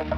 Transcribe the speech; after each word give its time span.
Xin 0.00 0.08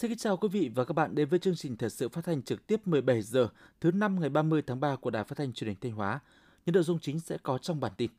kính 0.00 0.18
chào 0.18 0.36
quý 0.36 0.48
vị 0.48 0.70
và 0.74 0.84
các 0.84 0.92
bạn 0.92 1.14
đến 1.14 1.28
với 1.28 1.38
chương 1.38 1.56
trình 1.56 1.76
thời 1.76 1.90
sự 1.90 2.08
phát 2.08 2.24
thanh 2.24 2.42
trực 2.42 2.66
tiếp 2.66 2.86
17 2.86 3.22
giờ 3.22 3.48
thứ 3.80 3.90
năm 3.90 4.20
ngày 4.20 4.28
30 4.28 4.62
tháng 4.66 4.80
3 4.80 4.96
của 4.96 5.10
Đài 5.10 5.24
Phát 5.24 5.38
thanh 5.38 5.52
Truyền 5.52 5.68
hình 5.68 5.76
Thanh 5.80 5.92
Hóa. 5.92 6.20
Những 6.66 6.74
nội 6.74 6.82
dung 6.82 6.98
chính 6.98 7.20
sẽ 7.20 7.38
có 7.42 7.58
trong 7.58 7.80
bản 7.80 7.92
tin. 7.96 8.10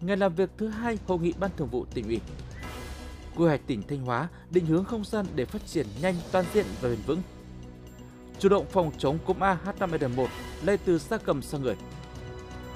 Ngày 0.00 0.16
làm 0.16 0.34
việc 0.34 0.50
thứ 0.56 0.68
hai 0.68 0.98
hội 1.06 1.18
nghị 1.18 1.32
Ban 1.40 1.50
Thường 1.56 1.68
vụ 1.68 1.84
tỉnh 1.94 2.04
ủy. 2.04 2.20
Quy 3.36 3.44
hoạch 3.44 3.60
tỉnh 3.66 3.82
Thanh 3.82 4.00
Hóa 4.00 4.28
định 4.50 4.66
hướng 4.66 4.84
không 4.84 5.04
gian 5.04 5.26
để 5.34 5.44
phát 5.44 5.66
triển 5.66 5.86
nhanh, 6.02 6.14
toàn 6.32 6.44
diện 6.54 6.66
và 6.80 6.88
bền 6.88 6.98
vững. 7.06 7.22
Chủ 8.38 8.48
động 8.48 8.66
phòng 8.70 8.92
chống 8.98 9.18
cúm 9.26 9.38
AH5N1 9.38 10.26
lây 10.64 10.78
từ 10.78 10.98
gia 10.98 11.18
cầm 11.18 11.42
sang 11.42 11.62
người. 11.62 11.76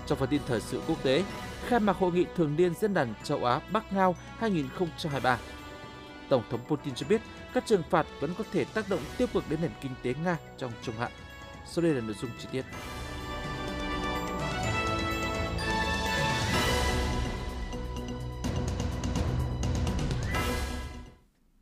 Trong 0.09 0.19
phần 0.19 0.29
tin 0.29 0.41
thời 0.47 0.61
sự 0.61 0.81
quốc 0.89 1.03
tế, 1.03 1.25
khai 1.67 1.81
mạc 1.81 1.97
hội 1.97 2.13
nghị 2.13 2.25
thường 2.37 2.57
niên 2.57 2.75
diễn 2.75 2.95
đàn 2.95 3.15
châu 3.25 3.45
Á 3.45 3.61
Bắc 3.73 3.93
Ngao 3.93 4.17
2023. 4.39 5.39
Tổng 6.29 6.43
thống 6.51 6.61
Putin 6.69 6.95
cho 6.95 7.07
biết 7.09 7.21
các 7.55 7.67
trừng 7.67 7.83
phạt 7.91 8.07
vẫn 8.21 8.35
có 8.39 8.45
thể 8.53 8.65
tác 8.65 8.89
động 8.91 9.01
tiêu 9.19 9.29
cực 9.33 9.45
đến 9.51 9.59
nền 9.63 9.71
kinh 9.83 9.93
tế 10.03 10.15
Nga 10.25 10.37
trong 10.59 10.73
trung 10.83 10.95
hạn. 10.99 11.13
Sau 11.67 11.83
đây 11.83 11.95
là 11.95 12.01
nội 12.01 12.15
dung 12.21 12.31
chi 12.39 12.49
tiết. 12.53 12.63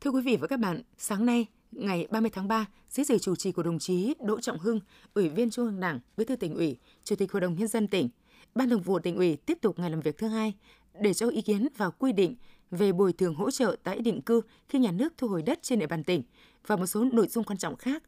Thưa 0.01 0.11
quý 0.11 0.21
vị 0.21 0.37
và 0.41 0.47
các 0.47 0.59
bạn, 0.59 0.81
sáng 0.97 1.25
nay, 1.25 1.45
ngày 1.71 2.07
30 2.11 2.31
tháng 2.33 2.47
3, 2.47 2.65
dưới 2.89 3.05
sự 3.05 3.17
chủ 3.19 3.35
trì 3.35 3.51
của 3.51 3.63
đồng 3.63 3.79
chí 3.79 4.13
Đỗ 4.19 4.41
Trọng 4.41 4.59
Hưng, 4.59 4.79
Ủy 5.13 5.29
viên 5.29 5.49
Trung 5.49 5.65
ương 5.65 5.79
Đảng, 5.79 5.99
Bí 6.17 6.25
thư 6.25 6.35
tỉnh 6.35 6.55
ủy, 6.55 6.77
Chủ 7.03 7.15
tịch 7.15 7.31
Hội 7.31 7.41
đồng 7.41 7.55
nhân 7.55 7.67
dân 7.67 7.87
tỉnh, 7.87 8.09
Ban 8.55 8.69
Thường 8.69 8.81
vụ 8.81 8.99
tỉnh 8.99 9.15
ủy 9.15 9.35
tiếp 9.35 9.57
tục 9.61 9.79
ngày 9.79 9.89
làm 9.89 10.01
việc 10.01 10.17
thứ 10.17 10.27
hai 10.27 10.53
để 11.01 11.13
cho 11.13 11.29
ý 11.29 11.41
kiến 11.41 11.67
vào 11.77 11.91
quy 11.91 12.11
định 12.11 12.35
về 12.71 12.91
bồi 12.91 13.13
thường 13.13 13.35
hỗ 13.35 13.51
trợ 13.51 13.75
tái 13.83 13.99
định 13.99 14.21
cư 14.21 14.41
khi 14.69 14.79
nhà 14.79 14.91
nước 14.91 15.13
thu 15.17 15.27
hồi 15.27 15.41
đất 15.41 15.59
trên 15.61 15.79
địa 15.79 15.87
bàn 15.87 16.03
tỉnh 16.03 16.23
và 16.67 16.75
một 16.75 16.85
số 16.85 17.03
nội 17.03 17.27
dung 17.27 17.43
quan 17.43 17.57
trọng 17.57 17.75
khác. 17.75 18.03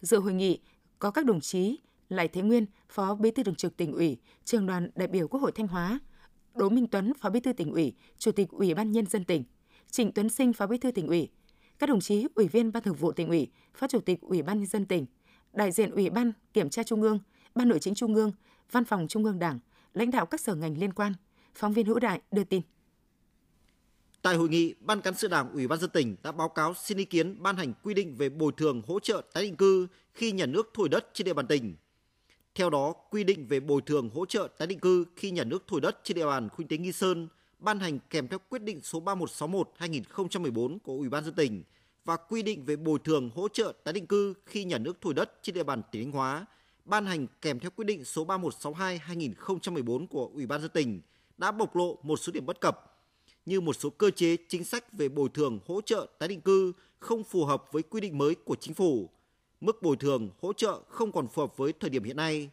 Dự 0.00 0.18
hội 0.18 0.32
nghị 0.32 0.58
có 0.98 1.10
các 1.10 1.24
đồng 1.24 1.40
chí 1.40 1.78
Lại 2.08 2.28
Thế 2.28 2.42
Nguyên, 2.42 2.66
Phó 2.88 3.14
Bí 3.14 3.30
thư 3.30 3.42
Thường 3.42 3.54
trực 3.54 3.76
tỉnh 3.76 3.92
ủy, 3.92 4.18
Trường 4.44 4.66
đoàn 4.66 4.90
đại 4.94 5.08
biểu 5.08 5.28
Quốc 5.28 5.40
hội 5.40 5.52
Thanh 5.52 5.68
Hóa, 5.68 5.98
Đỗ 6.54 6.68
Minh 6.68 6.86
Tuấn, 6.86 7.12
Phó 7.14 7.30
Bí 7.30 7.40
thư 7.40 7.52
tỉnh 7.52 7.72
ủy, 7.72 7.94
Chủ 8.18 8.32
tịch 8.32 8.48
Ủy 8.50 8.74
ban 8.74 8.92
nhân 8.92 9.06
dân 9.06 9.24
tỉnh, 9.24 9.44
Trịnh 9.90 10.12
Tuấn 10.12 10.28
Sinh, 10.28 10.52
Phó 10.52 10.66
Bí 10.66 10.78
thư 10.78 10.90
tỉnh 10.90 11.06
ủy, 11.06 11.28
các 11.78 11.88
đồng 11.88 12.00
chí 12.00 12.26
Ủy 12.34 12.48
viên 12.48 12.72
Ban 12.72 12.82
Thường 12.82 12.94
vụ 12.94 13.12
tỉnh 13.12 13.28
ủy, 13.28 13.50
Phó 13.74 13.86
Chủ 13.86 14.00
tịch 14.00 14.20
Ủy 14.20 14.42
ban 14.42 14.58
nhân 14.58 14.66
dân 14.66 14.86
tỉnh, 14.86 15.06
đại 15.52 15.72
diện 15.72 15.90
Ủy 15.90 16.10
ban 16.10 16.32
Kiểm 16.52 16.70
tra 16.70 16.82
Trung 16.82 17.02
ương, 17.02 17.18
Ban 17.54 17.68
Nội 17.68 17.78
chính 17.78 17.94
Trung 17.94 18.14
ương, 18.14 18.32
Văn 18.72 18.84
phòng 18.84 19.08
Trung 19.08 19.24
ương 19.24 19.38
Đảng, 19.38 19.58
lãnh 19.94 20.10
đạo 20.10 20.26
các 20.26 20.40
sở 20.40 20.54
ngành 20.54 20.78
liên 20.78 20.92
quan. 20.92 21.12
Phóng 21.54 21.72
viên 21.72 21.86
Hữu 21.86 21.98
Đại 21.98 22.20
đưa 22.32 22.44
tin. 22.44 22.62
Tại 24.22 24.36
hội 24.36 24.48
nghị, 24.48 24.74
Ban 24.80 25.00
cán 25.00 25.14
sự 25.14 25.28
Đảng 25.28 25.52
Ủy 25.52 25.68
ban 25.68 25.78
dân 25.78 25.90
tỉnh 25.90 26.16
đã 26.22 26.32
báo 26.32 26.48
cáo 26.48 26.74
xin 26.74 26.98
ý 26.98 27.04
kiến 27.04 27.42
ban 27.42 27.56
hành 27.56 27.72
quy 27.82 27.94
định 27.94 28.16
về 28.16 28.28
bồi 28.28 28.52
thường 28.56 28.82
hỗ 28.86 29.00
trợ 29.00 29.22
tái 29.32 29.44
định 29.44 29.56
cư 29.56 29.86
khi 30.14 30.32
nhà 30.32 30.46
nước 30.46 30.70
thổi 30.74 30.88
đất 30.88 31.10
trên 31.12 31.24
địa 31.24 31.34
bàn 31.34 31.46
tỉnh. 31.46 31.74
Theo 32.54 32.70
đó, 32.70 32.92
quy 33.10 33.24
định 33.24 33.46
về 33.46 33.60
bồi 33.60 33.80
thường 33.86 34.10
hỗ 34.14 34.26
trợ 34.26 34.48
tái 34.58 34.66
định 34.66 34.80
cư 34.80 35.04
khi 35.16 35.30
nhà 35.30 35.44
nước 35.44 35.64
thổi 35.66 35.80
đất 35.80 36.00
trên 36.04 36.14
địa 36.14 36.26
bàn 36.26 36.48
khu 36.48 36.64
tế 36.68 36.76
Nghi 36.76 36.92
Sơn 36.92 37.28
ban 37.58 37.80
hành 37.80 37.98
kèm 38.10 38.28
theo 38.28 38.38
quyết 38.48 38.62
định 38.62 38.80
số 38.82 39.00
3161/2014 39.00 40.78
của 40.78 40.92
Ủy 40.92 41.08
ban 41.08 41.24
dân 41.24 41.34
tỉnh 41.34 41.62
và 42.04 42.16
quy 42.16 42.42
định 42.42 42.64
về 42.64 42.76
bồi 42.76 42.98
thường 43.04 43.30
hỗ 43.34 43.48
trợ 43.48 43.72
tái 43.84 43.92
định 43.92 44.06
cư 44.06 44.34
khi 44.46 44.64
nhà 44.64 44.78
nước 44.78 44.98
thổi 45.00 45.14
đất 45.14 45.32
trên 45.42 45.54
địa 45.54 45.62
bàn 45.62 45.82
tỉnh 45.92 46.02
Thanh 46.02 46.12
Hóa 46.12 46.46
ban 46.84 47.06
hành 47.06 47.26
kèm 47.42 47.58
theo 47.58 47.70
quyết 47.70 47.84
định 47.84 48.04
số 48.04 48.26
3162/2014 48.26 50.06
của 50.06 50.30
Ủy 50.34 50.46
ban 50.46 50.60
dân 50.60 50.70
tỉnh 50.70 51.00
đã 51.38 51.52
bộc 51.52 51.76
lộ 51.76 51.98
một 52.02 52.16
số 52.16 52.32
điểm 52.32 52.46
bất 52.46 52.60
cập 52.60 52.90
như 53.46 53.60
một 53.60 53.72
số 53.72 53.90
cơ 53.90 54.10
chế 54.10 54.36
chính 54.48 54.64
sách 54.64 54.92
về 54.92 55.08
bồi 55.08 55.28
thường 55.34 55.58
hỗ 55.66 55.80
trợ 55.80 56.06
tái 56.18 56.28
định 56.28 56.40
cư 56.40 56.72
không 56.98 57.24
phù 57.24 57.44
hợp 57.44 57.64
với 57.72 57.82
quy 57.82 58.00
định 58.00 58.18
mới 58.18 58.34
của 58.34 58.56
chính 58.60 58.74
phủ, 58.74 59.10
mức 59.60 59.82
bồi 59.82 59.96
thường 59.96 60.30
hỗ 60.40 60.52
trợ 60.52 60.80
không 60.88 61.12
còn 61.12 61.28
phù 61.28 61.42
hợp 61.42 61.56
với 61.56 61.72
thời 61.72 61.90
điểm 61.90 62.04
hiện 62.04 62.16
nay. 62.16 62.50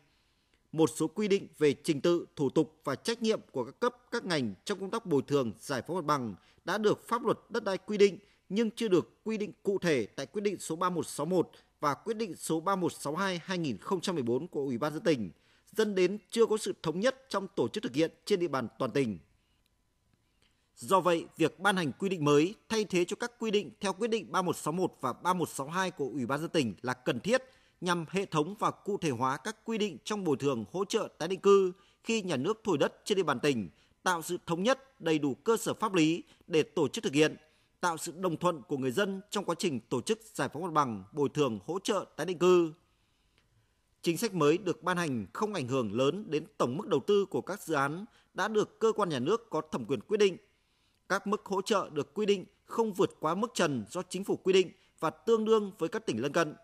Một 0.71 0.89
số 0.95 1.07
quy 1.07 1.27
định 1.27 1.47
về 1.57 1.73
trình 1.83 2.01
tự, 2.01 2.25
thủ 2.35 2.49
tục 2.49 2.81
và 2.83 2.95
trách 2.95 3.21
nhiệm 3.21 3.39
của 3.51 3.63
các 3.63 3.79
cấp 3.79 3.95
các 4.11 4.25
ngành 4.25 4.53
trong 4.65 4.79
công 4.79 4.91
tác 4.91 5.05
bồi 5.05 5.21
thường 5.27 5.51
giải 5.59 5.81
phóng 5.87 5.95
mặt 5.95 6.05
bằng 6.05 6.35
đã 6.65 6.77
được 6.77 7.07
pháp 7.07 7.25
luật 7.25 7.39
đất 7.49 7.63
đai 7.63 7.77
quy 7.77 7.97
định 7.97 8.17
nhưng 8.49 8.71
chưa 8.71 8.87
được 8.87 9.23
quy 9.23 9.37
định 9.37 9.51
cụ 9.63 9.77
thể 9.79 10.05
tại 10.05 10.25
quyết 10.25 10.41
định 10.41 10.59
số 10.59 10.75
3161 10.75 11.49
và 11.79 11.93
quyết 11.93 12.17
định 12.17 12.35
số 12.35 12.61
3162/2014 12.61 14.47
của 14.47 14.61
Ủy 14.61 14.77
ban 14.77 14.93
dân 14.93 15.03
tỉnh, 15.03 15.31
dẫn 15.71 15.95
đến 15.95 16.17
chưa 16.29 16.45
có 16.45 16.57
sự 16.57 16.73
thống 16.83 16.99
nhất 16.99 17.25
trong 17.29 17.47
tổ 17.55 17.67
chức 17.67 17.83
thực 17.83 17.95
hiện 17.95 18.11
trên 18.25 18.39
địa 18.39 18.47
bàn 18.47 18.67
toàn 18.79 18.91
tỉnh. 18.91 19.19
Do 20.75 20.99
vậy, 20.99 21.25
việc 21.37 21.59
ban 21.59 21.75
hành 21.75 21.91
quy 21.91 22.09
định 22.09 22.25
mới 22.25 22.55
thay 22.69 22.85
thế 22.85 23.05
cho 23.05 23.15
các 23.15 23.31
quy 23.39 23.51
định 23.51 23.71
theo 23.81 23.93
quyết 23.93 24.07
định 24.07 24.31
3161 24.31 24.93
và 25.01 25.13
3162 25.13 25.91
của 25.91 26.05
Ủy 26.05 26.25
ban 26.25 26.41
dân 26.41 26.49
tỉnh 26.49 26.73
là 26.81 26.93
cần 26.93 27.19
thiết 27.19 27.43
nhằm 27.81 28.05
hệ 28.09 28.25
thống 28.25 28.55
và 28.59 28.71
cụ 28.71 28.97
thể 28.97 29.09
hóa 29.09 29.37
các 29.37 29.55
quy 29.65 29.77
định 29.77 29.97
trong 30.03 30.23
bồi 30.23 30.37
thường 30.37 30.65
hỗ 30.71 30.85
trợ 30.85 31.09
tái 31.17 31.27
định 31.27 31.39
cư 31.39 31.71
khi 32.03 32.21
nhà 32.21 32.35
nước 32.35 32.61
thổi 32.63 32.77
đất 32.77 32.93
trên 33.05 33.15
địa 33.15 33.23
bàn 33.23 33.39
tỉnh, 33.39 33.69
tạo 34.03 34.21
sự 34.21 34.37
thống 34.45 34.63
nhất, 34.63 35.01
đầy 35.01 35.19
đủ 35.19 35.35
cơ 35.35 35.57
sở 35.57 35.73
pháp 35.73 35.93
lý 35.93 36.23
để 36.47 36.63
tổ 36.63 36.87
chức 36.87 37.03
thực 37.03 37.13
hiện, 37.13 37.35
tạo 37.81 37.97
sự 37.97 38.13
đồng 38.17 38.37
thuận 38.37 38.61
của 38.61 38.77
người 38.77 38.91
dân 38.91 39.21
trong 39.29 39.45
quá 39.45 39.55
trình 39.59 39.79
tổ 39.79 40.01
chức 40.01 40.19
giải 40.33 40.49
phóng 40.53 40.63
mặt 40.63 40.73
bằng, 40.73 41.03
bồi 41.11 41.29
thường 41.29 41.59
hỗ 41.65 41.79
trợ 41.79 42.05
tái 42.15 42.25
định 42.25 42.37
cư. 42.37 42.73
Chính 44.01 44.17
sách 44.17 44.33
mới 44.33 44.57
được 44.57 44.83
ban 44.83 44.97
hành 44.97 45.25
không 45.33 45.53
ảnh 45.53 45.67
hưởng 45.67 45.93
lớn 45.93 46.25
đến 46.27 46.45
tổng 46.57 46.77
mức 46.77 46.87
đầu 46.87 46.99
tư 47.07 47.25
của 47.25 47.41
các 47.41 47.61
dự 47.61 47.73
án 47.73 48.05
đã 48.33 48.47
được 48.47 48.79
cơ 48.79 48.91
quan 48.91 49.09
nhà 49.09 49.19
nước 49.19 49.49
có 49.49 49.61
thẩm 49.71 49.85
quyền 49.85 50.01
quyết 50.01 50.17
định 50.17 50.37
các 51.09 51.27
mức 51.27 51.45
hỗ 51.45 51.61
trợ 51.61 51.89
được 51.93 52.13
quy 52.13 52.25
định 52.25 52.45
không 52.65 52.93
vượt 52.93 53.09
quá 53.19 53.35
mức 53.35 53.51
trần 53.53 53.85
do 53.89 54.01
chính 54.09 54.23
phủ 54.23 54.35
quy 54.35 54.53
định 54.53 54.71
và 54.99 55.09
tương 55.09 55.45
đương 55.45 55.71
với 55.77 55.89
các 55.89 56.05
tỉnh 56.05 56.21
lân 56.21 56.33
cận. 56.33 56.55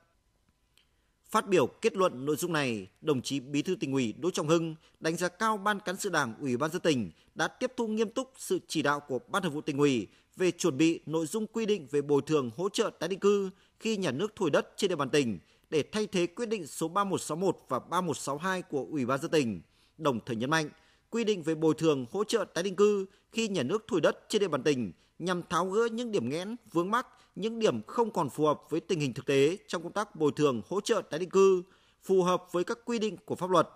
Phát 1.34 1.48
biểu 1.48 1.68
kết 1.68 1.96
luận 1.96 2.26
nội 2.26 2.36
dung 2.36 2.54
này, 2.54 2.88
đồng 3.02 3.22
chí 3.22 3.40
Bí 3.40 3.62
thư 3.62 3.76
tỉnh 3.76 3.94
ủy 3.94 4.14
Đỗ 4.20 4.32
Trọng 4.32 4.48
Hưng 4.48 4.76
đánh 5.00 5.18
giá 5.18 5.28
cao 5.28 5.58
Ban 5.58 5.80
cán 5.80 5.98
sự 5.98 6.10
Đảng 6.10 6.34
Ủy 6.40 6.58
ban 6.58 6.72
dân 6.72 6.82
tỉnh 6.82 7.12
đã 7.36 7.48
tiếp 7.48 7.72
thu 7.78 7.88
nghiêm 7.88 8.10
túc 8.10 8.32
sự 8.38 8.60
chỉ 8.68 8.82
đạo 8.82 9.00
của 9.00 9.20
Ban 9.28 9.44
Thường 9.44 9.54
vụ 9.54 9.62
tỉnh 9.62 9.78
ủy 9.78 10.08
về 10.36 10.52
chuẩn 10.52 10.78
bị 10.78 11.00
nội 11.06 11.26
dung 11.26 11.48
quy 11.48 11.66
định 11.66 11.88
về 11.92 12.02
bồi 12.02 12.22
thường 12.26 12.52
hỗ 12.58 12.70
trợ 12.70 12.90
tái 13.00 13.10
định 13.10 13.20
cư 13.20 13.50
khi 13.80 13.98
nhà 13.98 14.12
nước 14.12 14.34
thổi 14.36 14.52
đất 14.52 14.74
trên 14.78 14.90
địa 14.90 14.96
bàn 14.96 15.10
tỉnh 15.10 15.40
để 15.70 15.84
thay 15.92 16.08
thế 16.08 16.28
quyết 16.28 16.50
định 16.50 16.68
số 16.68 16.88
3161 16.88 17.58
và 17.70 17.80
3162 17.80 18.62
của 18.62 18.88
Ủy 18.92 19.06
ban 19.06 19.22
dân 19.22 19.32
tỉnh. 19.32 19.62
Đồng 19.98 20.20
thời 20.26 20.36
nhấn 20.36 20.50
mạnh, 20.50 20.70
quy 21.10 21.24
định 21.24 21.44
về 21.44 21.56
bồi 21.56 21.74
thường 21.78 22.06
hỗ 22.12 22.24
trợ 22.24 22.46
tái 22.54 22.64
định 22.64 22.76
cư 22.76 23.06
khi 23.32 23.48
nhà 23.48 23.64
nước 23.64 23.86
thổi 23.88 24.02
đất 24.02 24.26
trên 24.30 24.40
địa 24.40 24.48
bàn 24.48 24.64
tỉnh 24.64 24.92
nhằm 25.20 25.42
tháo 25.50 25.70
gỡ 25.70 25.88
những 25.92 26.12
điểm 26.12 26.30
nghẽn, 26.30 26.56
vướng 26.72 26.92
mắc, 26.92 27.08
những 27.36 27.60
điểm 27.60 27.82
không 27.88 28.12
còn 28.12 28.30
phù 28.30 28.46
hợp 28.46 28.62
với 28.70 28.80
tình 28.80 29.00
hình 29.00 29.14
thực 29.14 29.26
tế 29.26 29.58
trong 29.68 29.84
công 29.84 29.92
tác 29.92 30.16
bồi 30.16 30.32
thường 30.36 30.62
hỗ 30.70 30.82
trợ 30.82 31.02
tái 31.10 31.20
định 31.20 31.30
cư, 31.30 31.64
phù 32.04 32.24
hợp 32.24 32.44
với 32.52 32.64
các 32.64 32.78
quy 32.86 33.00
định 33.00 33.18
của 33.26 33.36
pháp 33.36 33.50
luật. 33.50 33.70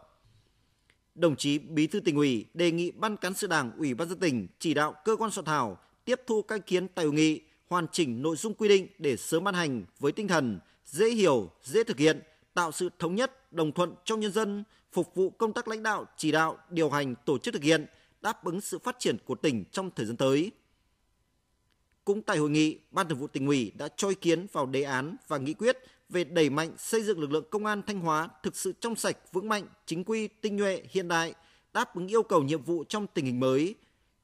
Đồng 1.15 1.35
chí 1.35 1.59
Bí 1.59 1.87
thư 1.87 1.99
tỉnh 1.99 2.15
ủy 2.15 2.45
đề 2.53 2.71
nghị 2.71 2.91
Ban 2.91 3.17
cán 3.17 3.33
sự 3.33 3.47
Đảng, 3.47 3.71
Ủy 3.77 3.93
ban 3.93 4.09
dân 4.09 4.19
tỉnh 4.19 4.47
chỉ 4.59 4.73
đạo 4.73 4.95
cơ 5.05 5.15
quan 5.15 5.31
soạn 5.31 5.45
thảo 5.45 5.77
tiếp 6.05 6.21
thu 6.27 6.41
các 6.41 6.55
ý 6.55 6.61
kiến 6.65 6.87
tại 6.87 7.05
hội 7.05 7.13
nghị, 7.13 7.41
hoàn 7.67 7.87
chỉnh 7.91 8.21
nội 8.21 8.35
dung 8.35 8.53
quy 8.53 8.69
định 8.69 8.87
để 8.99 9.17
sớm 9.17 9.43
ban 9.43 9.53
hành 9.53 9.85
với 9.99 10.11
tinh 10.11 10.27
thần 10.27 10.59
dễ 10.85 11.09
hiểu, 11.09 11.49
dễ 11.63 11.83
thực 11.83 11.97
hiện, 11.97 12.21
tạo 12.53 12.71
sự 12.71 12.89
thống 12.99 13.15
nhất, 13.15 13.53
đồng 13.53 13.71
thuận 13.71 13.93
trong 14.05 14.19
nhân 14.19 14.31
dân, 14.31 14.63
phục 14.91 15.15
vụ 15.15 15.29
công 15.29 15.53
tác 15.53 15.67
lãnh 15.67 15.83
đạo, 15.83 16.05
chỉ 16.17 16.31
đạo, 16.31 16.57
điều 16.69 16.89
hành, 16.89 17.15
tổ 17.25 17.37
chức 17.37 17.53
thực 17.53 17.63
hiện, 17.63 17.85
đáp 18.21 18.43
ứng 18.43 18.61
sự 18.61 18.79
phát 18.79 18.99
triển 18.99 19.17
của 19.25 19.35
tỉnh 19.35 19.63
trong 19.71 19.89
thời 19.95 20.05
gian 20.05 20.17
tới. 20.17 20.51
Cũng 22.07 22.21
tại 22.21 22.37
hội 22.37 22.49
nghị, 22.49 22.77
Ban 22.91 23.09
Thường 23.09 23.17
vụ 23.17 23.27
tỉnh 23.27 23.47
ủy 23.47 23.71
đã 23.77 23.87
cho 23.97 24.09
ý 24.09 24.15
kiến 24.15 24.47
vào 24.51 24.65
đề 24.65 24.83
án 24.83 25.15
và 25.27 25.37
nghị 25.37 25.53
quyết 25.53 25.77
về 26.09 26.23
đẩy 26.23 26.49
mạnh 26.49 26.71
xây 26.77 27.03
dựng 27.03 27.19
lực 27.19 27.31
lượng 27.31 27.45
công 27.49 27.65
an 27.65 27.81
Thanh 27.87 27.99
Hóa 27.99 28.29
thực 28.43 28.55
sự 28.55 28.73
trong 28.79 28.95
sạch, 28.95 29.17
vững 29.33 29.49
mạnh, 29.49 29.63
chính 29.85 30.03
quy, 30.03 30.27
tinh 30.27 30.57
nhuệ, 30.57 30.83
hiện 30.89 31.07
đại, 31.07 31.33
đáp 31.73 31.95
ứng 31.95 32.07
yêu 32.07 32.23
cầu 32.23 32.43
nhiệm 32.43 32.61
vụ 32.61 32.83
trong 32.83 33.07
tình 33.07 33.25
hình 33.25 33.39
mới. 33.39 33.75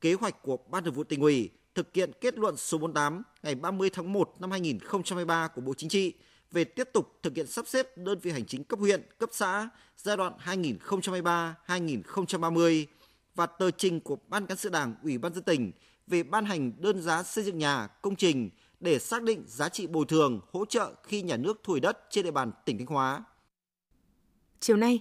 Kế 0.01 0.13
hoạch 0.13 0.41
của 0.41 0.57
Ban 0.69 0.83
Thường 0.83 0.93
vụ 0.93 1.03
tỉnh 1.03 1.21
ủy 1.21 1.49
thực 1.75 1.93
hiện 1.93 2.11
kết 2.21 2.37
luận 2.37 2.57
số 2.57 2.77
48 2.77 3.23
ngày 3.43 3.55
30 3.55 3.89
tháng 3.93 4.13
1 4.13 4.33
năm 4.39 4.51
2023 4.51 5.47
của 5.47 5.61
Bộ 5.61 5.73
Chính 5.73 5.89
trị 5.89 6.13
về 6.51 6.63
tiếp 6.63 6.89
tục 6.93 7.19
thực 7.23 7.35
hiện 7.35 7.47
sắp 7.47 7.67
xếp 7.67 7.97
đơn 7.97 8.19
vị 8.19 8.31
hành 8.31 8.45
chính 8.45 8.63
cấp 8.63 8.79
huyện, 8.79 9.01
cấp 9.17 9.29
xã 9.31 9.69
giai 9.97 10.17
đoạn 10.17 10.33
2023-2030 10.45 12.85
và 13.35 13.45
tờ 13.45 13.71
trình 13.71 13.99
của 13.99 14.17
Ban 14.27 14.45
cán 14.45 14.57
sự 14.57 14.69
Đảng, 14.69 14.95
Ủy 15.03 15.17
ban 15.17 15.33
dân 15.33 15.43
tỉnh 15.43 15.71
về 16.07 16.23
ban 16.23 16.45
hành 16.45 16.71
đơn 16.77 17.01
giá 17.01 17.23
xây 17.23 17.43
dựng 17.43 17.57
nhà, 17.57 17.87
công 17.87 18.15
trình 18.15 18.49
để 18.79 18.99
xác 18.99 19.23
định 19.23 19.43
giá 19.47 19.69
trị 19.69 19.87
bồi 19.87 20.05
thường, 20.05 20.39
hỗ 20.51 20.65
trợ 20.65 20.93
khi 21.03 21.21
nhà 21.21 21.37
nước 21.37 21.61
thu 21.63 21.73
hồi 21.73 21.79
đất 21.79 21.99
trên 22.09 22.25
địa 22.25 22.31
bàn 22.31 22.51
tỉnh 22.65 22.77
Thanh 22.77 22.87
Hóa. 22.87 23.23
Chiều 24.59 24.77
nay, 24.77 24.99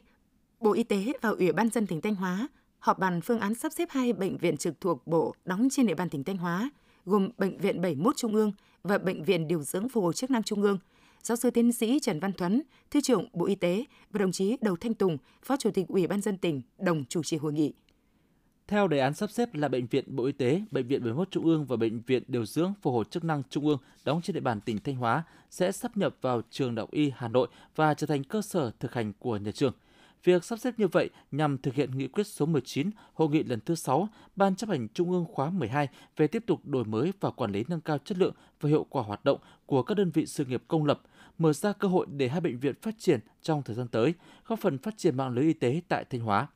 Bộ 0.60 0.72
Y 0.72 0.82
tế 0.82 1.12
và 1.20 1.28
Ủy 1.28 1.52
ban 1.52 1.70
dân 1.70 1.86
tỉnh 1.86 2.00
Thanh 2.00 2.14
Hóa 2.14 2.48
họp 2.82 2.98
bàn 2.98 3.20
phương 3.20 3.40
án 3.40 3.54
sắp 3.54 3.72
xếp 3.72 3.88
hai 3.90 4.12
bệnh 4.12 4.38
viện 4.38 4.56
trực 4.56 4.80
thuộc 4.80 5.06
Bộ 5.06 5.34
đóng 5.44 5.68
trên 5.70 5.86
địa 5.86 5.94
bàn 5.94 6.08
tỉnh 6.08 6.24
Thanh 6.24 6.36
Hóa, 6.36 6.70
gồm 7.04 7.28
Bệnh 7.38 7.58
viện 7.58 7.80
71 7.80 8.16
Trung 8.16 8.34
ương 8.34 8.52
và 8.82 8.98
Bệnh 8.98 9.24
viện 9.24 9.48
Điều 9.48 9.62
dưỡng 9.62 9.88
Phục 9.88 10.04
hồi 10.04 10.14
chức 10.14 10.30
năng 10.30 10.42
Trung 10.42 10.62
ương, 10.62 10.78
giáo 11.22 11.36
sư 11.36 11.50
tiến 11.50 11.72
sĩ 11.72 11.98
Trần 12.02 12.20
Văn 12.20 12.32
Thuấn, 12.32 12.62
Thứ 12.90 13.00
trưởng 13.00 13.28
Bộ 13.32 13.46
Y 13.46 13.54
tế 13.54 13.84
và 14.10 14.18
đồng 14.18 14.32
chí 14.32 14.56
Đầu 14.60 14.76
Thanh 14.76 14.94
Tùng, 14.94 15.18
Phó 15.42 15.56
Chủ 15.56 15.70
tịch 15.70 15.88
Ủy 15.88 16.06
ban 16.06 16.20
dân 16.20 16.38
tỉnh 16.38 16.62
đồng 16.78 17.04
chủ 17.04 17.22
trì 17.22 17.36
hội 17.36 17.52
nghị. 17.52 17.72
Theo 18.68 18.88
đề 18.88 18.98
án 18.98 19.14
sắp 19.14 19.30
xếp 19.30 19.54
là 19.54 19.68
bệnh 19.68 19.86
viện 19.86 20.04
Bộ 20.16 20.24
Y 20.24 20.32
tế, 20.32 20.62
bệnh 20.70 20.86
viện 20.86 21.00
71 21.00 21.30
Trung 21.30 21.44
ương 21.44 21.64
và 21.64 21.76
bệnh 21.76 22.00
viện 22.06 22.22
điều 22.28 22.46
dưỡng 22.46 22.72
phục 22.82 22.94
hồi 22.94 23.04
chức 23.10 23.24
năng 23.24 23.42
Trung 23.50 23.66
ương 23.66 23.78
đóng 24.04 24.22
trên 24.22 24.34
địa 24.34 24.40
bàn 24.40 24.60
tỉnh 24.60 24.78
Thanh 24.78 24.96
Hóa 24.96 25.22
sẽ 25.50 25.72
sắp 25.72 25.96
nhập 25.96 26.16
vào 26.20 26.42
trường 26.50 26.74
Đại 26.74 26.82
học 26.82 26.90
Y 26.90 27.12
Hà 27.16 27.28
Nội 27.28 27.48
và 27.76 27.94
trở 27.94 28.06
thành 28.06 28.24
cơ 28.24 28.42
sở 28.42 28.70
thực 28.80 28.94
hành 28.94 29.12
của 29.18 29.36
nhà 29.36 29.50
trường. 29.50 29.72
Việc 30.24 30.44
sắp 30.44 30.58
xếp 30.58 30.74
như 30.78 30.88
vậy 30.88 31.10
nhằm 31.30 31.58
thực 31.58 31.74
hiện 31.74 31.98
nghị 31.98 32.08
quyết 32.08 32.26
số 32.26 32.46
19 32.46 32.90
hội 33.14 33.28
nghị 33.28 33.42
lần 33.42 33.60
thứ 33.60 33.74
6 33.74 34.08
Ban 34.36 34.56
chấp 34.56 34.70
hành 34.70 34.88
Trung 34.88 35.10
ương 35.10 35.24
khóa 35.32 35.50
12 35.50 35.88
về 36.16 36.26
tiếp 36.26 36.44
tục 36.46 36.60
đổi 36.64 36.84
mới 36.84 37.12
và 37.20 37.30
quản 37.30 37.52
lý 37.52 37.64
nâng 37.68 37.80
cao 37.80 37.98
chất 37.98 38.18
lượng 38.18 38.34
và 38.60 38.68
hiệu 38.68 38.86
quả 38.90 39.02
hoạt 39.02 39.24
động 39.24 39.38
của 39.66 39.82
các 39.82 39.94
đơn 39.94 40.10
vị 40.10 40.26
sự 40.26 40.44
nghiệp 40.44 40.62
công 40.68 40.84
lập, 40.84 41.00
mở 41.38 41.52
ra 41.52 41.72
cơ 41.72 41.88
hội 41.88 42.06
để 42.16 42.28
hai 42.28 42.40
bệnh 42.40 42.58
viện 42.58 42.74
phát 42.82 42.94
triển 42.98 43.20
trong 43.42 43.62
thời 43.62 43.76
gian 43.76 43.88
tới, 43.88 44.14
góp 44.46 44.58
phần 44.58 44.78
phát 44.78 44.94
triển 44.98 45.16
mạng 45.16 45.30
lưới 45.30 45.44
y 45.44 45.52
tế 45.52 45.80
tại 45.88 46.04
Thanh 46.10 46.20
Hóa. 46.20 46.48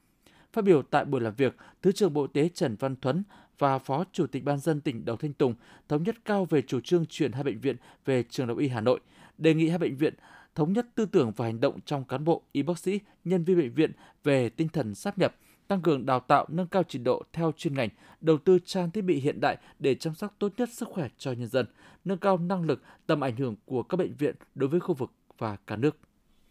Phát 0.56 0.64
biểu 0.64 0.82
tại 0.82 1.04
buổi 1.04 1.20
làm 1.20 1.34
việc, 1.34 1.56
Thứ 1.82 1.92
trưởng 1.92 2.12
Bộ 2.12 2.22
Y 2.22 2.28
tế 2.32 2.48
Trần 2.48 2.76
Văn 2.80 2.96
Thuấn 2.96 3.22
và 3.58 3.78
Phó 3.78 4.04
Chủ 4.12 4.26
tịch 4.26 4.44
Ban 4.44 4.58
dân 4.58 4.80
tỉnh 4.80 5.04
Đầu 5.04 5.16
Thanh 5.16 5.32
Tùng 5.32 5.54
thống 5.88 6.02
nhất 6.02 6.16
cao 6.24 6.44
về 6.44 6.62
chủ 6.62 6.80
trương 6.80 7.06
chuyển 7.06 7.32
hai 7.32 7.42
bệnh 7.42 7.60
viện 7.60 7.76
về 8.04 8.22
trường 8.22 8.46
Đại 8.46 8.56
Y 8.58 8.68
Hà 8.68 8.80
Nội, 8.80 9.00
đề 9.38 9.54
nghị 9.54 9.68
hai 9.68 9.78
bệnh 9.78 9.96
viện 9.96 10.14
thống 10.54 10.72
nhất 10.72 10.86
tư 10.94 11.06
tưởng 11.06 11.32
và 11.36 11.44
hành 11.44 11.60
động 11.60 11.80
trong 11.84 12.04
cán 12.04 12.24
bộ, 12.24 12.42
y 12.52 12.62
bác 12.62 12.78
sĩ, 12.78 13.00
nhân 13.24 13.44
viên 13.44 13.58
bệnh 13.58 13.74
viện 13.74 13.92
về 14.24 14.48
tinh 14.48 14.68
thần 14.68 14.94
sáp 14.94 15.18
nhập, 15.18 15.34
tăng 15.68 15.82
cường 15.82 16.06
đào 16.06 16.20
tạo, 16.20 16.46
nâng 16.48 16.66
cao 16.66 16.82
trình 16.88 17.04
độ 17.04 17.22
theo 17.32 17.52
chuyên 17.56 17.74
ngành, 17.74 17.88
đầu 18.20 18.38
tư 18.38 18.58
trang 18.64 18.90
thiết 18.90 19.02
bị 19.02 19.20
hiện 19.20 19.40
đại 19.40 19.56
để 19.78 19.94
chăm 19.94 20.14
sóc 20.14 20.34
tốt 20.38 20.52
nhất 20.56 20.68
sức 20.72 20.88
khỏe 20.88 21.08
cho 21.18 21.32
nhân 21.32 21.48
dân, 21.48 21.66
nâng 22.04 22.18
cao 22.18 22.38
năng 22.38 22.62
lực, 22.62 22.82
tầm 23.06 23.20
ảnh 23.20 23.36
hưởng 23.36 23.56
của 23.64 23.82
các 23.82 23.96
bệnh 23.96 24.14
viện 24.14 24.34
đối 24.54 24.68
với 24.68 24.80
khu 24.80 24.94
vực 24.94 25.10
và 25.38 25.56
cả 25.66 25.76
nước. 25.76 25.96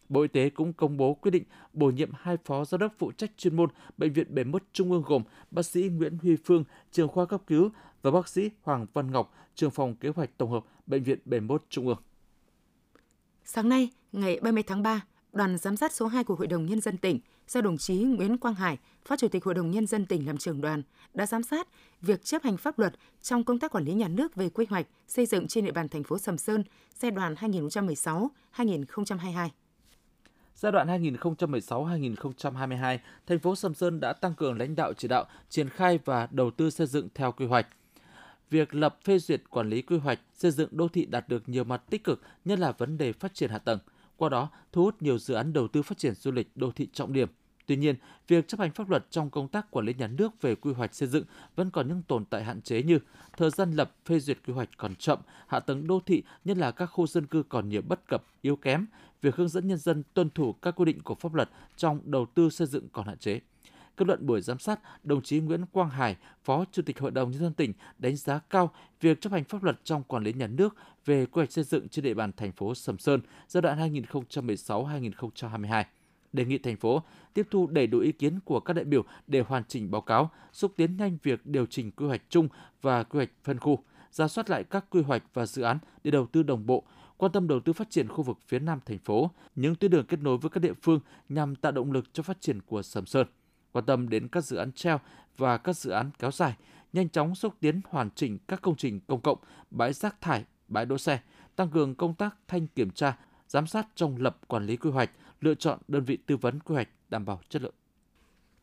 Bộ 0.10 0.22
Y 0.22 0.28
tế 0.28 0.50
cũng 0.50 0.74
công 0.74 0.98
bố 0.98 1.14
quyết 1.14 1.32
định 1.32 1.44
bổ 1.74 1.90
nhiệm 1.90 2.10
hai 2.14 2.38
phó 2.46 2.66
giám 2.66 2.80
đốc 2.80 2.94
phụ 2.98 3.12
trách 3.12 3.32
chuyên 3.38 3.56
môn 3.56 3.70
Bệnh 3.98 4.14
viện 4.14 4.36
71 4.36 4.64
Trung 4.74 4.92
ương 4.92 5.04
gồm 5.06 5.24
bác 5.52 5.66
sĩ 5.66 5.90
Nguyễn 5.90 6.18
Huy 6.22 6.36
Phương, 6.46 6.64
trường 6.92 7.08
khoa 7.08 7.26
cấp 7.26 7.42
cứu 7.48 7.70
và 8.02 8.12
bác 8.12 8.28
sĩ 8.28 8.50
Hoàng 8.62 8.86
Văn 8.94 9.12
Ngọc, 9.12 9.34
trường 9.56 9.72
phòng 9.72 9.96
kế 9.96 10.10
hoạch 10.10 10.38
tổng 10.38 10.52
hợp 10.52 10.66
Bệnh 10.86 11.04
viện 11.04 11.20
71 11.26 11.64
Trung 11.70 11.88
ương. 11.88 11.98
Sáng 13.46 13.70
nay, 13.70 13.90
ngày 14.12 14.40
30 14.42 14.64
tháng 14.64 14.84
3, 14.84 15.02
đoàn 15.34 15.58
giám 15.58 15.78
sát 15.78 15.94
số 15.94 16.08
2 16.08 16.24
của 16.24 16.36
Hội 16.36 16.48
đồng 16.48 16.66
Nhân 16.66 16.82
dân 16.82 16.98
tỉnh 16.98 17.20
do 17.48 17.62
đồng 17.62 17.78
chí 17.78 17.96
Nguyễn 17.96 18.38
Quang 18.38 18.56
Hải, 18.56 18.78
Phó 19.06 19.16
Chủ 19.16 19.28
tịch 19.28 19.44
Hội 19.44 19.54
đồng 19.54 19.72
Nhân 19.72 19.88
dân 19.88 20.06
tỉnh 20.06 20.28
làm 20.28 20.38
trưởng 20.38 20.62
đoàn, 20.62 20.84
đã 21.14 21.26
giám 21.26 21.44
sát 21.44 21.68
việc 22.02 22.24
chấp 22.24 22.44
hành 22.44 22.58
pháp 22.58 22.80
luật 22.80 22.94
trong 23.22 23.44
công 23.44 23.60
tác 23.60 23.72
quản 23.72 23.86
lý 23.86 23.94
nhà 23.94 24.08
nước 24.08 24.36
về 24.36 24.50
quy 24.50 24.66
hoạch 24.70 24.88
xây 25.08 25.26
dựng 25.26 25.48
trên 25.48 25.66
địa 25.66 25.72
bàn 25.72 25.90
thành 25.90 26.04
phố 26.04 26.18
Sầm 26.18 26.38
Sơn 26.38 26.64
giai 27.00 27.12
đoạn 27.12 27.36
2016-2022. 27.36 29.50
Giai 30.56 30.72
đoạn 30.72 30.88
2016-2022, 30.88 32.98
thành 33.28 33.40
phố 33.40 33.56
Sầm 33.56 33.74
Sơn 33.74 34.00
đã 34.00 34.14
tăng 34.14 34.34
cường 34.34 34.60
lãnh 34.60 34.76
đạo 34.76 34.94
chỉ 34.94 35.08
đạo, 35.08 35.26
triển 35.50 35.70
khai 35.70 36.00
và 36.06 36.28
đầu 36.32 36.52
tư 36.52 36.70
xây 36.70 36.88
dựng 36.88 37.08
theo 37.16 37.32
quy 37.32 37.46
hoạch. 37.46 37.68
Việc 38.50 38.76
lập 38.76 38.98
phê 39.04 39.20
duyệt 39.20 39.42
quản 39.50 39.70
lý 39.70 39.82
quy 39.82 39.98
hoạch 39.98 40.20
xây 40.34 40.52
dựng 40.52 40.70
đô 40.72 40.88
thị 40.88 41.06
đạt 41.06 41.30
được 41.30 41.50
nhiều 41.50 41.64
mặt 41.64 41.82
tích 41.90 42.04
cực, 42.04 42.22
nhất 42.46 42.60
là 42.60 42.72
vấn 42.72 42.98
đề 42.98 43.14
phát 43.14 43.34
triển 43.34 43.50
hạ 43.50 43.58
tầng. 43.58 43.80
Qua 44.18 44.30
đó, 44.30 44.50
thu 44.72 44.84
hút 44.84 45.02
nhiều 45.02 45.18
dự 45.18 45.34
án 45.34 45.54
đầu 45.54 45.68
tư 45.68 45.82
phát 45.82 45.98
triển 45.98 46.16
du 46.16 46.32
lịch 46.32 46.48
đô 46.56 46.72
thị 46.72 46.88
trọng 46.94 47.14
điểm. 47.14 47.30
Tuy 47.66 47.76
nhiên, 47.76 47.96
việc 48.28 48.48
chấp 48.48 48.60
hành 48.60 48.72
pháp 48.72 48.90
luật 48.90 49.06
trong 49.10 49.30
công 49.30 49.48
tác 49.48 49.72
quản 49.72 49.86
lý 49.86 49.94
nhà 49.94 50.08
nước 50.08 50.42
về 50.42 50.56
quy 50.56 50.74
hoạch 50.74 50.96
xây 50.96 51.08
dựng 51.08 51.24
vẫn 51.56 51.70
còn 51.70 51.88
những 51.88 52.02
tồn 52.08 52.26
tại 52.26 52.44
hạn 52.44 52.62
chế 52.62 52.84
như 52.84 53.00
thời 53.38 53.50
gian 53.50 53.72
lập 53.72 53.96
phê 54.06 54.20
duyệt 54.20 54.38
quy 54.48 54.54
hoạch 54.54 54.70
còn 54.78 54.96
chậm, 54.96 55.20
hạ 55.48 55.60
tầng 55.60 55.88
đô 55.88 56.00
thị, 56.06 56.24
nhất 56.46 56.58
là 56.58 56.72
các 56.72 56.86
khu 56.86 57.08
dân 57.08 57.26
cư 57.26 57.44
còn 57.44 57.70
nhiều 57.70 57.82
bất 57.82 58.08
cập, 58.08 58.24
yếu 58.42 58.56
kém, 58.56 58.86
việc 59.22 59.36
hướng 59.36 59.50
dẫn 59.50 59.68
nhân 59.68 59.78
dân 59.78 60.04
tuân 60.14 60.30
thủ 60.30 60.54
các 60.54 60.76
quy 60.76 60.86
định 60.86 61.02
của 61.02 61.16
pháp 61.16 61.34
luật 61.34 61.50
trong 61.78 62.00
đầu 62.04 62.26
tư 62.26 62.50
xây 62.50 62.68
dựng 62.68 62.90
còn 62.90 63.08
hạn 63.08 63.18
chế. 63.18 63.40
Kết 63.98 64.08
luận 64.08 64.26
buổi 64.26 64.42
giám 64.42 64.60
sát, 64.60 64.80
đồng 65.04 65.22
chí 65.22 65.40
Nguyễn 65.40 65.66
Quang 65.66 65.90
Hải, 65.90 66.16
Phó 66.44 66.66
Chủ 66.72 66.82
tịch 66.82 67.00
Hội 67.00 67.12
đồng 67.12 67.32
Nhân 67.32 67.42
dân 67.42 67.54
tỉnh 67.54 67.74
đánh 67.98 68.16
giá 68.16 68.40
cao 68.50 68.72
việc 69.02 69.22
chấp 69.22 69.32
hành 69.32 69.44
pháp 69.44 69.64
luật 69.64 69.80
trong 69.84 70.04
quản 70.04 70.24
lý 70.24 70.34
nhà 70.34 70.48
nước 70.48 70.76
về 71.06 71.26
quy 71.26 71.40
hoạch 71.40 71.52
xây 71.52 71.64
dựng 71.64 71.90
trên 71.90 72.06
địa 72.06 72.14
bàn 72.14 72.32
thành 72.38 72.52
phố 72.52 72.76
Sầm 72.76 72.98
Sơn 72.98 73.22
giai 73.48 73.62
đoạn 73.62 73.96
2016-2022 73.96 75.84
đề 76.36 76.46
nghị 76.46 76.58
thành 76.58 76.78
phố 76.78 77.04
tiếp 77.34 77.48
thu 77.52 77.68
đầy 77.68 77.88
đủ 77.88 78.00
ý 78.00 78.12
kiến 78.12 78.40
của 78.40 78.60
các 78.60 78.74
đại 78.74 78.86
biểu 78.86 79.04
để 79.28 79.40
hoàn 79.40 79.64
chỉnh 79.68 79.92
báo 79.92 80.02
cáo, 80.02 80.30
xúc 80.52 80.74
tiến 80.76 80.98
nhanh 80.98 81.18
việc 81.24 81.46
điều 81.46 81.66
chỉnh 81.66 81.92
quy 81.92 82.08
hoạch 82.08 82.22
chung 82.30 82.48
và 82.82 83.04
quy 83.04 83.18
hoạch 83.18 83.32
phân 83.44 83.60
khu, 83.60 83.80
ra 84.12 84.28
soát 84.28 84.50
lại 84.50 84.64
các 84.64 84.86
quy 84.90 85.02
hoạch 85.02 85.24
và 85.34 85.46
dự 85.46 85.62
án 85.62 85.78
để 86.04 86.12
đầu 86.12 86.26
tư 86.26 86.44
đồng 86.44 86.66
bộ, 86.66 86.84
quan 87.18 87.32
tâm 87.32 87.48
đầu 87.48 87.60
tư 87.60 87.74
phát 87.74 87.90
triển 87.90 88.08
khu 88.08 88.24
vực 88.24 88.38
phía 88.48 88.60
Nam 88.60 88.80
thành 88.86 89.00
phố, 89.00 89.32
những 89.56 89.76
tuyến 89.76 89.92
đường 89.92 90.06
kết 90.06 90.20
nối 90.20 90.38
với 90.38 90.50
các 90.50 90.60
địa 90.60 90.74
phương 90.82 91.00
nhằm 91.30 91.56
tạo 91.56 91.72
động 91.72 91.92
lực 91.92 92.14
cho 92.14 92.24
phát 92.24 92.42
triển 92.42 92.62
của 92.62 92.82
Sầm 92.82 93.06
Sơn. 93.06 93.28
Quan 93.72 93.86
tâm 93.86 94.10
đến 94.10 94.28
các 94.28 94.44
dự 94.44 94.58
án 94.58 94.72
treo 94.72 95.00
và 95.38 95.58
các 95.58 95.78
dự 95.78 95.92
án 95.92 96.12
kéo 96.20 96.32
dài, 96.32 96.56
nhanh 96.94 97.10
chóng 97.10 97.36
xúc 97.36 97.54
tiến 97.60 97.82
hoàn 97.90 98.10
chỉnh 98.16 98.38
các 98.48 98.62
công 98.62 98.76
trình 98.76 99.00
công 99.08 99.22
cộng, 99.22 99.38
bãi 99.72 99.94
rác 99.94 100.22
thải, 100.22 100.46
bãi 100.68 100.86
đỗ 100.86 100.98
xe, 100.98 101.20
tăng 101.56 101.70
cường 101.70 101.96
công 101.96 102.14
tác 102.14 102.36
thanh 102.48 102.68
kiểm 102.68 102.90
tra, 102.90 103.18
giám 103.48 103.68
sát 103.68 103.88
trong 103.96 104.18
lập 104.18 104.38
quản 104.48 104.66
lý 104.66 104.78
quy 104.78 104.90
hoạch, 104.90 105.10
lựa 105.42 105.56
chọn 105.56 105.80
đơn 105.88 106.04
vị 106.04 106.18
tư 106.26 106.38
vấn 106.38 106.60
quy 106.60 106.76
hoạch 106.76 106.90
đảm 107.10 107.26
bảo 107.26 107.42
chất 107.50 107.62
lượng. 107.62 107.74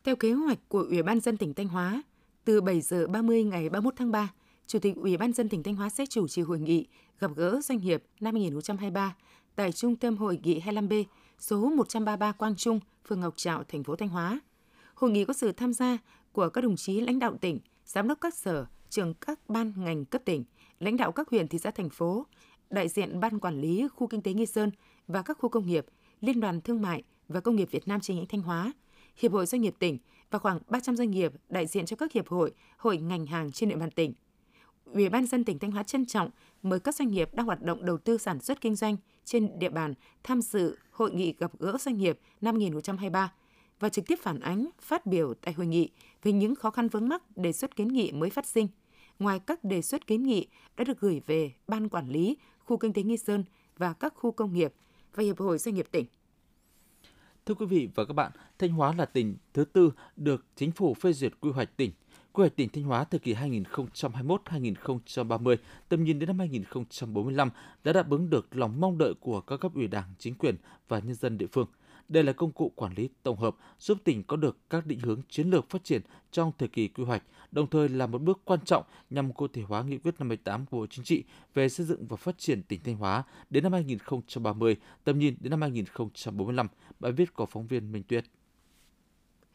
Theo 0.03 0.15
kế 0.15 0.33
hoạch 0.33 0.59
của 0.67 0.85
Ủy 0.89 1.03
ban 1.03 1.19
dân 1.19 1.37
tỉnh 1.37 1.53
Thanh 1.53 1.67
Hóa, 1.67 2.01
từ 2.45 2.61
7 2.61 2.81
giờ 2.81 3.07
30 3.07 3.43
ngày 3.43 3.69
31 3.69 3.93
tháng 3.97 4.11
3, 4.11 4.33
Chủ 4.67 4.79
tịch 4.79 4.95
Ủy 4.95 5.17
ban 5.17 5.33
dân 5.33 5.49
tỉnh 5.49 5.63
Thanh 5.63 5.75
Hóa 5.75 5.89
sẽ 5.89 6.05
chủ 6.05 6.27
trì 6.27 6.41
hội 6.41 6.59
nghị 6.59 6.87
gặp 7.19 7.31
gỡ 7.35 7.61
doanh 7.63 7.77
nghiệp 7.77 8.03
năm 8.19 8.33
2023 8.33 9.15
tại 9.55 9.71
Trung 9.71 9.95
tâm 9.95 10.17
Hội 10.17 10.39
nghị 10.43 10.59
25B, 10.59 11.03
số 11.39 11.69
133 11.69 12.31
Quang 12.31 12.55
Trung, 12.55 12.79
phường 13.07 13.19
Ngọc 13.19 13.33
Trạo, 13.37 13.63
thành 13.63 13.83
phố 13.83 13.95
Thanh 13.95 14.09
Hóa. 14.09 14.39
Hội 14.93 15.11
nghị 15.11 15.25
có 15.25 15.33
sự 15.33 15.51
tham 15.51 15.73
gia 15.73 15.97
của 16.31 16.49
các 16.49 16.61
đồng 16.61 16.75
chí 16.75 17.01
lãnh 17.01 17.19
đạo 17.19 17.37
tỉnh, 17.41 17.59
giám 17.85 18.07
đốc 18.07 18.21
các 18.21 18.33
sở, 18.33 18.65
trưởng 18.89 19.13
các 19.13 19.49
ban 19.49 19.73
ngành 19.77 20.05
cấp 20.05 20.21
tỉnh, 20.25 20.43
lãnh 20.79 20.97
đạo 20.97 21.11
các 21.11 21.29
huyện 21.29 21.47
thị 21.47 21.57
xã 21.57 21.71
thành 21.71 21.89
phố, 21.89 22.25
đại 22.69 22.89
diện 22.89 23.19
ban 23.19 23.39
quản 23.39 23.61
lý 23.61 23.87
khu 23.95 24.07
kinh 24.07 24.21
tế 24.21 24.33
Nghi 24.33 24.45
Sơn 24.45 24.71
và 25.07 25.21
các 25.21 25.37
khu 25.39 25.49
công 25.49 25.67
nghiệp, 25.67 25.85
Liên 26.23 26.39
đoàn 26.39 26.61
Thương 26.61 26.81
mại 26.81 27.03
và 27.27 27.39
Công 27.39 27.55
nghiệp 27.55 27.71
Việt 27.71 27.87
Nam 27.87 27.99
chi 28.01 28.15
nhánh 28.15 28.25
Thanh 28.25 28.41
Hóa, 28.41 28.73
Hiệp 29.17 29.31
hội 29.31 29.45
Doanh 29.45 29.61
nghiệp 29.61 29.75
tỉnh 29.79 29.97
và 30.31 30.39
khoảng 30.39 30.59
300 30.67 30.95
doanh 30.95 31.11
nghiệp 31.11 31.31
đại 31.49 31.67
diện 31.67 31.85
cho 31.85 31.95
các 31.95 32.11
hiệp 32.11 32.27
hội, 32.27 32.51
hội 32.77 32.97
ngành 32.97 33.25
hàng 33.25 33.51
trên 33.51 33.69
địa 33.69 33.75
bàn 33.75 33.91
tỉnh. 33.91 34.13
Ủy 34.85 35.09
ban 35.09 35.25
dân 35.25 35.43
tỉnh 35.43 35.59
Thanh 35.59 35.71
Hóa 35.71 35.83
trân 35.83 36.05
trọng 36.05 36.29
mời 36.61 36.79
các 36.79 36.95
doanh 36.95 37.11
nghiệp 37.11 37.29
đang 37.33 37.45
hoạt 37.45 37.61
động 37.61 37.85
đầu 37.85 37.97
tư 37.97 38.17
sản 38.17 38.39
xuất 38.39 38.61
kinh 38.61 38.75
doanh 38.75 38.97
trên 39.25 39.59
địa 39.59 39.69
bàn 39.69 39.93
tham 40.23 40.41
dự 40.41 40.77
hội 40.91 41.11
nghị 41.11 41.33
gặp 41.39 41.51
gỡ 41.59 41.77
doanh 41.79 41.97
nghiệp 41.97 42.19
năm 42.41 42.55
2023 42.55 43.33
và 43.79 43.89
trực 43.89 44.07
tiếp 44.07 44.19
phản 44.21 44.39
ánh, 44.39 44.69
phát 44.81 45.05
biểu 45.05 45.33
tại 45.33 45.53
hội 45.53 45.67
nghị 45.67 45.89
về 46.23 46.31
những 46.31 46.55
khó 46.55 46.71
khăn 46.71 46.87
vướng 46.87 47.09
mắc 47.09 47.37
đề 47.37 47.51
xuất 47.51 47.75
kiến 47.75 47.87
nghị 47.87 48.11
mới 48.11 48.29
phát 48.29 48.45
sinh. 48.45 48.67
Ngoài 49.19 49.39
các 49.39 49.63
đề 49.63 49.81
xuất 49.81 50.07
kiến 50.07 50.23
nghị 50.23 50.47
đã 50.77 50.83
được 50.83 50.99
gửi 50.99 51.21
về 51.25 51.51
Ban 51.67 51.89
Quản 51.89 52.09
lý 52.09 52.37
Khu 52.59 52.77
Kinh 52.77 52.93
tế 52.93 53.03
Nghi 53.03 53.17
Sơn 53.17 53.43
và 53.77 53.93
các 53.93 54.13
khu 54.15 54.31
công 54.31 54.53
nghiệp 54.53 54.73
và 55.15 55.23
Hiệp 55.23 55.39
hội 55.39 55.57
Doanh 55.57 55.75
nghiệp 55.75 55.87
tỉnh. 55.91 56.05
Thưa 57.45 57.53
quý 57.53 57.65
vị 57.65 57.89
và 57.95 58.05
các 58.05 58.13
bạn, 58.13 58.31
Thanh 58.59 58.71
Hóa 58.71 58.93
là 58.97 59.05
tỉnh 59.05 59.35
thứ 59.53 59.65
tư 59.65 59.91
được 60.15 60.45
chính 60.55 60.71
phủ 60.71 60.93
phê 60.93 61.13
duyệt 61.13 61.33
quy 61.41 61.51
hoạch 61.51 61.77
tỉnh. 61.77 61.91
Quy 62.31 62.41
hoạch 62.41 62.55
tỉnh 62.55 62.69
Thanh 62.69 62.83
Hóa 62.83 63.03
thời 63.03 63.19
kỳ 63.19 63.33
2021-2030, 63.33 65.55
tầm 65.89 66.03
nhìn 66.03 66.19
đến 66.19 66.27
năm 66.27 66.39
2045 66.39 67.49
đã 67.83 67.93
đáp 67.93 68.09
ứng 68.09 68.29
được 68.29 68.55
lòng 68.55 68.79
mong 68.79 68.97
đợi 68.97 69.13
của 69.19 69.41
các 69.41 69.57
cấp 69.57 69.71
ủy 69.75 69.87
Đảng, 69.87 70.13
chính 70.19 70.35
quyền 70.35 70.55
và 70.87 70.99
nhân 70.99 71.15
dân 71.15 71.37
địa 71.37 71.47
phương– 71.51 71.67
đây 72.09 72.23
là 72.23 72.33
công 72.33 72.51
cụ 72.51 72.71
quản 72.75 72.93
lý 72.95 73.09
tổng 73.23 73.37
hợp 73.37 73.55
giúp 73.79 73.97
tỉnh 74.03 74.23
có 74.23 74.37
được 74.37 74.57
các 74.69 74.85
định 74.85 74.99
hướng 74.99 75.21
chiến 75.29 75.49
lược 75.49 75.69
phát 75.69 75.83
triển 75.83 76.01
trong 76.31 76.51
thời 76.57 76.67
kỳ 76.69 76.87
quy 76.87 77.03
hoạch, 77.03 77.23
đồng 77.51 77.69
thời 77.69 77.89
là 77.89 78.07
một 78.07 78.21
bước 78.21 78.41
quan 78.45 78.59
trọng 78.65 78.83
nhằm 79.09 79.33
cụ 79.33 79.47
thể 79.47 79.61
hóa 79.61 79.83
nghị 79.83 79.97
quyết 79.97 80.15
58 80.19 80.65
của 80.65 80.77
Bộ 80.77 80.87
Chính 80.87 81.05
trị 81.05 81.23
về 81.53 81.69
xây 81.69 81.85
dựng 81.85 82.07
và 82.07 82.17
phát 82.17 82.37
triển 82.37 82.63
tỉnh 82.63 82.79
Thanh 82.83 82.95
Hóa 82.95 83.23
đến 83.49 83.63
năm 83.63 83.73
2030, 83.73 84.75
tầm 85.03 85.19
nhìn 85.19 85.35
đến 85.39 85.51
năm 85.51 85.61
2045. 85.61 86.67
Bài 86.99 87.11
viết 87.11 87.33
của 87.33 87.45
phóng 87.45 87.67
viên 87.67 87.91
Minh 87.91 88.03
Tuyết. 88.03 88.25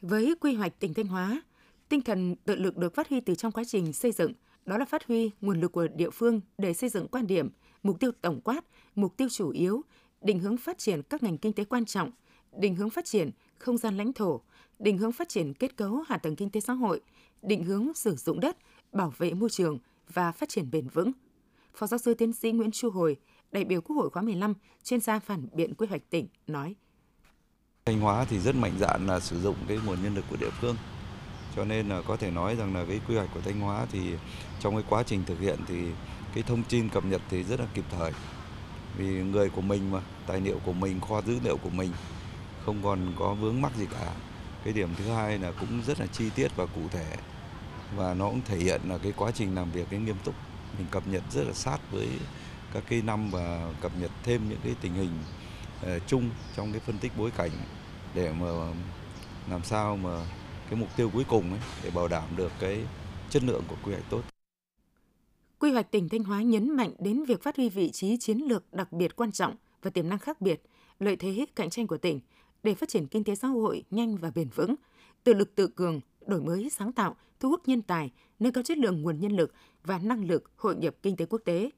Với 0.01 0.35
quy 0.41 0.55
hoạch 0.55 0.81
tỉnh 0.81 0.95
Thanh 0.95 1.07
Hóa, 1.07 1.43
tinh 1.89 2.01
thần 2.01 2.37
tự 2.45 2.57
lực 2.57 2.77
được 2.77 2.95
phát 2.95 3.09
huy 3.09 3.21
từ 3.21 3.35
trong 3.35 3.53
quá 3.53 3.65
trình 3.65 3.93
xây 3.93 4.13
dựng, 4.13 4.33
đó 4.67 4.79
là 4.79 4.85
phát 4.85 5.07
huy 5.07 5.31
nguồn 5.41 5.61
lực 5.61 5.73
của 5.73 5.89
địa 5.89 6.11
phương 6.11 6.41
để 6.59 6.75
xây 6.75 6.91
dựng 6.91 7.09
quan 7.09 7.27
điểm, 7.27 7.51
mục 7.83 8.01
tiêu 8.01 8.11
tổng 8.21 8.41
quát, 8.41 8.65
mục 8.95 9.17
tiêu 9.17 9.29
chủ 9.29 9.51
yếu, 9.51 9.83
định 10.21 10.39
hướng 10.39 10.57
phát 10.57 10.79
triển 10.79 11.03
các 11.03 11.23
ngành 11.23 11.39
kinh 11.39 11.53
tế 11.53 11.65
quan 11.65 11.85
trọng– 11.85 12.11
định 12.59 12.75
hướng 12.75 12.91
phát 12.91 13.05
triển 13.05 13.31
không 13.59 13.79
gian 13.79 13.97
lãnh 13.97 14.13
thổ, 14.13 14.41
định 14.79 14.99
hướng 14.99 15.13
phát 15.13 15.29
triển 15.29 15.55
kết 15.55 15.77
cấu 15.77 16.05
hạ 16.09 16.19
tầng 16.19 16.37
kinh 16.37 16.51
tế 16.51 16.61
xã 16.61 16.73
hội, 16.73 17.01
định 17.43 17.65
hướng 17.65 17.95
sử 17.95 18.17
dụng 18.17 18.41
đất, 18.41 18.57
bảo 18.93 19.13
vệ 19.19 19.35
môi 19.35 19.51
trường 19.51 19.79
và 20.13 20.33
phát 20.33 20.49
triển 20.49 20.71
bền 20.71 20.89
vững. 20.89 21.13
Phó 21.75 21.87
giáo 21.87 21.99
sư 21.99 22.15
tiến 22.15 22.33
sĩ 22.33 22.53
Nguyễn 22.53 22.71
Chu 22.71 22.91
Hồi, 22.91 23.17
đại 23.53 23.65
biểu 23.65 23.81
Quốc 23.81 23.97
hội 23.97 24.11
khóa 24.11 24.23
15, 24.23 24.55
chuyên 24.85 25.01
gia 25.01 25.19
phản 25.19 25.49
biện 25.53 25.75
quy 25.75 25.87
hoạch 25.87 26.11
tỉnh 26.11 26.27
nói: 26.47 26.75
Thanh 27.85 28.01
Hóa 28.01 28.25
thì 28.25 28.39
rất 28.39 28.55
mạnh 28.55 28.75
dạn 28.81 29.07
là 29.07 29.21
sử 29.21 29.41
dụng 29.41 29.57
cái 29.69 29.79
nguồn 29.87 30.03
nhân 30.03 30.15
lực 30.15 30.25
của 30.31 30.37
địa 30.37 30.51
phương. 30.61 30.77
Cho 31.57 31.65
nên 31.65 31.89
là 31.89 32.03
có 32.03 32.17
thể 32.17 32.31
nói 32.31 32.57
rằng 32.57 32.75
là 32.75 32.85
cái 32.89 33.01
quy 33.09 33.15
hoạch 33.15 33.29
của 33.35 33.41
Thanh 33.41 33.61
Hóa 33.61 33.87
thì 33.93 34.01
trong 34.61 34.75
cái 34.75 34.85
quá 34.89 35.03
trình 35.03 35.23
thực 35.27 35.41
hiện 35.41 35.59
thì 35.69 35.75
cái 36.35 36.43
thông 36.43 36.63
tin 36.69 36.89
cập 36.89 37.05
nhật 37.05 37.23
thì 37.31 37.43
rất 37.43 37.61
là 37.61 37.67
kịp 37.75 37.85
thời 37.91 38.13
vì 38.99 39.07
người 39.07 39.51
của 39.51 39.61
mình 39.61 39.91
mà 39.91 40.03
tài 40.27 40.41
liệu 40.41 40.59
của 40.65 40.73
mình 40.73 41.01
kho 41.01 41.23
dữ 41.23 41.39
liệu 41.45 41.57
của 41.57 41.71
mình 41.71 41.91
không 42.69 42.83
còn 42.83 43.13
có 43.19 43.35
vướng 43.35 43.61
mắc 43.61 43.73
gì 43.77 43.87
cả. 43.93 44.15
Cái 44.65 44.73
điểm 44.73 44.89
thứ 44.97 45.05
hai 45.05 45.39
là 45.39 45.53
cũng 45.53 45.83
rất 45.87 46.01
là 46.01 46.07
chi 46.07 46.31
tiết 46.35 46.57
và 46.57 46.67
cụ 46.67 46.81
thể. 46.91 47.17
Và 47.97 48.15
nó 48.15 48.29
cũng 48.29 48.41
thể 48.45 48.57
hiện 48.57 48.81
là 48.89 48.99
cái 48.99 49.13
quá 49.17 49.31
trình 49.31 49.55
làm 49.55 49.71
việc 49.71 49.87
cái 49.91 50.01
nghiêm 50.01 50.17
túc. 50.25 50.35
Mình 50.79 50.87
cập 50.91 51.09
nhật 51.09 51.23
rất 51.31 51.47
là 51.47 51.53
sát 51.53 51.79
với 51.93 52.09
các 52.73 52.83
cái 52.89 53.03
năm 53.03 53.31
và 53.31 53.73
cập 53.81 53.93
nhật 54.01 54.11
thêm 54.23 54.49
những 54.49 54.59
cái 54.65 54.75
tình 54.81 54.95
hình 54.95 55.11
uh, 55.83 56.03
chung 56.07 56.31
trong 56.57 56.73
cái 56.73 56.81
phân 56.81 56.99
tích 56.99 57.13
bối 57.19 57.31
cảnh 57.31 57.51
để 58.15 58.33
mà 58.33 58.47
làm 59.51 59.65
sao 59.65 59.97
mà 59.97 60.27
cái 60.71 60.81
mục 60.81 60.89
tiêu 60.97 61.11
cuối 61.11 61.25
cùng 61.29 61.51
ấy, 61.51 61.61
để 61.85 61.91
bảo 61.91 62.09
đảm 62.09 62.25
được 62.37 62.53
cái 62.61 62.85
chất 63.31 63.43
lượng 63.43 63.63
của 63.69 63.77
quy 63.85 63.93
hoạch 63.93 64.11
tốt. 64.11 64.23
Quy 65.59 65.73
hoạch 65.73 65.91
tỉnh 65.91 66.09
Thanh 66.09 66.25
Hóa 66.25 66.43
nhấn 66.43 66.77
mạnh 66.77 66.93
đến 66.99 67.25
việc 67.25 67.43
phát 67.43 67.57
huy 67.57 67.69
vị 67.69 67.91
trí 67.91 68.17
chiến 68.17 68.39
lược 68.39 68.73
đặc 68.73 68.93
biệt 68.93 69.17
quan 69.17 69.33
trọng 69.33 69.57
và 69.83 69.91
tiềm 69.91 70.09
năng 70.09 70.19
khác 70.19 70.41
biệt, 70.41 70.63
lợi 70.99 71.17
thế 71.17 71.47
cạnh 71.57 71.71
tranh 71.71 71.87
của 71.87 71.99
tỉnh 71.99 72.21
để 72.63 72.75
phát 72.75 72.89
triển 72.89 73.07
kinh 73.07 73.25
tế 73.25 73.35
xã 73.35 73.49
hội 73.49 73.85
nhanh 73.91 74.17
và 74.17 74.31
bền 74.35 74.49
vững, 74.49 74.75
tự 75.25 75.35
lực 75.35 75.55
tự 75.55 75.67
cường, 75.67 76.01
đổi 76.27 76.41
mới 76.41 76.71
sáng 76.71 76.93
tạo, 76.93 77.17
thu 77.41 77.49
hút 77.49 77.63
nhân 77.67 77.83
tài, 77.83 78.13
nâng 78.39 78.53
cao 78.53 78.65
chất 78.65 78.79
lượng 78.79 79.03
nguồn 79.03 79.21
nhân 79.21 79.33
lực 79.33 79.53
và 79.85 79.99
năng 79.99 80.25
lực 80.25 80.51
hội 80.57 80.77
nhập 80.77 80.95
kinh 81.03 81.17
tế 81.17 81.27
quốc 81.27 81.43
tế. 81.45 81.71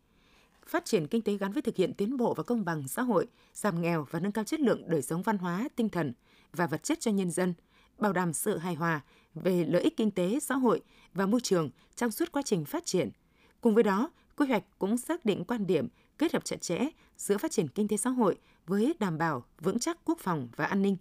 Phát 0.67 0.85
triển 0.85 1.07
kinh 1.07 1.23
tế 1.23 1.37
gắn 1.37 1.53
với 1.53 1.63
thực 1.63 1.77
hiện 1.77 1.95
tiến 1.95 2.17
bộ 2.17 2.35
và 2.35 2.43
công 2.43 2.65
bằng 2.65 2.89
xã 2.89 3.03
hội, 3.03 3.27
giảm 3.55 3.83
nghèo 3.83 4.07
và 4.11 4.21
nâng 4.21 4.33
cao 4.33 4.45
chất 4.45 4.61
lượng 4.61 4.83
đời 4.87 5.03
sống 5.03 5.23
văn 5.23 5.39
hóa, 5.39 5.69
tinh 5.77 5.89
thần 5.89 6.13
và 6.53 6.67
vật 6.67 6.83
chất 6.83 7.01
cho 7.01 7.11
nhân 7.11 7.31
dân, 7.31 7.55
bảo 7.99 8.13
đảm 8.13 8.33
sự 8.33 8.59
hài 8.59 8.75
hòa 8.75 9.01
về 9.35 9.65
lợi 9.65 9.83
ích 9.83 9.97
kinh 9.97 10.11
tế, 10.11 10.41
xã 10.41 10.55
hội 10.55 10.81
và 11.15 11.27
môi 11.27 11.41
trường 11.41 11.71
trong 11.97 12.11
suốt 12.11 12.33
quá 12.33 12.43
trình 12.45 12.65
phát 12.65 12.87
triển. 12.87 13.11
Cùng 13.61 13.75
với 13.75 13.85
đó, 13.85 14.11
quy 14.37 14.47
hoạch 14.47 14.65
cũng 14.79 14.99
xác 14.99 15.25
định 15.25 15.45
quan 15.45 15.67
điểm 15.67 15.89
kết 16.21 16.33
hợp 16.33 16.45
chặt 16.45 16.57
chẽ 16.61 16.79
giữa 17.17 17.39
phát 17.39 17.51
triển 17.51 17.69
kinh 17.69 17.89
tế 17.89 17.97
xã 17.97 18.11
hội 18.11 18.39
với 18.67 18.95
đảm 19.01 19.19
bảo 19.19 19.43
vững 19.61 19.79
chắc 19.79 19.97
quốc 20.05 20.19
phòng 20.19 20.49
và 20.57 20.65
an 20.65 20.83
ninh, 20.83 20.97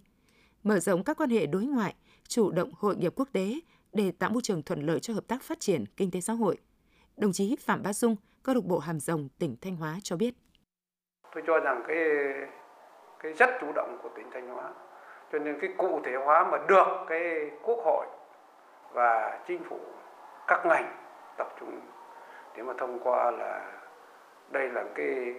mở 0.62 0.78
rộng 0.78 1.04
các 1.04 1.16
quan 1.16 1.30
hệ 1.30 1.46
đối 1.46 1.62
ngoại, 1.62 1.94
chủ 2.28 2.50
động 2.50 2.72
hội 2.78 2.96
nhập 2.96 3.12
quốc 3.16 3.28
tế 3.32 3.54
để 3.92 4.12
tạo 4.18 4.30
môi 4.30 4.42
trường 4.42 4.62
thuận 4.62 4.86
lợi 4.86 5.00
cho 5.00 5.14
hợp 5.14 5.24
tác 5.28 5.42
phát 5.42 5.60
triển 5.60 5.84
kinh 5.96 6.10
tế 6.10 6.20
xã 6.20 6.32
hội. 6.32 6.56
Đồng 7.16 7.32
chí 7.32 7.56
Phạm 7.60 7.82
Bá 7.82 7.92
Dung, 7.92 8.16
câu 8.42 8.54
lạc 8.54 8.64
bộ 8.64 8.78
Hàm 8.78 9.00
Rồng, 9.00 9.28
tỉnh 9.38 9.56
Thanh 9.60 9.76
Hóa 9.76 9.96
cho 10.02 10.16
biết. 10.16 10.34
Tôi 11.34 11.42
cho 11.46 11.60
rằng 11.60 11.82
cái 11.88 11.96
cái 13.22 13.32
rất 13.32 13.50
chủ 13.60 13.72
động 13.72 13.98
của 14.02 14.08
tỉnh 14.16 14.26
Thanh 14.32 14.48
Hóa. 14.48 14.74
Cho 15.32 15.38
nên 15.38 15.58
cái 15.60 15.70
cụ 15.78 16.00
thể 16.04 16.12
hóa 16.24 16.50
mà 16.50 16.58
được 16.68 16.86
cái 17.08 17.50
quốc 17.62 17.78
hội 17.84 18.06
và 18.92 19.40
chính 19.48 19.62
phủ 19.68 19.80
các 20.46 20.66
ngành 20.66 20.96
tập 21.38 21.48
trung 21.60 21.80
để 22.56 22.62
mà 22.62 22.72
thông 22.78 22.98
qua 23.04 23.30
là 23.30 23.79
đây 24.50 24.68
là 24.68 24.84
cái 24.94 25.34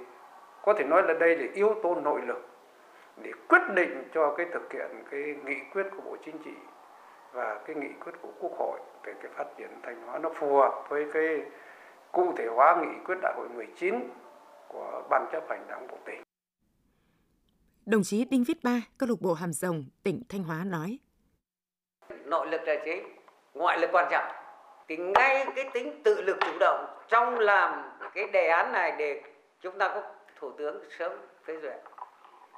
có 0.62 0.74
thể 0.74 0.84
nói 0.84 1.04
là 1.04 1.14
đây 1.14 1.36
là 1.36 1.46
yếu 1.54 1.76
tố 1.84 1.96
nội 1.96 2.22
lực 2.28 2.48
để 3.24 3.32
quyết 3.50 3.62
định 3.76 4.04
cho 4.14 4.34
cái 4.38 4.46
thực 4.54 4.74
hiện 4.74 5.04
cái 5.12 5.36
nghị 5.46 5.56
quyết 5.74 5.84
của 5.92 6.02
Bộ 6.02 6.18
Chính 6.26 6.38
trị 6.46 6.54
và 7.34 7.62
cái 7.66 7.76
nghị 7.76 7.90
quyết 8.00 8.12
của 8.22 8.32
Quốc 8.40 8.52
hội 8.58 8.80
về 9.04 9.14
cái 9.22 9.32
phát 9.36 9.46
triển 9.58 9.70
Thanh 9.84 10.02
Hóa 10.02 10.20
nó 10.20 10.30
phù 10.36 10.58
hợp 10.58 10.86
với 10.90 11.06
cái 11.14 11.42
cụ 12.12 12.34
thể 12.38 12.48
hóa 12.48 12.78
nghị 12.82 13.04
quyết 13.06 13.16
đại 13.22 13.34
hội 13.38 13.50
19 13.50 14.10
của 14.68 15.04
Ban 15.10 15.26
chấp 15.32 15.44
hành 15.50 15.66
Đảng 15.68 15.88
Bộ 15.88 15.98
tỉnh. 16.06 16.22
Đồng 17.86 18.02
chí 18.04 18.26
Đinh 18.26 18.44
Viết 18.48 18.58
Ba, 18.64 18.82
câu 18.98 19.10
lạc 19.10 19.22
bộ 19.22 19.34
Hàm 19.34 19.54
Rồng, 19.54 19.84
tỉnh 20.04 20.22
Thanh 20.30 20.44
Hóa 20.44 20.64
nói: 20.66 21.00
Nội 22.26 22.48
lực 22.48 22.62
là 22.66 22.76
chính, 22.86 23.16
ngoại 23.54 23.80
lực 23.80 23.90
quan 23.94 24.08
trọng. 24.12 24.41
Thì 24.92 24.98
ngay 24.98 25.46
cái 25.56 25.70
tính 25.74 26.04
tự 26.04 26.22
lực 26.22 26.38
chủ 26.42 26.52
động 26.60 26.86
trong 27.08 27.40
làm 27.40 27.92
cái 28.14 28.28
đề 28.28 28.48
án 28.48 28.72
này 28.72 28.92
để 28.98 29.22
chúng 29.62 29.78
ta 29.78 29.88
có 29.88 30.02
thủ 30.40 30.52
tướng 30.58 30.90
sớm 30.90 31.12
phê 31.46 31.58
duyệt, 31.62 31.78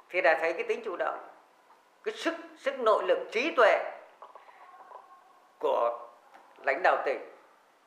thì 0.08 0.20
đã 0.20 0.38
thấy 0.40 0.52
cái 0.52 0.62
tính 0.62 0.80
chủ 0.84 0.96
động, 0.96 1.18
cái 2.04 2.14
sức 2.14 2.34
sức 2.56 2.80
nội 2.80 3.04
lực, 3.06 3.18
trí 3.32 3.50
tuệ 3.56 3.92
của 5.58 6.08
lãnh 6.64 6.80
đạo 6.84 7.02
tỉnh, 7.04 7.20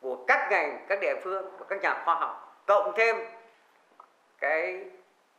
của 0.02 0.18
các 0.28 0.48
ngành, 0.52 0.86
các 0.90 1.00
địa 1.02 1.16
phương, 1.24 1.52
của 1.60 1.66
các 1.70 1.82
nhà 1.82 2.02
khoa 2.06 2.16
học, 2.16 2.64
cộng 2.68 2.94
thêm 2.96 3.16
cái 4.40 4.86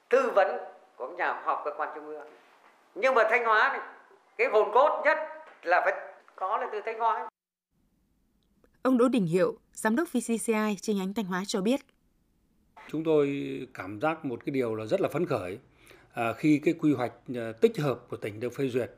tư 0.08 0.32
vấn 0.34 0.58
của 0.96 1.06
các 1.06 1.16
nhà 1.16 1.32
khoa 1.32 1.54
học 1.54 1.62
cơ 1.64 1.70
quan 1.76 1.88
trung 1.94 2.06
ương. 2.06 2.26
Nhưng 2.94 3.14
mà 3.14 3.22
thanh 3.30 3.44
hóa 3.44 3.68
này, 3.72 3.80
cái 4.36 4.46
hồn 4.46 4.70
cốt 4.74 5.02
nhất 5.04 5.18
là 5.62 5.80
phải 5.80 5.94
có 6.36 6.58
là 6.58 6.66
từ 6.72 6.80
thanh 6.80 6.98
hóa. 6.98 7.28
Ông 8.88 8.98
Đỗ 8.98 9.08
Đình 9.08 9.26
Hiệu, 9.26 9.56
Giám 9.72 9.96
đốc 9.96 10.08
VCCI 10.12 10.76
chi 10.80 10.94
nhánh 10.94 11.14
Thanh 11.14 11.24
Hóa 11.24 11.44
cho 11.46 11.60
biết. 11.60 11.80
Chúng 12.90 13.04
tôi 13.04 13.28
cảm 13.74 14.00
giác 14.00 14.24
một 14.24 14.44
cái 14.46 14.52
điều 14.52 14.74
là 14.74 14.86
rất 14.86 15.00
là 15.00 15.08
phấn 15.08 15.26
khởi 15.26 15.58
à, 16.12 16.32
khi 16.32 16.58
cái 16.64 16.74
quy 16.74 16.92
hoạch 16.92 17.12
à, 17.34 17.52
tích 17.52 17.78
hợp 17.78 18.00
của 18.08 18.16
tỉnh 18.16 18.40
được 18.40 18.54
phê 18.54 18.68
duyệt 18.68 18.90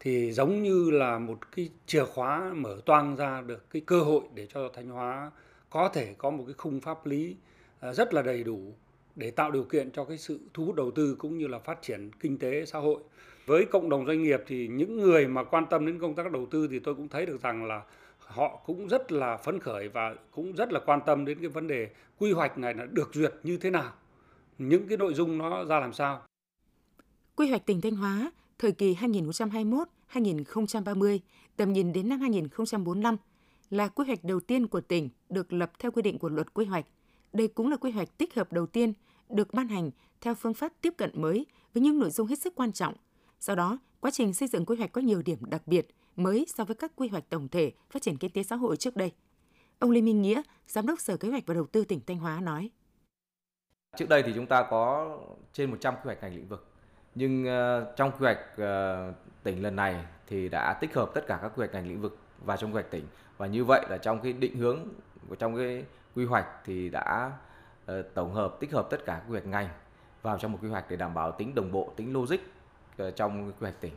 thì 0.00 0.32
giống 0.32 0.62
như 0.62 0.90
là 0.90 1.18
một 1.18 1.38
cái 1.56 1.70
chìa 1.86 2.04
khóa 2.04 2.52
mở 2.56 2.80
toang 2.86 3.16
ra 3.16 3.40
được 3.40 3.70
cái 3.70 3.82
cơ 3.86 4.00
hội 4.00 4.22
để 4.34 4.46
cho 4.54 4.68
Thanh 4.74 4.88
Hóa 4.88 5.30
có 5.70 5.88
thể 5.94 6.14
có 6.18 6.30
một 6.30 6.44
cái 6.46 6.54
khung 6.58 6.80
pháp 6.80 7.06
lý 7.06 7.36
à, 7.80 7.92
rất 7.92 8.14
là 8.14 8.22
đầy 8.22 8.44
đủ 8.44 8.74
để 9.16 9.30
tạo 9.30 9.50
điều 9.50 9.64
kiện 9.64 9.90
cho 9.90 10.04
cái 10.04 10.18
sự 10.18 10.40
thu 10.54 10.64
hút 10.64 10.74
đầu 10.74 10.90
tư 10.90 11.16
cũng 11.18 11.38
như 11.38 11.46
là 11.46 11.58
phát 11.58 11.82
triển 11.82 12.10
kinh 12.20 12.38
tế 12.38 12.66
xã 12.66 12.78
hội. 12.78 13.02
Với 13.46 13.64
cộng 13.64 13.88
đồng 13.88 14.06
doanh 14.06 14.22
nghiệp 14.22 14.40
thì 14.46 14.68
những 14.68 14.96
người 15.00 15.26
mà 15.26 15.44
quan 15.44 15.66
tâm 15.70 15.86
đến 15.86 15.98
công 15.98 16.14
tác 16.14 16.32
đầu 16.32 16.46
tư 16.50 16.68
thì 16.70 16.78
tôi 16.78 16.94
cũng 16.94 17.08
thấy 17.08 17.26
được 17.26 17.42
rằng 17.42 17.64
là 17.64 17.82
họ 18.26 18.62
cũng 18.66 18.88
rất 18.88 19.12
là 19.12 19.36
phấn 19.36 19.60
khởi 19.60 19.88
và 19.88 20.14
cũng 20.30 20.52
rất 20.52 20.72
là 20.72 20.80
quan 20.86 21.00
tâm 21.06 21.24
đến 21.24 21.38
cái 21.40 21.48
vấn 21.48 21.66
đề 21.66 21.90
quy 22.18 22.32
hoạch 22.32 22.58
này 22.58 22.74
là 22.74 22.86
được 22.86 23.14
duyệt 23.14 23.34
như 23.42 23.56
thế 23.56 23.70
nào, 23.70 23.92
những 24.58 24.88
cái 24.88 24.98
nội 24.98 25.14
dung 25.14 25.38
nó 25.38 25.64
ra 25.64 25.80
làm 25.80 25.92
sao. 25.92 26.22
Quy 27.36 27.48
hoạch 27.48 27.66
tỉnh 27.66 27.80
Thanh 27.80 27.96
Hóa 27.96 28.32
thời 28.58 28.72
kỳ 28.72 28.94
2021-2030, 28.94 31.18
tầm 31.56 31.72
nhìn 31.72 31.92
đến 31.92 32.08
năm 32.08 32.20
2045 32.20 33.16
là 33.70 33.88
quy 33.88 34.06
hoạch 34.06 34.24
đầu 34.24 34.40
tiên 34.40 34.66
của 34.66 34.80
tỉnh 34.80 35.08
được 35.28 35.52
lập 35.52 35.72
theo 35.78 35.90
quy 35.90 36.02
định 36.02 36.18
của 36.18 36.28
luật 36.28 36.54
quy 36.54 36.64
hoạch. 36.64 36.86
Đây 37.32 37.48
cũng 37.48 37.70
là 37.70 37.76
quy 37.76 37.90
hoạch 37.90 38.18
tích 38.18 38.34
hợp 38.34 38.52
đầu 38.52 38.66
tiên 38.66 38.92
được 39.28 39.54
ban 39.54 39.68
hành 39.68 39.90
theo 40.20 40.34
phương 40.34 40.54
pháp 40.54 40.72
tiếp 40.80 40.94
cận 40.96 41.10
mới 41.14 41.46
với 41.74 41.82
những 41.82 41.98
nội 41.98 42.10
dung 42.10 42.26
hết 42.26 42.38
sức 42.38 42.54
quan 42.54 42.72
trọng. 42.72 42.94
Do 43.40 43.54
đó, 43.54 43.78
quá 44.00 44.10
trình 44.10 44.32
xây 44.32 44.48
dựng 44.48 44.66
quy 44.66 44.76
hoạch 44.76 44.92
có 44.92 45.00
nhiều 45.00 45.22
điểm 45.22 45.38
đặc 45.40 45.62
biệt– 45.66 45.86
mới 46.16 46.46
so 46.48 46.64
với 46.64 46.76
các 46.76 46.92
quy 46.96 47.08
hoạch 47.08 47.30
tổng 47.30 47.48
thể 47.48 47.72
phát 47.90 48.02
triển 48.02 48.16
kinh 48.16 48.30
tế 48.30 48.42
xã 48.42 48.56
hội 48.56 48.76
trước 48.76 48.96
đây. 48.96 49.12
Ông 49.78 49.90
Lê 49.90 50.00
Minh 50.00 50.22
Nghĩa, 50.22 50.42
Giám 50.66 50.86
đốc 50.86 51.00
Sở 51.00 51.16
Kế 51.16 51.28
hoạch 51.28 51.46
và 51.46 51.54
Đầu 51.54 51.66
tư 51.66 51.84
tỉnh 51.84 52.00
Thanh 52.06 52.18
Hóa 52.18 52.40
nói. 52.40 52.70
Trước 53.96 54.08
đây 54.08 54.22
thì 54.22 54.32
chúng 54.34 54.46
ta 54.46 54.66
có 54.70 55.16
trên 55.52 55.70
100 55.70 55.94
quy 55.94 56.00
hoạch 56.04 56.22
ngành 56.22 56.34
lĩnh 56.34 56.48
vực. 56.48 56.66
Nhưng 57.14 57.46
ờ, 57.46 57.92
trong 57.96 58.10
quy 58.10 58.18
hoạch 58.18 58.38
ờ, 58.56 59.12
tỉnh 59.42 59.62
lần 59.62 59.76
này 59.76 60.04
thì 60.26 60.48
đã 60.48 60.78
tích 60.80 60.94
hợp 60.94 61.10
tất 61.14 61.24
cả 61.26 61.38
các 61.42 61.48
quy 61.48 61.60
hoạch 61.60 61.72
ngành 61.72 61.88
lĩnh 61.88 62.00
vực 62.00 62.18
vào 62.44 62.56
trong 62.56 62.70
quy 62.70 62.74
hoạch 62.74 62.90
tỉnh. 62.90 63.06
Và 63.36 63.46
như 63.46 63.64
vậy 63.64 63.86
là 63.90 63.98
trong 63.98 64.20
cái 64.20 64.32
định 64.32 64.56
hướng 64.56 64.78
của 65.28 65.34
trong 65.34 65.56
cái 65.56 65.84
quy 66.14 66.24
hoạch 66.24 66.46
thì 66.64 66.88
đã 66.88 67.32
ờ, 67.86 68.02
tổng 68.02 68.34
hợp 68.34 68.56
tích 68.60 68.72
hợp 68.72 68.86
tất 68.90 69.04
cả 69.06 69.22
quy 69.28 69.32
hoạch 69.32 69.46
ngành 69.46 69.68
vào 70.22 70.38
trong 70.38 70.52
một 70.52 70.58
quy 70.62 70.68
hoạch 70.68 70.90
để 70.90 70.96
đảm 70.96 71.14
bảo 71.14 71.32
tính 71.32 71.54
đồng 71.54 71.72
bộ, 71.72 71.92
tính 71.96 72.12
logic 72.12 72.38
trong 73.16 73.46
quy 73.46 73.52
hoạch 73.60 73.80
tỉnh. 73.80 73.92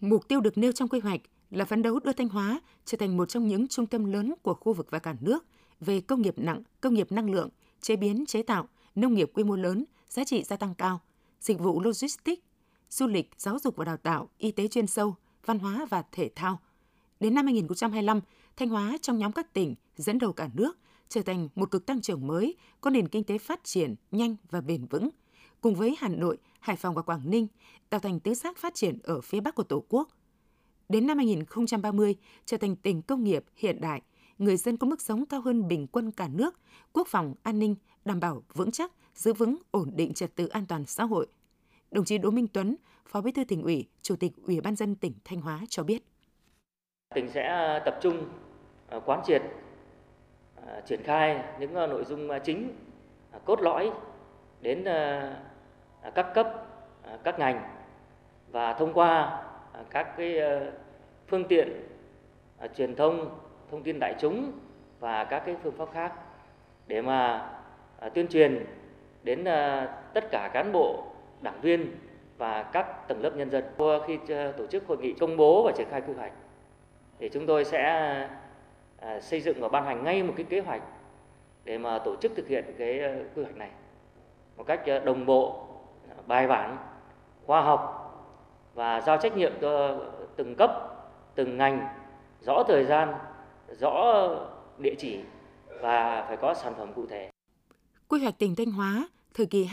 Mục 0.00 0.28
tiêu 0.28 0.40
được 0.40 0.58
nêu 0.58 0.72
trong 0.72 0.88
quy 0.88 1.00
hoạch 1.00 1.20
là 1.50 1.64
phấn 1.64 1.82
đấu 1.82 2.00
đưa 2.04 2.12
Thanh 2.12 2.28
Hóa 2.28 2.60
trở 2.84 2.98
thành 2.98 3.16
một 3.16 3.28
trong 3.28 3.48
những 3.48 3.68
trung 3.68 3.86
tâm 3.86 4.04
lớn 4.04 4.34
của 4.42 4.54
khu 4.54 4.72
vực 4.72 4.86
và 4.90 4.98
cả 4.98 5.14
nước 5.20 5.44
về 5.80 6.00
công 6.00 6.22
nghiệp 6.22 6.34
nặng, 6.36 6.62
công 6.80 6.94
nghiệp 6.94 7.12
năng 7.12 7.30
lượng, 7.30 7.48
chế 7.80 7.96
biến 7.96 8.26
chế 8.26 8.42
tạo, 8.42 8.68
nông 8.94 9.14
nghiệp 9.14 9.30
quy 9.34 9.44
mô 9.44 9.56
lớn, 9.56 9.84
giá 10.08 10.24
trị 10.24 10.42
gia 10.42 10.56
tăng 10.56 10.74
cao, 10.74 11.00
dịch 11.40 11.58
vụ 11.58 11.80
logistics, 11.80 12.42
du 12.90 13.06
lịch, 13.06 13.30
giáo 13.36 13.58
dục 13.58 13.76
và 13.76 13.84
đào 13.84 13.96
tạo, 13.96 14.28
y 14.38 14.50
tế 14.50 14.68
chuyên 14.68 14.86
sâu, 14.86 15.14
văn 15.46 15.58
hóa 15.58 15.86
và 15.90 16.02
thể 16.12 16.30
thao. 16.34 16.60
Đến 17.20 17.34
năm 17.34 17.46
2025, 17.46 18.20
Thanh 18.56 18.68
Hóa 18.68 18.96
trong 19.02 19.18
nhóm 19.18 19.32
các 19.32 19.52
tỉnh 19.52 19.74
dẫn 19.96 20.18
đầu 20.18 20.32
cả 20.32 20.48
nước 20.54 20.78
trở 21.08 21.22
thành 21.22 21.48
một 21.54 21.70
cực 21.70 21.86
tăng 21.86 22.00
trưởng 22.00 22.26
mới, 22.26 22.56
có 22.80 22.90
nền 22.90 23.08
kinh 23.08 23.24
tế 23.24 23.38
phát 23.38 23.64
triển 23.64 23.94
nhanh 24.10 24.36
và 24.50 24.60
bền 24.60 24.86
vững. 24.86 25.08
Cùng 25.64 25.74
với 25.74 25.96
Hà 25.98 26.08
Nội, 26.08 26.38
Hải 26.60 26.76
Phòng 26.76 26.94
và 26.94 27.02
Quảng 27.02 27.30
Ninh 27.30 27.46
tạo 27.90 28.00
thành 28.00 28.20
tứ 28.20 28.34
giác 28.34 28.56
phát 28.56 28.74
triển 28.74 28.98
ở 29.02 29.20
phía 29.20 29.40
Bắc 29.40 29.54
của 29.54 29.62
Tổ 29.62 29.84
quốc. 29.88 30.08
Đến 30.88 31.06
năm 31.06 31.16
2030, 31.18 32.16
trở 32.44 32.56
thành 32.56 32.76
tỉnh 32.76 33.02
công 33.02 33.24
nghiệp 33.24 33.44
hiện 33.56 33.80
đại, 33.80 34.02
người 34.38 34.56
dân 34.56 34.76
có 34.76 34.86
mức 34.86 35.02
sống 35.02 35.26
cao 35.26 35.40
hơn 35.40 35.68
bình 35.68 35.86
quân 35.86 36.10
cả 36.10 36.28
nước, 36.28 36.60
quốc 36.92 37.08
phòng, 37.10 37.34
an 37.42 37.58
ninh 37.58 37.76
đảm 38.04 38.20
bảo 38.20 38.42
vững 38.54 38.70
chắc, 38.70 38.92
giữ 39.14 39.32
vững 39.32 39.56
ổn 39.70 39.90
định 39.96 40.14
trật 40.14 40.34
tự 40.34 40.46
an 40.46 40.66
toàn 40.66 40.86
xã 40.86 41.04
hội. 41.04 41.26
Đồng 41.90 42.04
chí 42.04 42.18
Đỗ 42.18 42.30
Minh 42.30 42.46
Tuấn, 42.52 42.76
Phó 43.06 43.20
Bí 43.20 43.32
thư 43.32 43.44
tỉnh 43.44 43.62
ủy, 43.62 43.88
Chủ 44.02 44.16
tịch 44.16 44.32
Ủy 44.46 44.60
ban 44.60 44.76
dân 44.76 44.94
tỉnh 44.94 45.12
Thanh 45.24 45.40
Hóa 45.40 45.60
cho 45.68 45.82
biết. 45.82 46.02
Tỉnh 47.14 47.30
sẽ 47.30 47.42
à, 47.42 47.82
tập 47.84 47.98
trung 48.02 48.28
à, 48.88 49.00
quán 49.06 49.20
triệt 49.26 49.42
à, 50.66 50.80
triển 50.86 51.02
khai 51.04 51.44
những 51.60 51.74
nội 51.74 52.04
dung 52.04 52.28
chính 52.44 52.76
cốt 53.44 53.60
lõi 53.60 53.90
đến 54.60 54.84
À, 56.04 56.10
các 56.10 56.34
cấp 56.34 56.66
à, 57.02 57.18
các 57.24 57.38
ngành 57.38 57.62
và 58.50 58.72
thông 58.72 58.92
qua 58.92 59.42
à, 59.72 59.80
các 59.90 60.16
cái 60.16 60.38
ờ, 60.38 60.72
phương 61.26 61.44
tiện 61.44 61.68
truyền 62.76 62.96
thông 62.96 63.38
thông 63.70 63.82
tin 63.82 63.98
đại 64.00 64.14
chúng 64.20 64.52
và 65.00 65.24
các 65.24 65.42
cái 65.46 65.56
phương 65.62 65.76
pháp 65.76 65.88
khác 65.92 66.12
để 66.86 67.02
mà 67.02 67.50
tuyên 68.14 68.28
truyền 68.28 68.66
đến 69.22 69.44
ờ, 69.44 69.88
tất 70.14 70.24
cả 70.30 70.50
cán 70.52 70.72
bộ, 70.72 71.04
đảng 71.40 71.60
viên 71.60 71.96
và 72.38 72.62
các 72.62 73.08
tầng 73.08 73.22
lớp 73.22 73.30
nhân 73.36 73.50
dân. 73.50 73.64
Khi 74.06 74.18
ờ, 74.28 74.52
tổ 74.52 74.66
chức 74.66 74.86
hội 74.86 74.98
nghị 74.98 75.12
công 75.12 75.36
bố 75.36 75.62
và 75.62 75.72
triển 75.72 75.88
khai 75.90 76.00
quy 76.00 76.14
hoạch 76.14 76.32
thì 77.18 77.28
chúng 77.28 77.46
tôi 77.46 77.64
sẽ 77.64 78.28
xây 79.20 79.40
dựng 79.40 79.60
và 79.60 79.68
ban 79.68 79.84
hành 79.84 80.04
ngay 80.04 80.22
một 80.22 80.34
cái 80.36 80.46
kế 80.48 80.60
hoạch 80.60 80.82
để 81.64 81.78
mà 81.78 81.98
tổ 81.98 82.16
chức 82.16 82.32
thực 82.36 82.48
hiện 82.48 82.64
cái 82.78 83.00
quy 83.34 83.42
hoạch 83.42 83.56
này 83.56 83.70
một 84.56 84.64
cách 84.66 84.80
đồng 85.04 85.26
bộ, 85.26 85.66
bài 86.26 86.46
bản, 86.46 86.76
khoa 87.46 87.62
học 87.62 88.00
và 88.74 89.00
giao 89.00 89.16
trách 89.22 89.36
nhiệm 89.36 89.52
cho 89.60 89.98
từng 90.36 90.54
cấp, 90.54 90.70
từng 91.34 91.56
ngành, 91.56 91.86
rõ 92.46 92.64
thời 92.68 92.84
gian, 92.84 93.14
rõ 93.80 94.28
địa 94.78 94.94
chỉ 94.98 95.18
và 95.80 96.24
phải 96.28 96.36
có 96.36 96.54
sản 96.54 96.74
phẩm 96.78 96.92
cụ 96.94 97.06
thể. 97.06 97.30
Quy 98.08 98.20
hoạch 98.20 98.38
tỉnh 98.38 98.54
Thanh 98.54 98.70
Hóa 98.70 99.08
thời 99.34 99.46
kỳ 99.46 99.68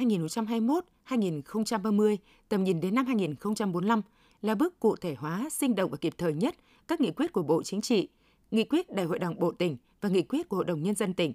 2021-2030, 1.07 2.17
tầm 2.49 2.63
nhìn 2.63 2.81
đến 2.81 2.95
năm 2.95 3.05
2045 3.05 4.01
là 4.41 4.55
bước 4.55 4.79
cụ 4.79 4.95
thể 4.95 5.15
hóa 5.15 5.47
sinh 5.51 5.75
động 5.75 5.91
và 5.91 5.97
kịp 5.97 6.13
thời 6.17 6.33
nhất 6.33 6.55
các 6.87 7.01
nghị 7.01 7.11
quyết 7.11 7.33
của 7.33 7.43
Bộ 7.43 7.63
Chính 7.63 7.81
trị, 7.81 8.09
nghị 8.51 8.63
quyết 8.63 8.89
Đại 8.89 9.05
hội 9.05 9.19
Đảng 9.19 9.39
bộ 9.39 9.51
tỉnh 9.51 9.77
và 10.01 10.09
nghị 10.09 10.21
quyết 10.21 10.49
của 10.49 10.55
Hội 10.55 10.65
đồng 10.65 10.83
Nhân 10.83 10.95
dân 10.95 11.13
tỉnh. 11.13 11.33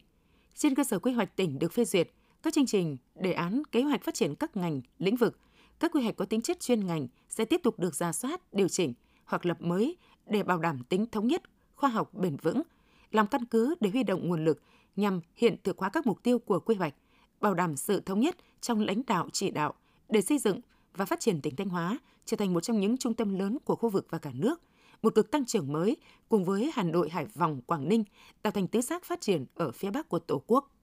Trên 0.54 0.74
cơ 0.74 0.84
sở 0.84 0.98
quy 0.98 1.12
hoạch 1.12 1.36
tỉnh 1.36 1.58
được 1.58 1.72
phê 1.72 1.84
duyệt, 1.84 2.10
các 2.42 2.54
chương 2.54 2.66
trình, 2.66 2.96
đề 3.14 3.32
án, 3.32 3.62
kế 3.72 3.82
hoạch 3.82 4.04
phát 4.04 4.14
triển 4.14 4.34
các 4.34 4.56
ngành, 4.56 4.80
lĩnh 4.98 5.16
vực, 5.16 5.38
các 5.80 5.92
quy 5.92 6.02
hoạch 6.02 6.16
có 6.16 6.24
tính 6.24 6.40
chất 6.40 6.60
chuyên 6.60 6.86
ngành 6.86 7.08
sẽ 7.28 7.44
tiếp 7.44 7.60
tục 7.62 7.78
được 7.78 7.94
ra 7.94 8.12
soát, 8.12 8.54
điều 8.54 8.68
chỉnh 8.68 8.94
hoặc 9.24 9.46
lập 9.46 9.62
mới 9.62 9.96
để 10.26 10.42
bảo 10.42 10.58
đảm 10.58 10.84
tính 10.88 11.06
thống 11.06 11.26
nhất, 11.26 11.42
khoa 11.74 11.90
học 11.90 12.14
bền 12.14 12.36
vững, 12.36 12.62
làm 13.10 13.26
căn 13.26 13.44
cứ 13.44 13.74
để 13.80 13.90
huy 13.90 14.02
động 14.02 14.28
nguồn 14.28 14.44
lực 14.44 14.62
nhằm 14.96 15.20
hiện 15.36 15.56
thực 15.64 15.78
hóa 15.78 15.88
các 15.88 16.06
mục 16.06 16.22
tiêu 16.22 16.38
của 16.38 16.60
quy 16.60 16.74
hoạch, 16.74 16.94
bảo 17.40 17.54
đảm 17.54 17.76
sự 17.76 18.00
thống 18.00 18.20
nhất 18.20 18.36
trong 18.60 18.80
lãnh 18.80 19.02
đạo 19.06 19.28
chỉ 19.32 19.50
đạo 19.50 19.74
để 20.08 20.22
xây 20.22 20.38
dựng 20.38 20.60
và 20.94 21.04
phát 21.04 21.20
triển 21.20 21.40
tỉnh 21.40 21.56
Thanh 21.56 21.68
Hóa 21.68 21.98
trở 22.24 22.36
thành 22.36 22.54
một 22.54 22.60
trong 22.60 22.80
những 22.80 22.96
trung 22.96 23.14
tâm 23.14 23.38
lớn 23.38 23.58
của 23.64 23.76
khu 23.76 23.88
vực 23.88 24.06
và 24.10 24.18
cả 24.18 24.30
nước, 24.34 24.62
một 25.02 25.14
cực 25.14 25.30
tăng 25.30 25.44
trưởng 25.44 25.72
mới 25.72 25.96
cùng 26.28 26.44
với 26.44 26.70
Hà 26.74 26.82
Nội, 26.82 27.10
Hải 27.10 27.26
Phòng, 27.26 27.60
Quảng 27.66 27.88
Ninh 27.88 28.04
tạo 28.42 28.50
thành 28.50 28.68
tứ 28.68 28.80
giác 28.80 29.04
phát 29.04 29.20
triển 29.20 29.46
ở 29.54 29.70
phía 29.72 29.90
Bắc 29.90 30.08
của 30.08 30.18
Tổ 30.18 30.42
quốc. 30.46 30.75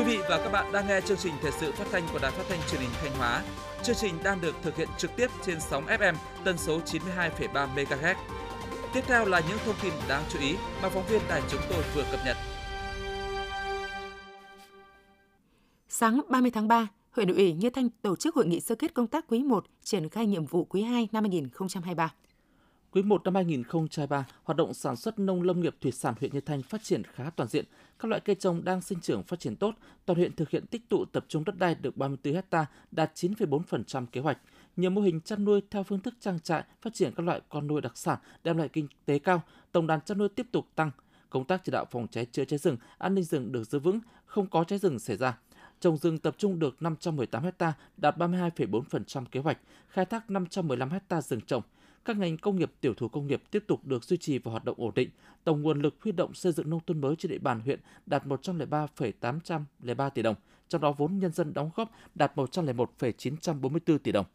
Quý 0.00 0.06
vị 0.06 0.22
và 0.28 0.38
các 0.38 0.52
bạn 0.52 0.72
đang 0.72 0.88
nghe 0.88 1.00
chương 1.00 1.16
trình 1.16 1.34
thời 1.42 1.52
sự 1.52 1.72
phát 1.72 1.84
thanh 1.92 2.02
của 2.12 2.18
Đài 2.22 2.30
Phát 2.30 2.44
thanh 2.48 2.58
Truyền 2.70 2.80
hình 2.80 2.90
Thanh 3.02 3.12
Hóa. 3.18 3.42
Chương 3.82 3.96
trình 3.96 4.14
đang 4.24 4.40
được 4.40 4.54
thực 4.62 4.76
hiện 4.76 4.88
trực 4.98 5.10
tiếp 5.16 5.30
trên 5.46 5.60
sóng 5.60 5.86
FM 5.86 6.14
tần 6.44 6.58
số 6.58 6.80
92,3 6.80 7.74
MHz. 7.74 8.14
Tiếp 8.94 9.00
theo 9.06 9.24
là 9.24 9.40
những 9.48 9.58
thông 9.64 9.74
tin 9.82 9.92
đáng 10.08 10.22
chú 10.32 10.38
ý 10.38 10.54
mà 10.82 10.88
phóng 10.88 11.06
viên 11.06 11.20
đài 11.28 11.42
chúng 11.50 11.60
tôi 11.70 11.82
vừa 11.94 12.04
cập 12.10 12.20
nhật. 12.26 12.36
Sáng 15.88 16.20
30 16.28 16.50
tháng 16.50 16.68
3, 16.68 16.88
huyện 17.10 17.34
ủy 17.34 17.52
Như 17.52 17.70
Thanh 17.70 17.88
tổ 18.02 18.16
chức 18.16 18.34
hội 18.34 18.46
nghị 18.46 18.60
sơ 18.60 18.74
kết 18.74 18.94
công 18.94 19.06
tác 19.06 19.24
quý 19.28 19.42
1 19.42 19.66
triển 19.82 20.08
khai 20.08 20.26
nhiệm 20.26 20.46
vụ 20.46 20.64
quý 20.64 20.82
2 20.82 21.08
năm 21.12 21.24
2023. 21.24 22.12
Quý 22.92 23.02
1 23.02 23.24
năm 23.24 23.34
2023, 23.34 24.26
hoạt 24.42 24.56
động 24.56 24.74
sản 24.74 24.96
xuất 24.96 25.18
nông 25.18 25.42
lâm 25.42 25.60
nghiệp 25.60 25.76
thủy 25.80 25.92
sản 25.92 26.14
huyện 26.20 26.32
Như 26.32 26.40
Thanh 26.40 26.62
phát 26.62 26.82
triển 26.82 27.02
khá 27.04 27.30
toàn 27.30 27.48
diện. 27.48 27.64
Các 27.98 28.08
loại 28.08 28.20
cây 28.20 28.36
trồng 28.36 28.64
đang 28.64 28.80
sinh 28.80 29.00
trưởng 29.00 29.22
phát 29.22 29.40
triển 29.40 29.56
tốt. 29.56 29.74
Toàn 30.06 30.18
huyện 30.18 30.36
thực 30.36 30.50
hiện 30.50 30.66
tích 30.66 30.88
tụ 30.88 31.04
tập 31.04 31.24
trung 31.28 31.44
đất 31.44 31.58
đai 31.58 31.74
được 31.74 31.96
34 31.96 32.42
ha, 32.50 32.66
đạt 32.90 33.12
9,4% 33.14 34.06
kế 34.06 34.20
hoạch. 34.20 34.38
Nhiều 34.76 34.90
mô 34.90 35.00
hình 35.00 35.20
chăn 35.20 35.44
nuôi 35.44 35.62
theo 35.70 35.82
phương 35.82 36.00
thức 36.00 36.14
trang 36.20 36.40
trại 36.40 36.62
phát 36.82 36.94
triển 36.94 37.12
các 37.16 37.26
loại 37.26 37.40
con 37.48 37.66
nuôi 37.66 37.80
đặc 37.80 37.98
sản 37.98 38.18
đem 38.44 38.56
lại 38.56 38.68
kinh 38.68 38.88
tế 39.04 39.18
cao. 39.18 39.42
Tổng 39.72 39.86
đàn 39.86 40.00
chăn 40.00 40.18
nuôi 40.18 40.28
tiếp 40.28 40.46
tục 40.52 40.66
tăng. 40.74 40.90
Công 41.30 41.44
tác 41.44 41.60
chỉ 41.64 41.72
đạo 41.72 41.84
phòng 41.90 42.06
cháy 42.10 42.26
chữa 42.32 42.44
cháy 42.44 42.58
rừng, 42.58 42.76
an 42.98 43.14
ninh 43.14 43.24
rừng 43.24 43.52
được 43.52 43.64
giữ 43.64 43.78
vững, 43.78 44.00
không 44.24 44.46
có 44.46 44.64
cháy 44.64 44.78
rừng 44.78 44.98
xảy 44.98 45.16
ra 45.16 45.38
trồng 45.80 45.96
rừng 45.96 46.18
tập 46.18 46.34
trung 46.38 46.58
được 46.58 46.82
518 46.82 47.42
ha, 47.58 47.72
đạt 47.96 48.18
32,4% 48.18 49.24
kế 49.30 49.40
hoạch, 49.40 49.58
khai 49.88 50.04
thác 50.04 50.30
515 50.30 50.90
ha 51.10 51.20
rừng 51.20 51.40
trồng. 51.40 51.62
Các 52.04 52.16
ngành 52.16 52.36
công 52.36 52.56
nghiệp 52.56 52.72
tiểu 52.80 52.94
thủ 52.94 53.08
công 53.08 53.26
nghiệp 53.26 53.42
tiếp 53.50 53.64
tục 53.66 53.86
được 53.86 54.04
duy 54.04 54.16
trì 54.16 54.38
và 54.38 54.50
hoạt 54.50 54.64
động 54.64 54.76
ổn 54.78 54.92
định. 54.94 55.10
Tổng 55.44 55.62
nguồn 55.62 55.82
lực 55.82 55.94
huy 56.02 56.12
động 56.12 56.34
xây 56.34 56.52
dựng 56.52 56.70
nông 56.70 56.80
thôn 56.86 57.00
mới 57.00 57.16
trên 57.16 57.32
địa 57.32 57.38
bàn 57.38 57.60
huyện 57.60 57.80
đạt 58.06 58.26
103,803 58.26 60.08
tỷ 60.08 60.22
đồng, 60.22 60.34
trong 60.68 60.80
đó 60.80 60.92
vốn 60.92 61.18
nhân 61.18 61.32
dân 61.32 61.54
đóng 61.54 61.70
góp 61.74 61.90
đạt 62.14 62.36
101,944 62.36 63.98
tỷ 63.98 64.12
đồng. 64.12 64.26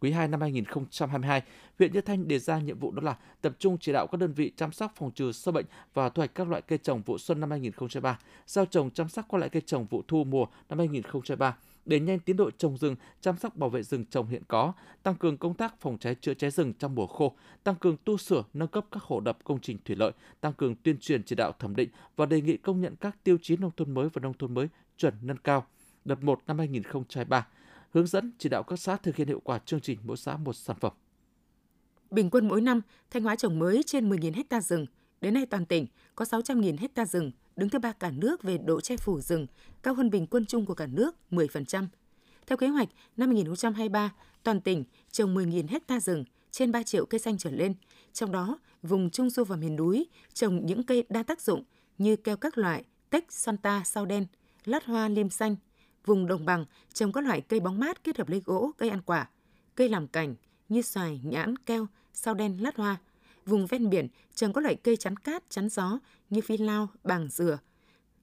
Quý 0.00 0.10
2 0.10 0.28
năm 0.28 0.40
2022, 0.40 1.42
huyện 1.78 1.92
Như 1.92 2.00
Thanh 2.00 2.28
đề 2.28 2.38
ra 2.38 2.58
nhiệm 2.58 2.78
vụ 2.78 2.90
đó 2.90 3.02
là 3.02 3.16
tập 3.40 3.52
trung 3.58 3.78
chỉ 3.80 3.92
đạo 3.92 4.06
các 4.06 4.20
đơn 4.20 4.32
vị 4.32 4.52
chăm 4.56 4.72
sóc 4.72 4.92
phòng 4.96 5.10
trừ 5.10 5.32
sâu 5.32 5.52
bệnh 5.52 5.66
và 5.94 6.08
thu 6.08 6.20
hoạch 6.20 6.34
các 6.34 6.48
loại 6.48 6.62
cây 6.62 6.78
trồng 6.78 7.02
vụ 7.02 7.18
xuân 7.18 7.40
năm 7.40 7.50
2023, 7.50 8.18
giao 8.46 8.66
trồng 8.66 8.90
chăm 8.90 9.08
sóc 9.08 9.26
các 9.30 9.38
loại 9.38 9.50
cây 9.50 9.62
trồng 9.66 9.86
vụ 9.86 10.02
thu 10.08 10.24
mùa 10.24 10.46
năm 10.68 10.78
2023 10.78 11.56
để 11.88 12.00
nhanh 12.00 12.18
tiến 12.18 12.36
độ 12.36 12.50
trồng 12.50 12.76
rừng, 12.76 12.96
chăm 13.20 13.36
sóc 13.36 13.56
bảo 13.56 13.70
vệ 13.70 13.82
rừng 13.82 14.04
trồng 14.04 14.28
hiện 14.28 14.42
có, 14.48 14.72
tăng 15.02 15.14
cường 15.14 15.36
công 15.36 15.54
tác 15.54 15.80
phòng 15.80 15.98
cháy 15.98 16.14
chữa 16.14 16.34
cháy 16.34 16.50
rừng 16.50 16.72
trong 16.78 16.94
mùa 16.94 17.06
khô, 17.06 17.36
tăng 17.64 17.74
cường 17.74 17.96
tu 18.04 18.16
sửa, 18.16 18.44
nâng 18.54 18.68
cấp 18.68 18.86
các 18.92 19.02
hồ 19.02 19.20
đập 19.20 19.38
công 19.44 19.60
trình 19.60 19.78
thủy 19.84 19.96
lợi, 19.96 20.12
tăng 20.40 20.52
cường 20.52 20.74
tuyên 20.74 20.98
truyền 20.98 21.22
chỉ 21.22 21.36
đạo 21.36 21.52
thẩm 21.58 21.76
định 21.76 21.88
và 22.16 22.26
đề 22.26 22.40
nghị 22.40 22.56
công 22.56 22.80
nhận 22.80 22.96
các 22.96 23.24
tiêu 23.24 23.38
chí 23.42 23.56
nông 23.56 23.70
thôn 23.76 23.94
mới 23.94 24.08
và 24.08 24.20
nông 24.20 24.34
thôn 24.38 24.54
mới 24.54 24.68
chuẩn 24.96 25.14
nâng 25.22 25.36
cao. 25.36 25.66
Đợt 26.04 26.22
1 26.22 26.40
năm 26.46 26.58
2023, 26.58 27.46
hướng 27.90 28.06
dẫn 28.06 28.32
chỉ 28.38 28.48
đạo 28.48 28.62
các 28.62 28.78
xã 28.78 28.96
thực 28.96 29.16
hiện 29.16 29.28
hiệu 29.28 29.40
quả 29.44 29.58
chương 29.58 29.80
trình 29.80 29.98
mỗi 30.04 30.16
xã 30.16 30.36
một 30.36 30.52
sản 30.52 30.76
phẩm. 30.80 30.92
Bình 32.10 32.30
quân 32.30 32.48
mỗi 32.48 32.60
năm, 32.60 32.80
Thanh 33.10 33.22
Hóa 33.22 33.36
trồng 33.36 33.58
mới 33.58 33.82
trên 33.86 34.10
10.000 34.10 34.42
ha 34.50 34.60
rừng. 34.60 34.86
Đến 35.20 35.34
nay 35.34 35.46
toàn 35.46 35.66
tỉnh 35.66 35.86
có 36.14 36.24
600.000 36.24 36.88
ha 36.96 37.04
rừng, 37.04 37.30
đứng 37.58 37.68
thứ 37.68 37.78
ba 37.78 37.92
cả 37.92 38.10
nước 38.10 38.42
về 38.42 38.58
độ 38.58 38.80
che 38.80 38.96
phủ 38.96 39.20
rừng, 39.20 39.46
cao 39.82 39.94
hơn 39.94 40.10
bình 40.10 40.26
quân 40.26 40.46
chung 40.46 40.66
của 40.66 40.74
cả 40.74 40.86
nước 40.86 41.16
10%. 41.30 41.86
Theo 42.46 42.56
kế 42.56 42.68
hoạch, 42.68 42.88
năm 43.16 43.28
2023, 43.28 44.12
toàn 44.42 44.60
tỉnh 44.60 44.84
trồng 45.10 45.34
10.000 45.34 45.68
hecta 45.68 46.00
rừng, 46.00 46.24
trên 46.50 46.72
3 46.72 46.82
triệu 46.82 47.06
cây 47.06 47.18
xanh 47.18 47.38
trở 47.38 47.50
lên. 47.50 47.74
Trong 48.12 48.32
đó, 48.32 48.58
vùng 48.82 49.10
Trung 49.10 49.30
Du 49.30 49.44
và 49.44 49.56
miền 49.56 49.76
núi 49.76 50.06
trồng 50.34 50.66
những 50.66 50.82
cây 50.82 51.04
đa 51.08 51.22
tác 51.22 51.40
dụng 51.40 51.64
như 51.98 52.16
keo 52.16 52.36
các 52.36 52.58
loại, 52.58 52.84
tách, 53.10 53.24
santa, 53.28 53.82
sao 53.84 54.06
đen, 54.06 54.26
lát 54.64 54.84
hoa 54.84 55.08
liêm 55.08 55.30
xanh, 55.30 55.56
Vùng 56.08 56.26
đồng 56.26 56.44
bằng 56.44 56.64
trồng 56.92 57.12
các 57.12 57.24
loại 57.24 57.40
cây 57.40 57.60
bóng 57.60 57.78
mát 57.78 58.04
kết 58.04 58.18
hợp 58.18 58.28
lấy 58.28 58.42
gỗ, 58.44 58.70
cây 58.78 58.88
ăn 58.88 59.02
quả, 59.02 59.28
cây 59.74 59.88
làm 59.88 60.08
cảnh 60.08 60.34
như 60.68 60.82
xoài, 60.82 61.20
nhãn, 61.24 61.56
keo, 61.56 61.86
sao 62.12 62.34
đen, 62.34 62.62
lát 62.62 62.76
hoa. 62.76 62.96
Vùng 63.48 63.66
ven 63.66 63.90
biển 63.90 64.08
trồng 64.34 64.52
các 64.52 64.60
loại 64.60 64.74
cây 64.74 64.96
chắn 64.96 65.16
cát, 65.16 65.50
chắn 65.50 65.68
gió 65.68 65.98
như 66.30 66.40
phi 66.40 66.56
lao, 66.56 66.88
bàng 67.04 67.28
dừa. 67.30 67.58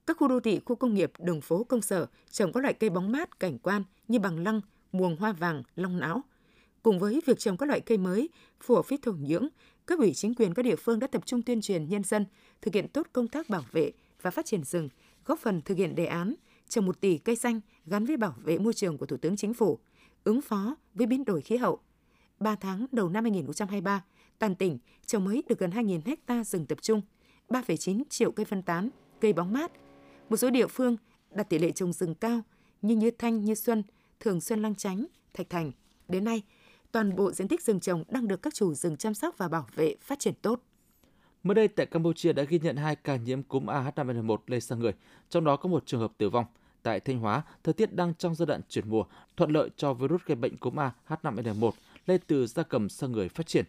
Các 0.08 0.18
khu 0.18 0.28
đô 0.28 0.40
thị, 0.40 0.60
khu 0.66 0.76
công 0.76 0.94
nghiệp, 0.94 1.12
đường 1.20 1.42
phố, 1.42 1.64
công 1.64 1.82
sở 1.82 2.08
trồng 2.32 2.54
các 2.54 2.60
loại 2.60 2.74
cây 2.74 2.90
bóng 2.90 3.12
mát, 3.12 3.40
cảnh 3.40 3.60
quan 3.60 3.84
như 4.08 4.20
bằng 4.20 4.44
lăng, 4.44 4.62
muồng 4.92 5.16
hoa 5.16 5.32
vàng, 5.32 5.64
long 5.76 6.00
não. 6.00 6.22
Cùng 6.84 7.00
với 7.00 7.22
việc 7.26 7.40
trồng 7.40 7.58
các 7.58 7.66
loại 7.66 7.82
cây 7.82 7.98
mới 7.98 8.30
phù 8.62 8.76
hợp 8.76 8.90
với 8.90 9.00
thổ 9.02 9.12
nhưỡng, 9.12 9.48
các 9.88 10.00
ủy 10.00 10.14
chính 10.14 10.36
quyền 10.36 10.54
các 10.54 10.62
địa 10.64 10.76
phương 10.76 11.00
đã 11.00 11.08
tập 11.08 11.22
trung 11.26 11.42
tuyên 11.42 11.62
truyền 11.62 11.90
nhân 11.90 12.04
dân 12.04 12.26
thực 12.62 12.74
hiện 12.74 12.88
tốt 12.88 13.08
công 13.14 13.28
tác 13.28 13.50
bảo 13.50 13.64
vệ 13.72 13.92
và 14.22 14.32
phát 14.32 14.46
triển 14.46 14.64
rừng, 14.64 14.90
góp 15.26 15.40
phần 15.40 15.62
thực 15.62 15.78
hiện 15.78 15.96
đề 15.96 16.06
án 16.06 16.36
trồng 16.70 16.86
một 16.86 17.02
tỷ 17.02 17.18
cây 17.18 17.36
xanh 17.36 17.62
gắn 17.86 18.06
với 18.06 18.18
bảo 18.18 18.36
vệ 18.44 18.58
môi 18.58 18.74
trường 18.74 18.98
của 18.98 19.06
Thủ 19.06 19.18
tướng 19.18 19.38
Chính 19.38 19.54
phủ, 19.54 19.80
ứng 20.24 20.42
phó 20.42 20.76
với 20.94 21.08
biến 21.08 21.26
đổi 21.26 21.42
khí 21.42 21.58
hậu. 21.58 21.80
3 22.40 22.56
tháng 22.56 22.86
đầu 22.92 23.10
năm 23.10 23.24
2023, 23.24 24.04
toàn 24.40 24.56
tỉnh 24.56 24.78
trồng 25.06 25.26
mới 25.26 25.44
được 25.50 25.60
gần 25.60 25.72
2.000 25.72 26.02
hecta 26.06 26.44
rừng 26.44 26.66
tập 26.66 26.78
trung, 26.82 27.02
3,9 27.50 28.04
triệu 28.10 28.32
cây 28.32 28.46
phân 28.46 28.62
tán, 28.62 28.90
cây 29.22 29.34
bóng 29.34 29.54
mát. 29.54 29.72
Một 30.30 30.38
số 30.38 30.50
địa 30.50 30.68
phương 30.68 30.98
đạt 31.32 31.50
tỷ 31.50 31.60
lệ 31.60 31.72
trồng 31.72 31.94
rừng 31.94 32.16
cao 32.16 32.42
như 32.82 32.96
Như 32.96 33.12
Thanh, 33.12 33.46
Như 33.46 33.56
Xuân, 33.56 33.84
Thường 34.20 34.42
Xuân 34.42 34.62
Lăng 34.62 34.76
Chánh, 34.76 35.06
Thạch 35.34 35.50
Thành. 35.50 35.72
Đến 36.08 36.24
nay, 36.24 36.42
toàn 36.92 37.16
bộ 37.16 37.32
diện 37.32 37.48
tích 37.48 37.62
rừng 37.62 37.80
trồng 37.80 38.04
đang 38.10 38.28
được 38.28 38.42
các 38.42 38.54
chủ 38.54 38.74
rừng 38.74 38.98
chăm 38.98 39.14
sóc 39.14 39.38
và 39.38 39.48
bảo 39.48 39.68
vệ 39.76 39.96
phát 40.02 40.20
triển 40.20 40.34
tốt. 40.42 40.62
Mới 41.44 41.56
đây 41.56 41.68
tại 41.68 41.86
Campuchia 41.86 42.34
đã 42.34 42.44
ghi 42.44 42.60
nhận 42.60 42.76
hai 42.76 42.96
ca 42.96 43.16
nhiễm 43.16 43.44
cúm 43.44 43.66
AH5N1 43.66 44.38
lây 44.48 44.62
sang 44.62 44.80
người, 44.80 44.94
trong 45.30 45.44
đó 45.44 45.58
có 45.58 45.70
một 45.70 45.86
trường 45.86 46.00
hợp 46.00 46.12
tử 46.18 46.30
vong. 46.30 46.46
Tại 46.84 47.00
Thanh 47.00 47.20
Hóa, 47.20 47.44
thời 47.64 47.74
tiết 47.74 47.94
đang 47.94 48.14
trong 48.14 48.36
giai 48.36 48.46
đoạn 48.46 48.62
chuyển 48.70 48.90
mùa, 48.90 49.04
thuận 49.38 49.52
lợi 49.52 49.70
cho 49.78 49.94
virus 49.94 50.22
gây 50.26 50.36
bệnh 50.36 50.58
cúm 50.58 50.76
AH5N1 50.76 51.72
lây 52.06 52.18
từ 52.18 52.48
gia 52.48 52.64
cầm 52.64 52.90
sang 52.90 53.12
người 53.12 53.30
phát 53.30 53.48
triển. 53.48 53.66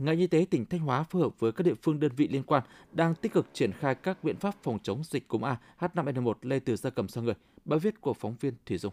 Ngành 0.00 0.18
y 0.18 0.26
tế 0.26 0.46
tỉnh 0.50 0.66
Thanh 0.66 0.80
Hóa 0.80 1.02
phối 1.02 1.22
hợp 1.22 1.40
với 1.40 1.52
các 1.52 1.64
địa 1.64 1.74
phương 1.82 2.00
đơn 2.00 2.12
vị 2.16 2.28
liên 2.28 2.42
quan 2.42 2.62
đang 2.92 3.14
tích 3.14 3.32
cực 3.32 3.46
triển 3.52 3.72
khai 3.72 3.94
các 3.94 4.24
biện 4.24 4.36
pháp 4.36 4.54
phòng 4.62 4.78
chống 4.82 5.02
dịch 5.04 5.28
cúm 5.28 5.44
A 5.44 5.56
H5N1 5.78 6.34
lây 6.42 6.60
từ 6.60 6.76
gia 6.76 6.90
cầm 6.90 7.08
sang 7.08 7.24
người. 7.24 7.34
Bài 7.64 7.78
viết 7.78 8.00
của 8.00 8.14
phóng 8.14 8.36
viên 8.40 8.54
Thủy 8.66 8.78
Dung. 8.78 8.92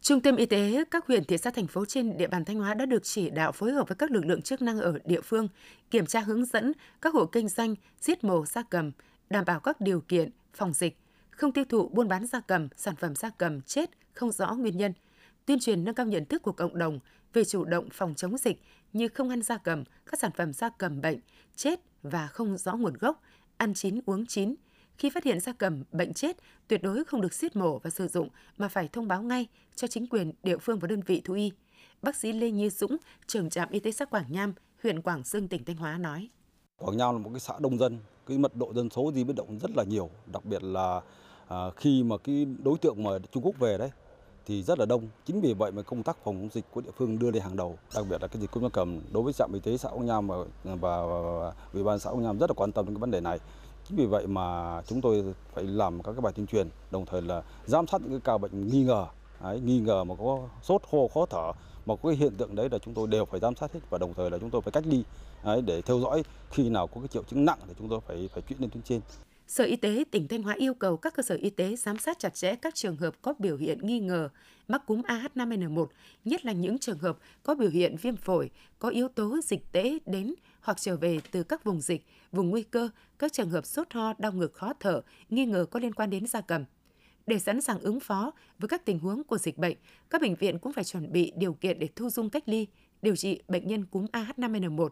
Trung 0.00 0.20
tâm 0.20 0.36
y 0.36 0.46
tế 0.46 0.84
các 0.90 1.06
huyện, 1.06 1.24
thị 1.24 1.38
xã, 1.38 1.50
thành 1.50 1.66
phố 1.66 1.84
trên 1.84 2.16
địa 2.16 2.26
bàn 2.26 2.44
Thanh 2.44 2.56
Hóa 2.56 2.74
đã 2.74 2.86
được 2.86 3.02
chỉ 3.04 3.30
đạo 3.30 3.52
phối 3.52 3.72
hợp 3.72 3.88
với 3.88 3.96
các 3.96 4.10
lực 4.10 4.24
lượng 4.24 4.42
chức 4.42 4.62
năng 4.62 4.80
ở 4.80 4.98
địa 5.04 5.20
phương 5.20 5.48
kiểm 5.90 6.06
tra 6.06 6.20
hướng 6.20 6.44
dẫn 6.44 6.72
các 7.02 7.14
hộ 7.14 7.26
kinh 7.26 7.48
doanh 7.48 7.74
giết 8.00 8.24
mổ 8.24 8.46
gia 8.46 8.62
cầm, 8.62 8.92
đảm 9.30 9.44
bảo 9.44 9.60
các 9.60 9.80
điều 9.80 10.00
kiện 10.00 10.30
phòng 10.54 10.72
dịch, 10.72 10.98
không 11.30 11.52
tiêu 11.52 11.64
thụ 11.68 11.88
buôn 11.88 12.08
bán 12.08 12.26
gia 12.26 12.40
cầm, 12.40 12.68
sản 12.76 12.96
phẩm 12.96 13.14
gia 13.14 13.30
cầm 13.30 13.60
chết 13.60 13.90
không 14.12 14.32
rõ 14.32 14.54
nguyên 14.54 14.76
nhân, 14.76 14.92
tuyên 15.46 15.58
truyền 15.60 15.84
nâng 15.84 15.94
cao 15.94 16.06
nhận 16.06 16.24
thức 16.24 16.42
của 16.42 16.52
cộng 16.52 16.78
đồng 16.78 16.98
về 17.32 17.44
chủ 17.44 17.64
động 17.64 17.88
phòng 17.92 18.14
chống 18.14 18.38
dịch 18.38 18.60
như 18.94 19.08
không 19.08 19.28
ăn 19.28 19.42
gia 19.42 19.56
cầm, 19.56 19.84
các 20.06 20.20
sản 20.20 20.30
phẩm 20.36 20.52
gia 20.52 20.68
cầm 20.68 21.00
bệnh, 21.00 21.18
chết 21.56 21.80
và 22.02 22.26
không 22.26 22.58
rõ 22.58 22.76
nguồn 22.76 22.94
gốc, 22.94 23.22
ăn 23.56 23.74
chín 23.74 24.00
uống 24.06 24.26
chín, 24.26 24.54
Khi 24.98 25.10
phát 25.10 25.24
hiện 25.24 25.40
gia 25.40 25.52
cầm 25.52 25.84
bệnh 25.92 26.14
chết, 26.14 26.36
tuyệt 26.68 26.82
đối 26.82 27.04
không 27.04 27.20
được 27.20 27.34
giết 27.34 27.56
mổ 27.56 27.78
và 27.78 27.90
sử 27.90 28.08
dụng 28.08 28.28
mà 28.58 28.68
phải 28.68 28.88
thông 28.88 29.08
báo 29.08 29.22
ngay 29.22 29.46
cho 29.74 29.88
chính 29.88 30.06
quyền 30.06 30.32
địa 30.42 30.58
phương 30.58 30.78
và 30.78 30.88
đơn 30.88 31.00
vị 31.00 31.22
thú 31.24 31.34
y. 31.34 31.52
Bác 32.02 32.16
sĩ 32.16 32.32
Lê 32.32 32.50
Như 32.50 32.70
Dũng, 32.70 32.96
trưởng 33.26 33.50
trạm 33.50 33.68
y 33.70 33.80
tế 33.80 33.92
xã 33.92 34.04
Quảng 34.04 34.24
Nham, 34.28 34.54
huyện 34.82 35.02
Quảng 35.02 35.24
Sương, 35.24 35.48
tỉnh 35.48 35.64
Thanh 35.64 35.76
Hóa 35.76 35.98
nói. 35.98 36.28
Quảng 36.78 36.96
Nham 36.96 37.14
là 37.14 37.18
một 37.20 37.30
cái 37.32 37.40
xã 37.40 37.54
đông 37.60 37.78
dân, 37.78 37.98
cái 38.26 38.38
mật 38.38 38.56
độ 38.56 38.72
dân 38.74 38.90
số 38.90 39.12
di 39.14 39.24
biến 39.24 39.36
động 39.36 39.58
rất 39.58 39.70
là 39.76 39.84
nhiều, 39.84 40.10
đặc 40.32 40.44
biệt 40.44 40.62
là 40.62 41.00
à, 41.48 41.70
khi 41.76 42.02
mà 42.02 42.16
cái 42.18 42.46
đối 42.64 42.78
tượng 42.78 43.02
mà 43.02 43.10
Trung 43.32 43.42
Quốc 43.42 43.58
về 43.58 43.78
đấy 43.78 43.90
thì 44.46 44.62
rất 44.62 44.78
là 44.78 44.86
đông. 44.86 45.08
Chính 45.26 45.40
vì 45.40 45.54
vậy 45.54 45.72
mà 45.72 45.82
công 45.82 46.02
tác 46.02 46.16
phòng 46.24 46.38
chống 46.40 46.48
dịch 46.52 46.64
của 46.70 46.80
địa 46.80 46.90
phương 46.96 47.18
đưa 47.18 47.30
lên 47.30 47.42
hàng 47.42 47.56
đầu, 47.56 47.78
đặc 47.94 48.04
biệt 48.10 48.22
là 48.22 48.28
cái 48.28 48.40
dịch 48.40 48.50
cúm 48.50 48.62
gia 48.62 48.68
cầm 48.68 49.00
đối 49.12 49.22
với 49.22 49.32
trạm 49.32 49.50
y 49.52 49.60
tế 49.60 49.76
xã 49.76 49.88
ông 49.88 50.06
Nham 50.06 50.28
và 50.28 50.36
và, 50.64 51.52
ủy 51.72 51.84
ban 51.84 51.98
xã 51.98 52.10
ông 52.10 52.22
Nham 52.22 52.38
rất 52.38 52.50
là 52.50 52.54
quan 52.54 52.72
tâm 52.72 52.86
đến 52.86 52.94
cái 52.94 53.00
vấn 53.00 53.10
đề 53.10 53.20
này. 53.20 53.38
Chính 53.88 53.96
vì 53.96 54.06
vậy 54.06 54.26
mà 54.26 54.82
chúng 54.86 55.00
tôi 55.00 55.34
phải 55.54 55.64
làm 55.64 56.02
các 56.02 56.12
cái 56.12 56.20
bài 56.20 56.32
tuyên 56.36 56.46
truyền, 56.46 56.68
đồng 56.90 57.06
thời 57.06 57.22
là 57.22 57.42
giám 57.66 57.86
sát 57.86 58.00
những 58.00 58.10
cái 58.10 58.20
ca 58.24 58.38
bệnh 58.38 58.68
nghi 58.68 58.84
ngờ, 58.84 59.06
đấy, 59.42 59.60
nghi 59.60 59.80
ngờ 59.80 60.04
mà 60.04 60.14
có 60.18 60.48
sốt 60.62 60.82
khô 60.90 61.10
khó 61.14 61.26
thở 61.26 61.52
mà 61.86 61.96
có 61.96 62.08
cái 62.08 62.16
hiện 62.16 62.34
tượng 62.34 62.54
đấy 62.54 62.68
là 62.70 62.78
chúng 62.78 62.94
tôi 62.94 63.06
đều 63.06 63.24
phải 63.24 63.40
giám 63.40 63.56
sát 63.56 63.72
hết 63.72 63.80
và 63.90 63.98
đồng 63.98 64.14
thời 64.14 64.30
là 64.30 64.38
chúng 64.38 64.50
tôi 64.50 64.60
phải 64.60 64.72
cách 64.72 64.84
ly 64.86 65.04
đấy, 65.44 65.62
để 65.62 65.82
theo 65.82 66.00
dõi 66.00 66.22
khi 66.50 66.68
nào 66.68 66.86
có 66.86 67.00
cái 67.00 67.08
triệu 67.08 67.22
chứng 67.22 67.44
nặng 67.44 67.58
thì 67.68 67.74
chúng 67.78 67.88
tôi 67.88 68.00
phải 68.06 68.28
phải 68.32 68.42
chuyển 68.42 68.60
lên 68.60 68.70
tuyến 68.70 68.82
trên. 68.82 69.00
Sở 69.46 69.64
Y 69.64 69.76
tế 69.76 70.04
tỉnh 70.10 70.28
Thanh 70.28 70.42
Hóa 70.42 70.54
yêu 70.54 70.74
cầu 70.74 70.96
các 70.96 71.14
cơ 71.14 71.22
sở 71.22 71.34
y 71.34 71.50
tế 71.50 71.76
giám 71.76 71.98
sát 71.98 72.18
chặt 72.18 72.34
chẽ 72.34 72.54
các 72.56 72.74
trường 72.74 72.96
hợp 72.96 73.14
có 73.22 73.34
biểu 73.38 73.56
hiện 73.56 73.86
nghi 73.86 74.00
ngờ 74.00 74.28
mắc 74.68 74.86
cúm 74.86 75.02
AH5N1, 75.02 75.86
nhất 76.24 76.44
là 76.44 76.52
những 76.52 76.78
trường 76.78 76.98
hợp 76.98 77.18
có 77.42 77.54
biểu 77.54 77.70
hiện 77.70 77.96
viêm 78.02 78.16
phổi, 78.16 78.50
có 78.78 78.88
yếu 78.88 79.08
tố 79.08 79.40
dịch 79.44 79.72
tễ 79.72 79.98
đến 80.06 80.34
hoặc 80.60 80.80
trở 80.80 80.96
về 80.96 81.20
từ 81.30 81.42
các 81.42 81.64
vùng 81.64 81.80
dịch, 81.80 82.06
vùng 82.32 82.50
nguy 82.50 82.62
cơ, 82.62 82.88
các 83.18 83.32
trường 83.32 83.50
hợp 83.50 83.66
sốt 83.66 83.92
ho, 83.92 84.14
đau 84.18 84.32
ngực, 84.32 84.54
khó 84.54 84.72
thở, 84.80 85.00
nghi 85.28 85.46
ngờ 85.46 85.66
có 85.70 85.80
liên 85.80 85.94
quan 85.94 86.10
đến 86.10 86.26
gia 86.26 86.40
cầm. 86.40 86.64
Để 87.26 87.38
sẵn 87.38 87.60
sàng 87.60 87.78
ứng 87.78 88.00
phó 88.00 88.32
với 88.58 88.68
các 88.68 88.84
tình 88.84 88.98
huống 88.98 89.24
của 89.24 89.38
dịch 89.38 89.58
bệnh, 89.58 89.76
các 90.10 90.22
bệnh 90.22 90.34
viện 90.34 90.58
cũng 90.58 90.72
phải 90.72 90.84
chuẩn 90.84 91.12
bị 91.12 91.32
điều 91.36 91.52
kiện 91.52 91.78
để 91.78 91.88
thu 91.96 92.10
dung 92.10 92.30
cách 92.30 92.48
ly, 92.48 92.66
điều 93.02 93.16
trị 93.16 93.40
bệnh 93.48 93.68
nhân 93.68 93.84
cúm 93.84 94.06
AH5N1, 94.12 94.88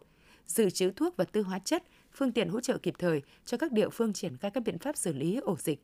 dự 0.53 0.71
trữ 0.71 0.91
thuốc 0.91 1.17
và 1.17 1.25
tư 1.25 1.43
hóa 1.43 1.59
chất, 1.59 1.83
phương 2.13 2.33
tiện 2.33 2.49
hỗ 2.49 2.61
trợ 2.61 2.79
kịp 2.79 2.95
thời 2.99 3.23
cho 3.45 3.57
các 3.57 3.73
địa 3.73 3.89
phương 3.89 4.13
triển 4.13 4.37
khai 4.37 4.51
các 4.51 4.63
biện 4.67 4.79
pháp 4.79 4.97
xử 4.97 5.13
lý 5.13 5.37
ổ 5.37 5.57
dịch. 5.57 5.83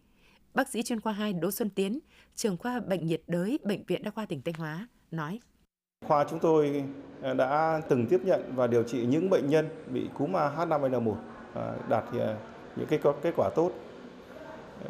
Bác 0.54 0.68
sĩ 0.68 0.82
chuyên 0.82 1.00
khoa 1.00 1.12
2 1.12 1.32
Đỗ 1.32 1.50
Xuân 1.50 1.70
Tiến, 1.70 1.98
trưởng 2.34 2.56
khoa 2.56 2.80
bệnh 2.80 3.06
nhiệt 3.06 3.22
đới 3.26 3.58
Bệnh 3.64 3.84
viện 3.84 4.02
Đa 4.02 4.10
khoa 4.10 4.26
tỉnh 4.26 4.42
Thanh 4.42 4.54
Hóa, 4.54 4.88
nói. 5.10 5.40
Khoa 6.06 6.24
chúng 6.30 6.38
tôi 6.38 6.84
à, 7.22 7.34
đã 7.34 7.80
từng 7.88 8.06
tiếp 8.06 8.20
nhận 8.24 8.52
và 8.56 8.66
điều 8.66 8.82
trị 8.82 9.06
những 9.06 9.30
bệnh 9.30 9.48
nhân 9.48 9.68
bị 9.92 10.08
cúm 10.18 10.32
H5N1 10.32 11.14
à, 11.54 11.74
đạt 11.88 12.04
à, 12.18 12.36
những 12.76 12.86
cái 12.86 12.98
kết 13.22 13.34
quả 13.36 13.50
tốt. 13.54 13.72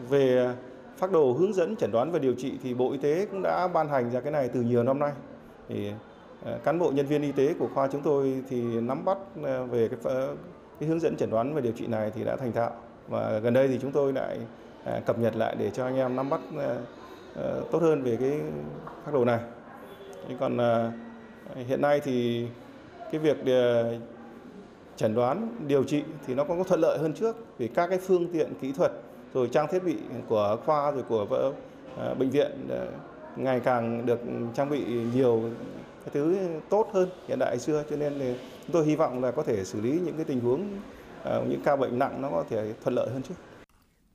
Về 0.08 0.54
phác 0.96 1.12
đồ 1.12 1.32
hướng 1.32 1.54
dẫn 1.54 1.76
chẩn 1.76 1.92
đoán 1.92 2.12
và 2.12 2.18
điều 2.18 2.34
trị 2.34 2.52
thì 2.62 2.74
Bộ 2.74 2.92
Y 2.92 2.98
tế 2.98 3.26
cũng 3.30 3.42
đã 3.42 3.68
ban 3.68 3.88
hành 3.88 4.10
ra 4.10 4.20
cái 4.20 4.32
này 4.32 4.48
từ 4.48 4.60
nhiều 4.60 4.82
năm 4.82 4.98
nay. 4.98 5.12
Thì 5.68 5.92
Ờ, 6.44 6.58
cán 6.64 6.78
bộ 6.78 6.90
nhân 6.90 7.06
viên 7.06 7.22
y 7.22 7.32
tế 7.32 7.54
của 7.58 7.68
khoa 7.74 7.88
chúng 7.88 8.00
tôi 8.00 8.42
thì 8.48 8.80
nắm 8.80 9.04
bắt 9.04 9.18
ờ, 9.42 9.64
về 9.64 9.88
cái, 9.88 9.98
cái 10.80 10.88
hướng 10.88 11.00
dẫn 11.00 11.16
chẩn 11.16 11.30
đoán 11.30 11.54
và 11.54 11.60
điều 11.60 11.72
trị 11.72 11.86
này 11.86 12.10
thì 12.14 12.24
đã 12.24 12.36
thành 12.36 12.52
thạo 12.52 12.70
và 13.08 13.38
gần 13.38 13.54
đây 13.54 13.68
thì 13.68 13.78
chúng 13.82 13.92
tôi 13.92 14.12
lại 14.12 14.38
ờ, 14.84 15.00
cập 15.06 15.18
nhật 15.18 15.36
lại 15.36 15.56
để 15.58 15.70
cho 15.70 15.84
anh 15.84 15.96
em 15.96 16.16
nắm 16.16 16.30
bắt 16.30 16.40
tốt 17.70 17.82
hơn 17.82 18.02
về 18.02 18.16
cái 18.16 18.40
phác 19.04 19.14
đồ 19.14 19.24
này. 19.24 19.38
Còn 20.40 20.58
hiện 21.54 21.80
nay 21.80 22.00
thì 22.00 22.46
cái 23.12 23.20
việc 23.20 23.36
chẩn 24.96 25.14
đoán 25.14 25.48
điều 25.66 25.84
trị 25.84 26.02
thì 26.26 26.34
nó 26.34 26.44
có 26.44 26.64
thuận 26.68 26.80
lợi 26.80 26.98
hơn 26.98 27.12
trước 27.12 27.36
vì 27.58 27.68
các 27.68 27.86
cái 27.86 27.98
phương 27.98 28.28
tiện 28.32 28.54
kỹ 28.60 28.72
thuật 28.72 28.92
rồi 29.34 29.48
trang 29.52 29.66
thiết 29.70 29.84
bị 29.84 29.96
của 30.28 30.56
khoa 30.66 30.90
rồi 30.90 31.02
của 31.08 31.52
bệnh 32.18 32.30
viện 32.30 32.68
ngày 33.36 33.60
càng 33.60 34.06
được 34.06 34.20
trang 34.54 34.70
bị 34.70 34.84
nhiều 35.14 35.42
cái 36.08 36.22
thứ 36.22 36.36
tốt 36.68 36.90
hơn 36.92 37.08
hiện 37.28 37.38
đại 37.38 37.58
xưa 37.58 37.84
cho 37.90 37.96
nên 37.96 38.12
chúng 38.66 38.72
tôi 38.72 38.86
hy 38.86 38.96
vọng 38.96 39.22
là 39.22 39.30
có 39.30 39.42
thể 39.42 39.64
xử 39.64 39.80
lý 39.80 39.90
những 39.90 40.16
cái 40.16 40.24
tình 40.24 40.40
huống 40.40 40.80
à, 41.24 41.40
những 41.48 41.60
ca 41.64 41.76
bệnh 41.76 41.98
nặng 41.98 42.22
nó 42.22 42.30
có 42.30 42.44
thể 42.50 42.74
thuận 42.82 42.94
lợi 42.94 43.10
hơn 43.10 43.22
trước. 43.22 43.34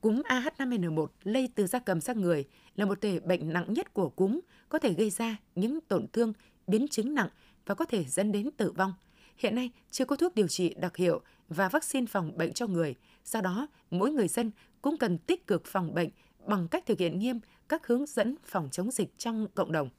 Cúm 0.02 0.22
AH5N1 0.22 1.08
lây 1.24 1.50
từ 1.56 1.68
da 1.68 1.80
cầm 1.80 2.02
sang 2.02 2.22
người 2.22 2.46
là 2.76 2.86
một 2.86 3.02
thể 3.02 3.20
bệnh 3.20 3.54
nặng 3.54 3.74
nhất 3.74 3.94
của 3.94 4.10
cúm, 4.10 4.40
có 4.70 4.80
thể 4.80 4.94
gây 4.94 5.10
ra 5.10 5.38
những 5.56 5.80
tổn 5.82 6.06
thương, 6.14 6.34
biến 6.68 6.88
chứng 6.88 7.14
nặng 7.14 7.30
và 7.66 7.76
có 7.76 7.86
thể 7.86 8.04
dẫn 8.04 8.32
đến 8.32 8.50
tử 8.58 8.72
vong. 8.72 8.94
Hiện 9.38 9.56
nay 9.56 9.72
chưa 9.92 10.06
có 10.06 10.16
thuốc 10.16 10.36
điều 10.36 10.48
trị 10.48 10.74
đặc 10.78 10.98
hiệu 10.98 11.22
và 11.50 11.70
vaccine 11.70 12.06
phòng 12.06 12.38
bệnh 12.38 12.54
cho 12.54 12.68
người, 12.68 12.96
do 13.26 13.42
đó 13.42 13.68
mỗi 13.92 14.12
người 14.12 14.28
dân 14.28 14.52
cũng 14.82 14.98
cần 14.98 15.18
tích 15.18 15.48
cực 15.48 15.66
phòng 15.66 15.94
bệnh 15.94 16.10
bằng 16.46 16.68
cách 16.68 16.86
thực 16.86 17.00
hiện 17.00 17.20
nghiêm 17.20 17.40
các 17.70 17.88
hướng 17.88 18.06
dẫn 18.06 18.36
phòng 18.46 18.70
chống 18.72 18.92
dịch 18.92 19.18
trong 19.18 19.48
cộng 19.56 19.72
đồng. 19.72 19.90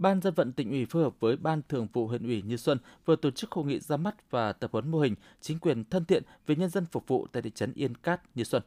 Ban 0.00 0.20
dân 0.20 0.34
vận 0.34 0.52
tỉnh 0.52 0.70
ủy 0.70 0.86
phối 0.86 1.02
hợp 1.02 1.20
với 1.20 1.36
Ban 1.36 1.62
thường 1.68 1.86
vụ 1.92 2.06
huyện 2.06 2.22
ủy 2.22 2.42
Như 2.42 2.56
Xuân 2.56 2.78
vừa 3.04 3.16
tổ 3.16 3.30
chức 3.30 3.52
hội 3.52 3.64
nghị 3.64 3.78
ra 3.78 3.96
mắt 3.96 4.30
và 4.30 4.52
tập 4.52 4.70
huấn 4.72 4.90
mô 4.90 5.00
hình 5.00 5.14
chính 5.40 5.58
quyền 5.58 5.84
thân 5.84 6.04
thiện 6.04 6.22
với 6.46 6.56
nhân 6.56 6.70
dân 6.70 6.86
phục 6.86 7.08
vụ 7.08 7.26
tại 7.32 7.42
thị 7.42 7.50
trấn 7.54 7.72
Yên 7.74 7.94
Cát, 7.94 8.20
Như 8.34 8.44
Xuân. 8.44 8.62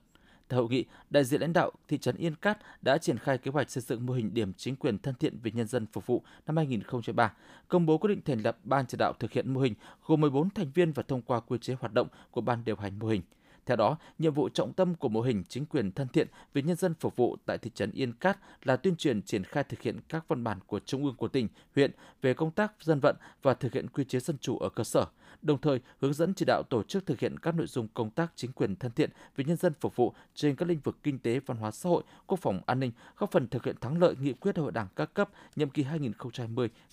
Tại 0.48 0.60
hội 0.60 0.70
nghị, 0.70 0.86
đại 1.10 1.24
diện 1.24 1.42
lãnh 1.42 1.54
đạo 1.54 1.72
thị 1.88 1.98
trấn 1.98 2.18
Yên 2.18 2.36
Cát 2.36 2.58
đã 2.82 2.98
triển 2.98 3.18
khai 3.18 3.38
kế 3.38 3.52
hoạch 3.52 3.72
xây 3.72 3.84
dựng 3.88 4.06
mô 4.06 4.14
hình 4.14 4.34
điểm 4.34 4.54
chính 4.58 4.76
quyền 4.76 4.98
thân 4.98 5.16
thiện 5.16 5.38
với 5.44 5.52
nhân 5.52 5.68
dân 5.68 5.86
phục 5.86 6.06
vụ 6.06 6.24
năm 6.48 6.58
2003, 6.58 7.34
công 7.68 7.86
bố 7.86 7.98
quyết 7.98 8.10
định 8.10 8.22
thành 8.26 8.42
lập 8.44 8.58
ban 8.64 8.86
chỉ 8.86 8.98
đạo 8.98 9.14
thực 9.20 9.32
hiện 9.32 9.54
mô 9.54 9.62
hình 9.62 9.74
gồm 10.06 10.22
14 10.22 10.50
thành 10.50 10.72
viên 10.74 10.92
và 10.92 11.04
thông 11.08 11.22
qua 11.22 11.40
quy 11.40 11.58
chế 11.58 11.76
hoạt 11.80 11.94
động 11.94 12.08
của 12.32 12.42
ban 12.42 12.64
điều 12.66 12.76
hành 12.76 13.00
mô 13.00 13.08
hình. 13.08 13.22
Theo 13.66 13.78
đó, 13.78 13.98
nhiệm 14.20 14.34
vụ 14.34 14.50
trọng 14.50 14.74
tâm 14.74 14.96
của 14.96 15.10
mô 15.10 15.22
hình 15.22 15.44
chính 15.50 15.66
quyền 15.66 15.92
thân 15.92 16.08
thiện 16.08 16.28
vì 16.54 16.62
nhân 16.62 16.76
dân 16.76 16.94
phục 16.94 17.16
vụ 17.16 17.38
tại 17.46 17.58
thị 17.58 17.72
trấn 17.76 17.92
Yên 17.92 18.14
Cát 18.14 18.38
là 18.64 18.76
tuyên 18.76 18.96
truyền 18.96 19.22
triển 19.22 19.44
khai 19.44 19.64
thực 19.64 19.82
hiện 19.82 20.00
các 20.10 20.28
văn 20.28 20.44
bản 20.44 20.60
của 20.68 20.80
Trung 20.80 21.06
ương 21.06 21.16
của 21.16 21.28
tỉnh, 21.28 21.48
huyện 21.76 21.92
về 22.22 22.34
công 22.34 22.52
tác 22.52 22.74
dân 22.82 23.00
vận 23.00 23.16
và 23.42 23.54
thực 23.54 23.74
hiện 23.74 23.88
quy 23.88 24.04
chế 24.04 24.20
dân 24.20 24.38
chủ 24.38 24.58
ở 24.58 24.70
cơ 24.70 24.84
sở, 24.84 25.06
đồng 25.42 25.62
thời 25.62 25.80
hướng 26.00 26.14
dẫn 26.14 26.34
chỉ 26.34 26.46
đạo 26.46 26.64
tổ 26.70 26.84
chức 26.84 27.06
thực 27.06 27.20
hiện 27.20 27.40
các 27.40 27.56
nội 27.56 27.68
dung 27.68 27.88
công 27.94 28.10
tác 28.10 28.32
chính 28.36 28.52
quyền 28.52 28.76
thân 28.76 28.92
thiện 28.92 29.10
vì 29.36 29.44
nhân 29.44 29.58
dân 29.58 29.74
phục 29.80 29.96
vụ 29.96 30.14
trên 30.36 30.56
các 30.56 30.70
lĩnh 30.70 30.80
vực 30.80 30.98
kinh 31.04 31.20
tế, 31.20 31.40
văn 31.40 31.58
hóa 31.58 31.72
xã 31.72 31.90
hội, 31.90 32.04
quốc 32.28 32.40
phòng 32.42 32.62
an 32.66 32.80
ninh, 32.80 32.92
góp 33.18 33.32
phần 33.32 33.48
thực 33.48 33.66
hiện 33.66 33.76
thắng 33.82 33.98
lợi 33.98 34.16
nghị 34.20 34.34
quyết 34.34 34.52
Đại 34.56 34.62
hội 34.64 34.72
Đảng 34.72 34.88
các 34.96 35.14
cấp 35.14 35.30
nhiệm 35.56 35.70
kỳ 35.70 35.84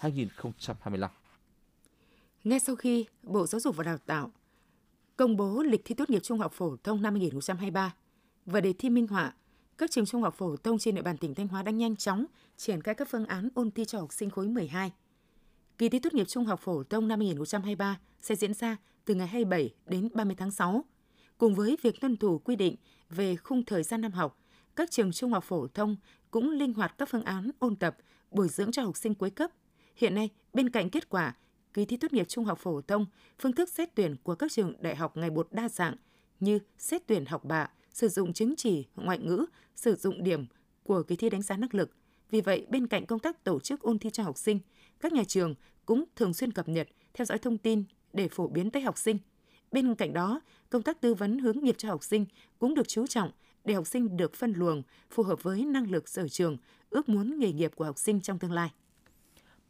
2020-2025. 0.01 1.09
Ngay 2.45 2.61
sau 2.61 2.77
khi 2.77 3.07
Bộ 3.23 3.47
Giáo 3.47 3.61
dục 3.61 3.77
và 3.77 3.85
Đào 3.85 3.99
tạo 3.99 4.31
công 5.21 5.37
bố 5.37 5.63
lịch 5.63 5.85
thi 5.85 5.95
tốt 5.95 6.11
nghiệp 6.11 6.23
trung 6.23 6.39
học 6.39 6.53
phổ 6.53 6.77
thông 6.85 7.03
năm 7.03 7.15
2023 7.15 7.95
và 8.47 8.61
đề 8.61 8.73
thi 8.73 8.91
minh 8.91 9.07
họa, 9.07 9.35
các 9.79 9.91
trường 9.91 10.07
trung 10.07 10.23
học 10.23 10.35
phổ 10.35 10.57
thông 10.57 10.79
trên 10.79 10.95
địa 10.95 11.03
bàn 11.03 11.17
tỉnh 11.17 11.35
Thanh 11.35 11.49
Hóa 11.49 11.63
đang 11.63 11.77
nhanh 11.77 11.97
chóng 11.97 12.27
triển 12.57 12.83
khai 12.83 12.95
các 12.95 13.09
phương 13.11 13.27
án 13.27 13.49
ôn 13.55 13.71
thi 13.71 13.85
cho 13.85 13.99
học 13.99 14.13
sinh 14.13 14.31
khối 14.31 14.49
12. 14.49 14.93
Kỳ 15.79 15.89
thi 15.89 15.99
tốt 15.99 16.15
nghiệp 16.15 16.29
trung 16.29 16.45
học 16.45 16.61
phổ 16.61 16.83
thông 16.83 17.09
năm 17.09 17.21
2023 17.21 17.99
sẽ 18.21 18.35
diễn 18.35 18.55
ra 18.55 18.77
từ 19.05 19.15
ngày 19.15 19.27
27 19.27 19.71
đến 19.87 20.09
30 20.15 20.35
tháng 20.39 20.51
6. 20.51 20.85
Cùng 21.39 21.55
với 21.55 21.77
việc 21.83 22.01
tuân 22.01 22.17
thủ 22.17 22.39
quy 22.39 22.57
định 22.57 22.77
về 23.11 23.37
khung 23.37 23.65
thời 23.65 23.83
gian 23.83 24.01
năm 24.01 24.13
học, 24.13 24.39
các 24.77 24.91
trường 24.91 25.13
trung 25.13 25.33
học 25.33 25.45
phổ 25.45 25.67
thông 25.67 25.97
cũng 26.31 26.51
linh 26.51 26.75
hoạt 26.75 26.99
các 26.99 27.09
phương 27.09 27.25
án 27.25 27.51
ôn 27.59 27.77
tập, 27.77 27.97
bồi 28.31 28.49
dưỡng 28.49 28.73
cho 28.73 28.83
học 28.83 28.97
sinh 28.97 29.15
cuối 29.15 29.31
cấp. 29.31 29.51
Hiện 29.97 30.15
nay, 30.15 30.29
bên 30.53 30.71
cạnh 30.71 30.91
kết 30.91 31.09
quả 31.09 31.35
kỳ 31.75 31.85
thi 31.85 31.97
tốt 31.97 32.13
nghiệp 32.13 32.29
trung 32.29 32.45
học 32.45 32.59
phổ 32.59 32.81
thông, 32.81 33.07
phương 33.39 33.53
thức 33.53 33.69
xét 33.69 33.95
tuyển 33.95 34.17
của 34.23 34.35
các 34.35 34.53
trường 34.53 34.75
đại 34.81 34.97
học 34.97 35.17
ngày 35.17 35.31
một 35.31 35.49
đa 35.51 35.69
dạng 35.69 35.95
như 36.41 36.59
xét 36.79 37.07
tuyển 37.07 37.27
học 37.27 37.45
bạ, 37.45 37.71
sử 37.93 38.09
dụng 38.09 38.33
chứng 38.33 38.57
chỉ 38.57 38.87
ngoại 38.97 39.19
ngữ, 39.19 39.47
sử 39.77 39.97
dụng 39.97 40.25
điểm 40.25 40.47
của 40.83 41.03
kỳ 41.03 41.17
thi 41.17 41.31
đánh 41.31 41.43
giá 41.43 41.57
năng 41.57 41.71
lực. 41.73 41.91
Vì 42.31 42.41
vậy, 42.41 42.67
bên 42.71 42.87
cạnh 42.87 43.07
công 43.07 43.19
tác 43.19 43.45
tổ 43.45 43.61
chức 43.61 43.81
ôn 43.81 43.99
thi 43.99 44.11
cho 44.11 44.23
học 44.23 44.39
sinh, 44.39 44.59
các 45.01 45.13
nhà 45.13 45.25
trường 45.25 45.55
cũng 45.87 46.05
thường 46.17 46.35
xuyên 46.35 46.53
cập 46.53 46.69
nhật, 46.69 46.89
theo 47.15 47.25
dõi 47.25 47.39
thông 47.39 47.59
tin 47.59 47.85
để 48.13 48.29
phổ 48.29 48.49
biến 48.49 48.71
tới 48.71 48.83
học 48.83 48.99
sinh. 48.99 49.19
Bên 49.73 49.95
cạnh 49.95 50.13
đó, 50.13 50.41
công 50.71 50.83
tác 50.83 51.01
tư 51.01 51.15
vấn 51.15 51.39
hướng 51.39 51.61
nghiệp 51.61 51.75
cho 51.79 51.89
học 51.89 52.05
sinh 52.05 52.27
cũng 52.59 52.75
được 52.75 52.89
chú 52.89 53.07
trọng 53.07 53.31
để 53.65 53.75
học 53.75 53.87
sinh 53.87 54.17
được 54.17 54.35
phân 54.35 54.53
luồng 54.53 54.83
phù 55.11 55.23
hợp 55.23 55.43
với 55.43 55.65
năng 55.65 55.91
lực 55.91 56.09
sở 56.09 56.29
trường, 56.29 56.57
ước 56.91 57.09
muốn 57.09 57.39
nghề 57.39 57.53
nghiệp 57.53 57.73
của 57.75 57.85
học 57.85 57.99
sinh 57.99 58.21
trong 58.21 58.39
tương 58.39 58.53
lai. 58.53 58.71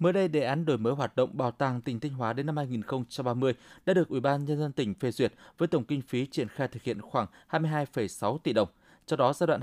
Mới 0.00 0.12
đây, 0.12 0.28
đề 0.28 0.40
án 0.40 0.64
đổi 0.64 0.78
mới 0.78 0.92
hoạt 0.92 1.16
động 1.16 1.30
bảo 1.32 1.50
tàng 1.50 1.80
tỉnh 1.80 2.00
Thanh 2.00 2.12
Hóa 2.12 2.32
đến 2.32 2.46
năm 2.46 2.56
2030 2.56 3.54
đã 3.86 3.94
được 3.94 4.08
Ủy 4.08 4.20
ban 4.20 4.44
nhân 4.44 4.58
dân 4.58 4.72
tỉnh 4.72 4.94
phê 4.94 5.10
duyệt 5.10 5.32
với 5.58 5.68
tổng 5.68 5.84
kinh 5.84 6.02
phí 6.02 6.26
triển 6.26 6.48
khai 6.48 6.68
thực 6.68 6.82
hiện 6.82 7.00
khoảng 7.00 7.26
22,6 7.50 8.38
tỷ 8.38 8.52
đồng. 8.52 8.68
Trong 9.06 9.18
đó, 9.18 9.32
giai 9.32 9.46
đoạn 9.46 9.60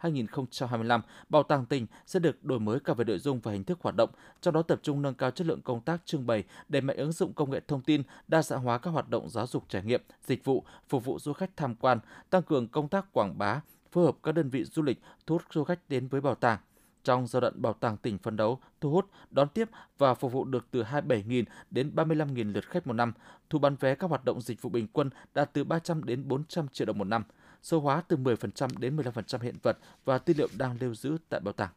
2023-2025, 0.00 1.00
Bảo 1.28 1.42
tàng 1.42 1.66
tỉnh 1.66 1.86
sẽ 2.06 2.20
được 2.20 2.44
đổi 2.44 2.60
mới 2.60 2.80
cả 2.80 2.94
về 2.94 3.04
nội 3.04 3.18
dung 3.18 3.40
và 3.40 3.52
hình 3.52 3.64
thức 3.64 3.78
hoạt 3.82 3.96
động, 3.96 4.10
trong 4.40 4.54
đó 4.54 4.62
tập 4.62 4.80
trung 4.82 5.02
nâng 5.02 5.14
cao 5.14 5.30
chất 5.30 5.46
lượng 5.46 5.62
công 5.62 5.80
tác 5.80 6.06
trưng 6.06 6.26
bày, 6.26 6.44
đẩy 6.68 6.82
mạnh 6.82 6.96
ứng 6.96 7.12
dụng 7.12 7.32
công 7.32 7.50
nghệ 7.50 7.60
thông 7.68 7.80
tin, 7.80 8.02
đa 8.28 8.42
dạng 8.42 8.60
hóa 8.60 8.78
các 8.78 8.90
hoạt 8.90 9.08
động 9.08 9.30
giáo 9.30 9.46
dục 9.46 9.64
trải 9.68 9.82
nghiệm, 9.82 10.02
dịch 10.26 10.44
vụ, 10.44 10.64
phục 10.88 11.04
vụ 11.04 11.18
du 11.18 11.32
khách 11.32 11.56
tham 11.56 11.74
quan, 11.74 11.98
tăng 12.30 12.42
cường 12.42 12.68
công 12.68 12.88
tác 12.88 13.12
quảng 13.12 13.38
bá, 13.38 13.60
phối 13.92 14.04
hợp 14.04 14.16
các 14.22 14.32
đơn 14.32 14.50
vị 14.50 14.64
du 14.64 14.82
lịch 14.82 15.00
thu 15.26 15.34
hút 15.34 15.42
du 15.52 15.64
khách 15.64 15.88
đến 15.88 16.08
với 16.08 16.20
bảo 16.20 16.34
tàng 16.34 16.58
trong 17.04 17.26
giai 17.26 17.40
đoạn 17.40 17.62
bảo 17.62 17.72
tàng 17.72 17.96
tỉnh 17.96 18.18
phấn 18.18 18.36
đấu, 18.36 18.60
thu 18.80 18.90
hút, 18.90 19.10
đón 19.30 19.48
tiếp 19.48 19.68
và 19.98 20.14
phục 20.14 20.32
vụ 20.32 20.44
được 20.44 20.66
từ 20.70 20.82
27.000 20.82 21.44
đến 21.70 21.92
35.000 21.94 22.52
lượt 22.52 22.64
khách 22.68 22.86
một 22.86 22.92
năm, 22.92 23.12
thu 23.50 23.58
bán 23.58 23.76
vé 23.80 23.94
các 23.94 24.10
hoạt 24.10 24.24
động 24.24 24.40
dịch 24.40 24.62
vụ 24.62 24.70
bình 24.70 24.86
quân 24.92 25.10
đạt 25.34 25.52
từ 25.52 25.64
300 25.64 26.04
đến 26.04 26.28
400 26.28 26.68
triệu 26.68 26.86
đồng 26.86 26.98
một 26.98 27.04
năm, 27.04 27.24
số 27.62 27.80
hóa 27.80 28.02
từ 28.08 28.16
10% 28.16 28.68
đến 28.78 28.96
15% 28.96 29.40
hiện 29.40 29.56
vật 29.62 29.78
và 30.04 30.18
tư 30.18 30.34
liệu 30.36 30.48
đang 30.58 30.76
lưu 30.80 30.94
giữ 30.94 31.16
tại 31.28 31.40
bảo 31.40 31.52
tàng. 31.52 31.70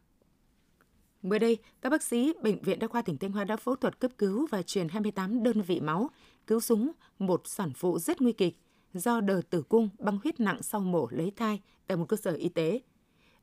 Mới 1.22 1.40
đây, 1.40 1.58
các 1.82 1.90
bác 1.90 2.04
sĩ 2.04 2.34
Bệnh 2.42 2.62
viện 2.62 2.80
Đa 2.80 2.88
khoa 2.88 3.02
tỉnh 3.02 3.18
Thanh 3.18 3.32
Hóa 3.32 3.44
đã 3.44 3.58
phẫu 3.58 3.76
thuật 3.76 4.00
cấp 4.00 4.12
cứu 4.18 4.48
và 4.52 4.62
truyền 4.62 4.90
28 4.90 5.44
đơn 5.44 5.62
vị 5.62 5.80
máu, 5.80 6.10
cứu 6.48 6.60
súng 6.60 6.92
một 7.20 7.42
sản 7.46 7.74
phụ 7.74 8.00
rất 8.00 8.22
nguy 8.22 8.32
kịch 8.32 8.58
do 8.94 9.22
đờ 9.22 9.42
tử 9.50 9.62
cung 9.62 9.90
băng 10.00 10.20
huyết 10.24 10.40
nặng 10.40 10.64
sau 10.64 10.82
mổ 10.82 11.08
lấy 11.12 11.32
thai 11.36 11.62
tại 11.88 11.98
một 11.98 12.06
cơ 12.08 12.18
sở 12.18 12.32
y 12.32 12.50
tế. 12.50 12.82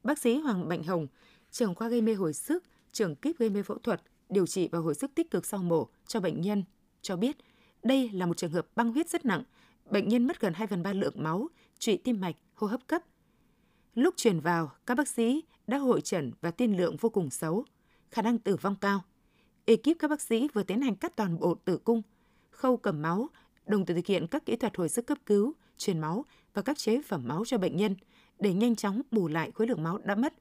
Bác 0.03 0.19
sĩ 0.19 0.39
Hoàng 0.39 0.69
Mạnh 0.69 0.83
Hồng, 0.83 1.07
trưởng 1.53 1.75
khoa 1.75 1.89
gây 1.89 2.03
mê 2.03 2.15
hồi 2.15 2.33
sức, 2.33 2.65
trưởng 2.93 3.17
kíp 3.17 3.39
gây 3.39 3.51
mê 3.51 3.63
phẫu 3.63 3.79
thuật, 3.79 4.03
điều 4.29 4.47
trị 4.47 4.69
và 4.73 4.79
hồi 4.79 4.95
sức 4.95 5.11
tích 5.15 5.31
cực 5.31 5.47
sau 5.47 5.63
mổ 5.63 5.89
cho 6.07 6.21
bệnh 6.21 6.41
nhân, 6.41 6.65
cho 7.03 7.17
biết 7.17 7.37
đây 7.83 8.11
là 8.13 8.27
một 8.27 8.37
trường 8.37 8.53
hợp 8.53 8.67
băng 8.77 8.93
huyết 8.93 9.09
rất 9.09 9.25
nặng. 9.25 9.43
Bệnh 9.91 10.09
nhân 10.09 10.27
mất 10.27 10.41
gần 10.41 10.53
2 10.53 10.67
phần 10.67 10.83
3 10.83 10.93
lượng 10.93 11.23
máu, 11.23 11.49
trụy 11.79 11.97
tim 11.97 12.21
mạch, 12.21 12.37
hô 12.55 12.67
hấp 12.67 12.87
cấp. 12.87 13.03
Lúc 13.95 14.15
truyền 14.17 14.41
vào, 14.41 14.73
các 14.87 14.95
bác 14.95 15.09
sĩ 15.09 15.43
đã 15.67 15.79
hội 15.79 16.01
trần 16.01 16.33
và 16.41 16.51
tiên 16.51 16.77
lượng 16.77 16.97
vô 16.97 17.09
cùng 17.09 17.31
xấu, 17.31 17.65
khả 18.11 18.23
năng 18.23 18.39
tử 18.39 18.57
vong 18.57 18.77
cao. 18.81 19.05
Ekip 19.65 19.99
các 19.99 20.09
bác 20.09 20.21
sĩ 20.21 20.49
vừa 20.53 20.63
tiến 20.63 20.81
hành 20.81 20.97
cắt 20.97 21.17
toàn 21.17 21.39
bộ 21.39 21.55
tử 21.55 21.79
cung, 21.79 22.03
khâu 22.51 22.77
cầm 22.77 23.03
máu, 23.03 23.29
đồng 23.67 23.87
thời 23.87 23.97
thực 23.97 24.07
hiện 24.07 24.27
các 24.27 24.47
kỹ 24.47 24.57
thuật 24.57 24.77
hồi 24.77 24.89
sức 24.89 25.07
cấp 25.07 25.19
cứu, 25.27 25.55
truyền 25.79 25.99
máu 25.99 26.25
và 26.55 26.63
các 26.63 26.79
chế 26.79 27.03
phẩm 27.03 27.23
máu 27.29 27.45
cho 27.45 27.59
bệnh 27.59 27.77
nhân 27.77 27.95
để 28.39 28.55
nhanh 28.55 28.77
chóng 28.77 29.03
bù 29.11 29.29
lại 29.29 29.51
khối 29.55 29.67
lượng 29.67 29.83
máu 29.83 29.99
đã 29.99 30.15
mất. 30.15 30.35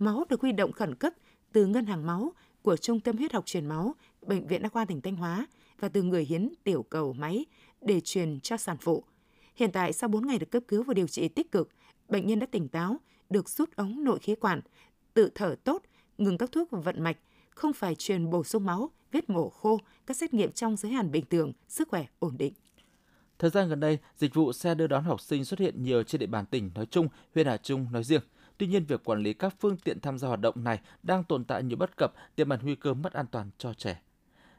Máu 0.00 0.24
được 0.28 0.40
huy 0.40 0.52
động 0.52 0.72
khẩn 0.72 0.94
cấp 0.94 1.12
từ 1.52 1.66
ngân 1.66 1.86
hàng 1.86 2.06
máu 2.06 2.32
của 2.62 2.76
Trung 2.76 3.00
tâm 3.00 3.16
huyết 3.16 3.32
học 3.32 3.46
truyền 3.46 3.66
máu 3.66 3.94
Bệnh 4.22 4.46
viện 4.46 4.62
Đa 4.62 4.68
khoa 4.68 4.84
tỉnh 4.84 5.00
Thanh 5.00 5.16
Hóa 5.16 5.46
và 5.80 5.88
từ 5.88 6.02
người 6.02 6.24
hiến 6.24 6.48
tiểu 6.64 6.82
cầu 6.82 7.12
máy 7.12 7.46
để 7.80 8.00
truyền 8.00 8.40
cho 8.40 8.56
sản 8.56 8.76
phụ. 8.80 9.04
Hiện 9.54 9.72
tại 9.72 9.92
sau 9.92 10.08
4 10.08 10.26
ngày 10.26 10.38
được 10.38 10.50
cấp 10.50 10.62
cứu 10.68 10.82
và 10.82 10.94
điều 10.94 11.06
trị 11.06 11.28
tích 11.28 11.52
cực, 11.52 11.68
bệnh 12.08 12.26
nhân 12.26 12.38
đã 12.38 12.46
tỉnh 12.46 12.68
táo, 12.68 12.96
được 13.30 13.48
rút 13.48 13.76
ống 13.76 14.04
nội 14.04 14.18
khí 14.18 14.34
quản, 14.34 14.60
tự 15.14 15.30
thở 15.34 15.54
tốt, 15.64 15.82
ngừng 16.18 16.38
các 16.38 16.52
thuốc 16.52 16.68
vận 16.70 17.02
mạch, 17.02 17.16
không 17.50 17.72
phải 17.72 17.94
truyền 17.94 18.30
bổ 18.30 18.44
sung 18.44 18.64
máu, 18.64 18.90
vết 19.12 19.30
mổ 19.30 19.48
khô, 19.48 19.80
các 20.06 20.16
xét 20.16 20.34
nghiệm 20.34 20.52
trong 20.52 20.76
giới 20.76 20.92
hạn 20.92 21.10
bình 21.10 21.24
thường, 21.30 21.52
sức 21.68 21.88
khỏe 21.88 22.06
ổn 22.18 22.36
định. 22.38 22.52
Thời 23.38 23.50
gian 23.50 23.68
gần 23.68 23.80
đây, 23.80 23.98
dịch 24.16 24.34
vụ 24.34 24.52
xe 24.52 24.74
đưa 24.74 24.86
đón 24.86 25.04
học 25.04 25.20
sinh 25.20 25.44
xuất 25.44 25.60
hiện 25.60 25.82
nhiều 25.82 26.02
trên 26.02 26.18
địa 26.18 26.26
bàn 26.26 26.46
tỉnh 26.46 26.70
nói 26.74 26.86
chung, 26.86 27.08
huyện 27.34 27.46
Hà 27.46 27.56
Trung 27.56 27.86
nói 27.92 28.04
riêng. 28.04 28.22
Tuy 28.60 28.66
nhiên, 28.66 28.84
việc 28.84 29.04
quản 29.04 29.22
lý 29.22 29.32
các 29.32 29.54
phương 29.60 29.76
tiện 29.76 30.00
tham 30.00 30.18
gia 30.18 30.28
hoạt 30.28 30.40
động 30.40 30.64
này 30.64 30.80
đang 31.02 31.24
tồn 31.24 31.44
tại 31.44 31.62
nhiều 31.62 31.76
bất 31.76 31.96
cập, 31.96 32.12
tiềm 32.36 32.48
ẩn 32.48 32.60
nguy 32.62 32.74
cơ 32.74 32.94
mất 32.94 33.12
an 33.12 33.26
toàn 33.30 33.50
cho 33.58 33.74
trẻ. 33.74 34.00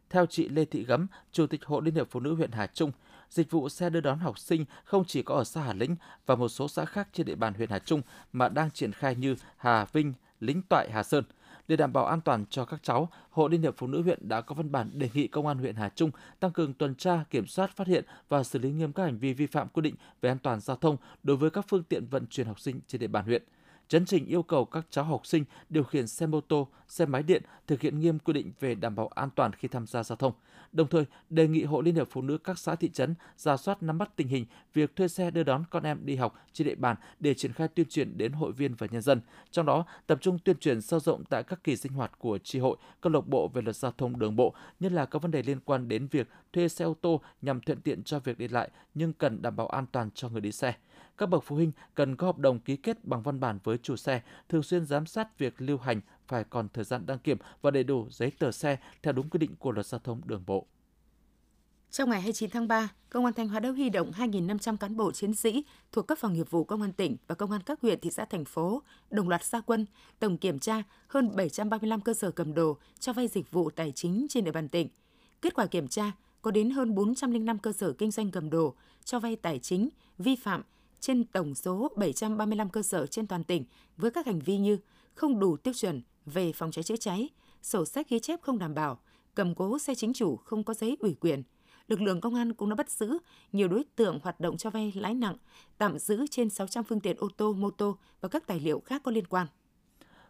Theo 0.10 0.26
chị 0.26 0.50
Lê 0.50 0.66
Thị 0.66 0.86
Gấm, 0.86 1.08
Chủ 1.32 1.48
tịch 1.48 1.66
Hội 1.66 1.82
Liên 1.86 1.96
hiệp 1.96 2.08
Phụ 2.12 2.20
nữ 2.20 2.36
huyện 2.36 2.52
Hà 2.52 2.68
Trung, 2.68 2.92
dịch 3.30 3.52
vụ 3.52 3.70
xe 3.70 3.90
đưa 3.90 4.02
đón 4.02 4.20
học 4.20 4.40
sinh 4.40 4.66
không 4.84 5.06
chỉ 5.06 5.24
có 5.24 5.36
ở 5.36 5.44
xã 5.44 5.62
Hà 5.62 5.74
Lĩnh 5.74 5.96
và 6.26 6.36
một 6.36 6.50
số 6.50 6.68
xã 6.68 6.86
khác 6.86 7.08
trên 7.14 7.26
địa 7.26 7.36
bàn 7.36 7.54
huyện 7.54 7.70
Hà 7.70 7.80
Trung 7.80 8.02
mà 8.34 8.50
đang 8.50 8.72
triển 8.72 8.92
khai 8.92 9.16
như 9.16 9.36
Hà 9.58 9.86
Vinh, 9.86 10.14
Lĩnh 10.40 10.62
Toại, 10.62 10.92
Hà 10.92 11.04
Sơn. 11.04 11.24
Để 11.68 11.76
đảm 11.76 11.94
bảo 11.94 12.06
an 12.06 12.22
toàn 12.22 12.46
cho 12.50 12.66
các 12.66 12.84
cháu, 12.84 13.10
Hội 13.30 13.50
Liên 13.50 13.62
hiệp 13.62 13.78
Phụ 13.78 13.88
nữ 13.88 14.02
huyện 14.02 14.30
đã 14.30 14.42
có 14.42 14.56
văn 14.56 14.72
bản 14.72 14.90
đề 14.94 15.10
nghị 15.14 15.28
Công 15.28 15.48
an 15.48 15.58
huyện 15.58 15.76
Hà 15.76 15.90
Trung 15.90 16.12
tăng 16.40 16.52
cường 16.52 16.74
tuần 16.74 16.96
tra, 16.96 17.24
kiểm 17.30 17.48
soát, 17.48 17.76
phát 17.76 17.88
hiện 17.88 18.06
và 18.30 18.44
xử 18.44 18.60
lý 18.60 18.72
nghiêm 18.72 18.94
các 18.94 19.04
hành 19.04 19.18
vi 19.18 19.34
vi 19.34 19.46
phạm 19.46 19.68
quy 19.70 19.82
định 19.82 19.96
về 20.22 20.30
an 20.30 20.40
toàn 20.40 20.60
giao 20.60 20.78
thông 20.78 20.98
đối 21.24 21.38
với 21.38 21.50
các 21.50 21.66
phương 21.68 21.84
tiện 21.84 22.06
vận 22.06 22.28
chuyển 22.28 22.48
học 22.48 22.60
sinh 22.60 22.80
trên 22.88 23.02
địa 23.02 23.08
bàn 23.08 23.26
huyện 23.26 23.44
chấn 23.92 24.06
trình 24.06 24.26
yêu 24.26 24.44
cầu 24.44 24.66
các 24.66 24.86
cháu 24.90 25.06
học 25.06 25.26
sinh 25.26 25.44
điều 25.70 25.84
khiển 25.84 26.08
xe 26.08 26.26
mô 26.26 26.42
tô, 26.42 26.68
xe 26.92 27.06
máy 27.06 27.24
điện 27.24 27.44
thực 27.68 27.82
hiện 27.82 28.00
nghiêm 28.00 28.20
quy 28.20 28.34
định 28.34 28.52
về 28.60 28.76
đảm 28.76 28.96
bảo 28.96 29.08
an 29.08 29.30
toàn 29.36 29.54
khi 29.54 29.68
tham 29.68 29.88
gia 29.88 30.04
giao 30.04 30.16
thông. 30.16 30.34
Đồng 30.72 30.88
thời, 30.88 31.06
đề 31.30 31.48
nghị 31.48 31.64
Hội 31.64 31.84
Liên 31.84 31.96
hiệp 31.96 32.08
Phụ 32.12 32.22
nữ 32.22 32.38
các 32.38 32.60
xã 32.60 32.76
thị 32.76 32.90
trấn 32.90 33.16
ra 33.38 33.58
soát 33.58 33.84
nắm 33.84 33.98
bắt 33.98 34.16
tình 34.16 34.28
hình 34.28 34.46
việc 34.74 34.96
thuê 34.96 35.08
xe 35.08 35.32
đưa 35.32 35.44
đón 35.44 35.64
con 35.70 35.84
em 35.84 36.06
đi 36.06 36.16
học 36.16 36.46
trên 36.54 36.68
địa 36.68 36.76
bàn 36.76 36.96
để 37.20 37.34
triển 37.34 37.54
khai 37.54 37.68
tuyên 37.68 37.88
truyền 37.90 38.18
đến 38.18 38.32
hội 38.32 38.52
viên 38.52 38.76
và 38.76 38.88
nhân 38.92 39.02
dân. 39.02 39.22
Trong 39.52 39.66
đó, 39.66 39.86
tập 40.08 40.18
trung 40.22 40.40
tuyên 40.40 40.58
truyền 40.58 40.82
sâu 40.82 41.00
rộng 41.00 41.24
tại 41.26 41.44
các 41.44 41.64
kỳ 41.64 41.76
sinh 41.76 41.94
hoạt 41.94 42.20
của 42.20 42.38
tri 42.38 42.60
hội, 42.60 42.78
câu 43.02 43.14
lạc 43.14 43.28
bộ 43.28 43.48
về 43.48 43.62
luật 43.62 43.76
giao 43.76 43.92
thông 43.92 44.20
đường 44.20 44.36
bộ, 44.36 44.54
nhất 44.80 44.92
là 44.92 45.06
các 45.06 45.22
vấn 45.22 45.32
đề 45.32 45.44
liên 45.44 45.60
quan 45.60 45.88
đến 45.88 46.08
việc 46.12 46.28
thuê 46.54 46.68
xe 46.68 46.86
ô 46.86 46.96
tô 47.02 47.22
nhằm 47.42 47.62
thuận 47.62 47.82
tiện 47.82 48.04
cho 48.04 48.20
việc 48.20 48.38
đi 48.38 48.48
lại 48.48 48.70
nhưng 48.94 49.14
cần 49.14 49.42
đảm 49.42 49.56
bảo 49.56 49.68
an 49.68 49.86
toàn 49.92 50.10
cho 50.14 50.30
người 50.30 50.42
đi 50.42 50.52
xe 50.52 50.74
các 51.22 51.30
bậc 51.30 51.44
phụ 51.44 51.56
huynh 51.56 51.72
cần 51.96 52.16
có 52.16 52.28
hợp 52.28 52.38
đồng 52.38 52.60
ký 52.60 52.76
kết 52.76 53.06
bằng 53.06 53.22
văn 53.22 53.40
bản 53.40 53.60
với 53.64 53.78
chủ 53.78 53.96
xe, 53.96 54.22
thường 54.50 54.64
xuyên 54.64 54.86
giám 54.86 55.06
sát 55.06 55.40
việc 55.40 55.54
lưu 55.58 55.78
hành 55.78 56.02
phải 56.32 56.44
còn 56.44 56.68
thời 56.74 56.84
gian 56.84 57.06
đăng 57.06 57.20
kiểm 57.20 57.38
và 57.62 57.72
đầy 57.72 57.84
đủ 57.84 58.08
giấy 58.10 58.32
tờ 58.40 58.52
xe 58.52 58.78
theo 59.04 59.14
đúng 59.14 59.30
quy 59.30 59.38
định 59.38 59.56
của 59.60 59.72
luật 59.72 59.86
giao 59.86 60.00
thông 60.00 60.22
đường 60.26 60.44
bộ. 60.48 60.66
Trong 61.92 62.10
ngày 62.10 62.22
29 62.22 62.50
tháng 62.50 62.68
3, 62.68 62.90
Công 63.10 63.26
an 63.26 63.34
Thanh 63.34 63.48
Hóa 63.48 63.60
đã 63.60 63.70
huy 63.70 63.90
động 63.90 64.12
2.500 64.12 64.78
cán 64.78 64.98
bộ 64.98 65.12
chiến 65.12 65.34
sĩ 65.34 65.66
thuộc 65.92 66.08
các 66.08 66.20
phòng 66.20 66.34
nghiệp 66.34 66.50
vụ 66.50 66.64
Công 66.64 66.82
an 66.82 66.92
tỉnh 66.92 67.18
và 67.28 67.36
Công 67.36 67.52
an 67.52 67.62
các 67.66 67.82
huyện, 67.82 68.00
thị 68.00 68.12
xã, 68.12 68.26
thành 68.26 68.46
phố 68.46 68.82
đồng 69.10 69.30
loạt 69.30 69.44
gia 69.44 69.62
quân, 69.62 69.86
tổng 70.20 70.38
kiểm 70.38 70.60
tra 70.60 70.84
hơn 71.08 71.36
735 71.36 72.02
cơ 72.02 72.14
sở 72.14 72.32
cầm 72.32 72.54
đồ 72.54 72.78
cho 73.00 73.14
vay 73.14 73.28
dịch 73.28 73.52
vụ 73.52 73.70
tài 73.70 73.92
chính 73.92 74.28
trên 74.30 74.44
địa 74.44 74.52
bàn 74.52 74.70
tỉnh. 74.70 74.90
Kết 75.42 75.54
quả 75.54 75.66
kiểm 75.66 75.88
tra 75.88 76.12
có 76.42 76.52
đến 76.52 76.70
hơn 76.70 76.96
405 76.96 77.58
cơ 77.58 77.72
sở 77.72 77.94
kinh 77.94 78.12
doanh 78.12 78.32
cầm 78.32 78.50
đồ 78.50 78.76
cho 79.04 79.20
vay 79.20 79.36
tài 79.36 79.60
chính 79.60 79.90
vi 80.18 80.36
phạm 80.36 80.64
trên 81.00 81.24
tổng 81.24 81.56
số 81.56 81.92
735 81.96 82.70
cơ 82.70 82.84
sở 82.84 83.08
trên 83.08 83.28
toàn 83.28 83.44
tỉnh 83.44 83.66
với 83.98 84.12
các 84.12 84.26
hành 84.26 84.40
vi 84.40 84.58
như 84.58 84.78
không 85.14 85.40
đủ 85.40 85.58
tiêu 85.58 85.74
chuẩn 85.74 86.02
về 86.26 86.52
phòng 86.52 86.72
cháy 86.72 86.84
chữa 86.84 86.96
cháy, 86.96 87.30
sổ 87.62 87.86
sách 87.86 88.10
ghi 88.10 88.20
chép 88.20 88.42
không 88.42 88.60
đảm 88.60 88.74
bảo, 88.74 89.00
cầm 89.36 89.56
cố 89.56 89.80
xe 89.80 89.96
chính 89.96 90.14
chủ 90.14 90.36
không 90.36 90.64
có 90.64 90.74
giấy 90.74 90.98
ủy 91.00 91.16
quyền. 91.20 91.44
Lực 91.88 92.02
lượng 92.02 92.22
công 92.22 92.36
an 92.36 92.54
cũng 92.54 92.70
đã 92.70 92.76
bắt 92.76 92.90
giữ 92.90 93.18
nhiều 93.52 93.68
đối 93.68 93.84
tượng 93.96 94.20
hoạt 94.24 94.40
động 94.40 94.58
cho 94.58 94.70
vay 94.70 94.94
lãi 94.96 95.14
nặng, 95.14 95.36
tạm 95.78 96.00
giữ 96.00 96.26
trên 96.32 96.50
600 96.50 96.84
phương 96.84 97.00
tiện 97.00 97.18
ô 97.20 97.28
tô, 97.38 97.54
mô 97.54 97.72
tô 97.72 97.98
và 98.22 98.30
các 98.30 98.48
tài 98.48 98.60
liệu 98.60 98.80
khác 98.80 99.02
có 99.04 99.12
liên 99.12 99.28
quan 99.28 99.48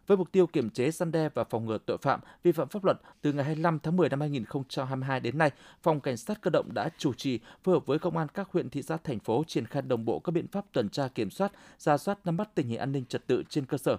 với 0.06 0.16
mục 0.16 0.32
tiêu 0.32 0.46
kiểm 0.46 0.70
chế, 0.70 0.90
săn 0.90 1.12
đe 1.12 1.28
và 1.34 1.44
phòng 1.44 1.66
ngừa 1.66 1.78
tội 1.78 1.98
phạm 1.98 2.20
vi 2.42 2.52
phạm 2.52 2.68
pháp 2.68 2.84
luật 2.84 2.96
từ 3.22 3.32
ngày 3.32 3.44
25 3.44 3.78
tháng 3.78 3.96
10 3.96 4.08
năm 4.08 4.20
2022 4.20 5.20
đến 5.20 5.38
nay, 5.38 5.50
Phòng 5.82 6.00
Cảnh 6.00 6.16
sát 6.16 6.40
cơ 6.40 6.50
động 6.50 6.74
đã 6.74 6.88
chủ 6.98 7.12
trì 7.12 7.40
phối 7.64 7.74
hợp 7.74 7.86
với 7.86 7.98
công 7.98 8.16
an 8.16 8.28
các 8.34 8.48
huyện 8.52 8.70
thị 8.70 8.82
xã 8.82 8.96
thành 8.96 9.18
phố 9.18 9.44
triển 9.46 9.66
khai 9.66 9.82
đồng 9.82 10.04
bộ 10.04 10.18
các 10.18 10.30
biện 10.30 10.46
pháp 10.48 10.64
tuần 10.72 10.88
tra 10.88 11.08
kiểm 11.08 11.30
soát, 11.30 11.52
ra 11.78 11.98
soát 11.98 12.18
nắm 12.24 12.36
bắt 12.36 12.54
tình 12.54 12.68
hình 12.68 12.78
an 12.78 12.92
ninh 12.92 13.04
trật 13.04 13.26
tự 13.26 13.42
trên 13.48 13.66
cơ 13.66 13.78
sở. 13.78 13.96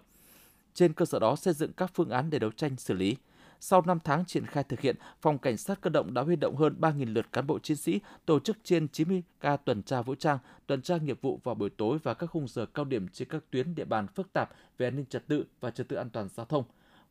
Trên 0.73 0.93
cơ 0.93 1.05
sở 1.05 1.19
đó 1.19 1.35
xây 1.35 1.53
dựng 1.53 1.73
các 1.73 1.91
phương 1.93 2.09
án 2.09 2.29
để 2.29 2.39
đấu 2.39 2.51
tranh 2.51 2.75
xử 2.77 2.93
lý. 2.93 3.15
Sau 3.59 3.81
5 3.81 3.99
tháng 4.03 4.25
triển 4.25 4.45
khai 4.45 4.63
thực 4.63 4.79
hiện, 4.79 4.95
Phòng 5.21 5.37
Cảnh 5.37 5.57
sát 5.57 5.81
cơ 5.81 5.89
động 5.89 6.13
đã 6.13 6.21
huy 6.21 6.35
động 6.35 6.55
hơn 6.55 6.75
3.000 6.79 7.13
lượt 7.13 7.25
cán 7.31 7.47
bộ 7.47 7.59
chiến 7.59 7.77
sĩ, 7.77 7.99
tổ 8.25 8.39
chức 8.39 8.57
trên 8.63 8.87
90 8.87 9.23
ca 9.39 9.57
tuần 9.57 9.83
tra 9.83 10.01
vũ 10.01 10.15
trang, 10.15 10.37
tuần 10.67 10.81
tra 10.81 10.97
nghiệp 10.97 11.21
vụ 11.21 11.39
vào 11.43 11.55
buổi 11.55 11.69
tối 11.69 11.97
và 12.03 12.13
các 12.13 12.27
khung 12.27 12.47
giờ 12.47 12.65
cao 12.65 12.85
điểm 12.85 13.07
trên 13.07 13.27
các 13.27 13.43
tuyến 13.51 13.75
địa 13.75 13.85
bàn 13.85 14.07
phức 14.07 14.33
tạp 14.33 14.49
về 14.77 14.87
an 14.87 14.95
ninh 14.95 15.05
trật 15.05 15.27
tự 15.27 15.45
và 15.59 15.71
trật 15.71 15.87
tự 15.87 15.95
an 15.95 16.09
toàn 16.09 16.29
giao 16.35 16.45
thông. 16.45 16.63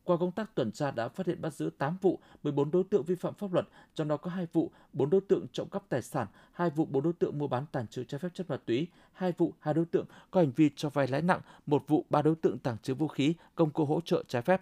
Qua 0.05 0.17
công 0.17 0.31
tác 0.31 0.55
tuần 0.55 0.71
tra 0.71 0.91
đã 0.91 1.07
phát 1.07 1.27
hiện 1.27 1.41
bắt 1.41 1.53
giữ 1.53 1.69
8 1.77 1.97
vụ, 2.01 2.19
14 2.43 2.71
đối 2.71 2.83
tượng 2.83 3.03
vi 3.03 3.15
phạm 3.15 3.33
pháp 3.33 3.53
luật, 3.53 3.67
trong 3.95 4.07
đó 4.07 4.17
có 4.17 4.29
2 4.29 4.47
vụ, 4.53 4.71
4 4.93 5.09
đối 5.09 5.21
tượng 5.21 5.45
trộm 5.53 5.67
cắp 5.69 5.89
tài 5.89 6.01
sản, 6.01 6.27
2 6.51 6.69
vụ 6.69 6.85
4 6.85 7.03
đối 7.03 7.13
tượng 7.13 7.37
mua 7.37 7.47
bán 7.47 7.65
tàng 7.71 7.87
trữ 7.87 8.03
trái 8.03 8.19
phép 8.19 8.29
chất 8.33 8.49
ma 8.49 8.57
túy, 8.65 8.87
2 9.13 9.33
vụ 9.37 9.53
2 9.59 9.73
đối 9.73 9.85
tượng 9.85 10.05
có 10.31 10.39
hành 10.39 10.51
vi 10.55 10.69
cho 10.75 10.89
vay 10.89 11.07
lãi 11.07 11.21
nặng, 11.21 11.41
1 11.65 11.83
vụ 11.87 12.05
3 12.09 12.21
đối 12.21 12.35
tượng 12.35 12.57
tàng 12.57 12.77
trữ 12.83 12.93
vũ 12.93 13.07
khí, 13.07 13.33
công 13.55 13.69
cụ 13.69 13.85
hỗ 13.85 14.01
trợ 14.01 14.23
trái 14.27 14.41
phép. 14.41 14.61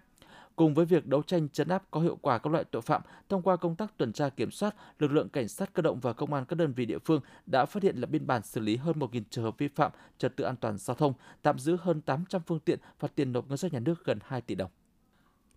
Cùng 0.55 0.73
với 0.73 0.85
việc 0.85 1.07
đấu 1.07 1.23
tranh 1.23 1.49
chấn 1.49 1.67
áp 1.67 1.83
có 1.91 1.99
hiệu 1.99 2.17
quả 2.21 2.37
các 2.37 2.49
loại 2.53 2.63
tội 2.63 2.81
phạm, 2.81 3.01
thông 3.29 3.41
qua 3.41 3.55
công 3.55 3.75
tác 3.75 3.97
tuần 3.97 4.13
tra 4.13 4.29
kiểm 4.29 4.51
soát, 4.51 4.75
lực 4.99 5.11
lượng 5.11 5.29
cảnh 5.29 5.47
sát 5.47 5.73
cơ 5.73 5.81
động 5.81 5.99
và 5.99 6.13
công 6.13 6.33
an 6.33 6.45
các 6.45 6.55
đơn 6.55 6.73
vị 6.73 6.85
địa 6.85 6.99
phương 6.99 7.21
đã 7.45 7.65
phát 7.65 7.83
hiện 7.83 7.97
lập 7.97 8.09
biên 8.09 8.27
bản 8.27 8.43
xử 8.43 8.61
lý 8.61 8.77
hơn 8.77 8.99
1.000 8.99 9.21
trường 9.29 9.43
hợp 9.43 9.57
vi 9.57 9.67
phạm 9.67 9.91
trật 10.17 10.35
tự 10.35 10.43
an 10.43 10.55
toàn 10.55 10.77
giao 10.77 10.95
thông, 10.95 11.13
tạm 11.41 11.59
giữ 11.59 11.77
hơn 11.81 12.01
800 12.01 12.41
phương 12.47 12.59
tiện 12.59 12.79
và 12.99 13.07
tiền 13.15 13.31
nộp 13.31 13.49
ngân 13.49 13.57
sách 13.57 13.73
nhà 13.73 13.79
nước 13.79 14.05
gần 14.05 14.19
2 14.25 14.41
tỷ 14.41 14.55
đồng. 14.55 14.71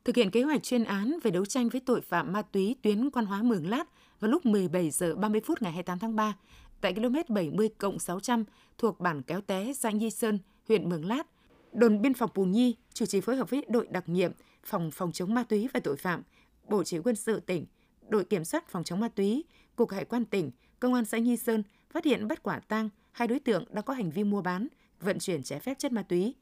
Thực 0.04 0.16
hiện 0.16 0.30
kế 0.30 0.42
hoạch 0.42 0.62
chuyên 0.62 0.84
án 0.84 1.18
về 1.22 1.30
đấu 1.30 1.44
tranh 1.44 1.68
với 1.68 1.80
tội 1.80 2.00
phạm 2.00 2.32
ma 2.32 2.42
túy 2.42 2.76
tuyến 2.82 3.10
Quan 3.10 3.26
Hóa 3.26 3.42
Mường 3.42 3.66
Lát 3.66 3.84
vào 4.20 4.30
lúc 4.30 4.46
17 4.46 4.90
giờ 4.90 5.14
30 5.14 5.40
phút 5.44 5.62
ngày 5.62 5.72
28 5.72 5.98
tháng 5.98 6.16
3 6.16 6.36
tại 6.80 6.94
km 6.94 7.34
70 7.34 7.68
cộng 7.78 7.98
600 7.98 8.44
thuộc 8.78 9.00
bản 9.00 9.22
Kéo 9.22 9.40
Té, 9.40 9.72
xã 9.72 9.90
Nhi 9.90 10.10
Sơn, 10.10 10.38
huyện 10.68 10.88
Mường 10.88 11.04
Lát, 11.04 11.26
đồn 11.72 12.02
biên 12.02 12.14
phòng 12.14 12.30
Pù 12.34 12.44
Nhi 12.44 12.76
chủ 12.94 13.06
trì 13.06 13.20
phối 13.20 13.36
hợp 13.36 13.50
với 13.50 13.64
đội 13.68 13.86
đặc 13.90 14.08
nhiệm 14.08 14.32
phòng 14.64 14.90
phòng 14.90 15.12
chống 15.12 15.34
ma 15.34 15.42
túy 15.42 15.68
và 15.74 15.80
tội 15.80 15.96
phạm, 15.96 16.22
Bộ 16.68 16.84
Chỉ 16.84 16.98
quân 16.98 17.16
sự 17.16 17.40
tỉnh, 17.40 17.66
đội 18.08 18.24
kiểm 18.24 18.44
soát 18.44 18.68
phòng 18.68 18.84
chống 18.84 19.00
ma 19.00 19.08
túy, 19.08 19.44
Cục 19.76 19.90
Hải 19.90 20.04
quan 20.04 20.24
tỉnh, 20.24 20.50
Công 20.80 20.94
an 20.94 21.04
xã 21.04 21.18
Nhi 21.18 21.36
Sơn 21.36 21.62
phát 21.90 22.04
hiện 22.04 22.28
bắt 22.28 22.42
quả 22.42 22.58
tang 22.58 22.88
hai 23.12 23.28
đối 23.28 23.38
tượng 23.38 23.64
đang 23.70 23.84
có 23.84 23.94
hành 23.94 24.10
vi 24.10 24.24
mua 24.24 24.42
bán, 24.42 24.68
vận 25.00 25.18
chuyển 25.18 25.42
trái 25.42 25.60
phép 25.60 25.78
chất 25.78 25.92
ma 25.92 26.02
túy. 26.02 26.34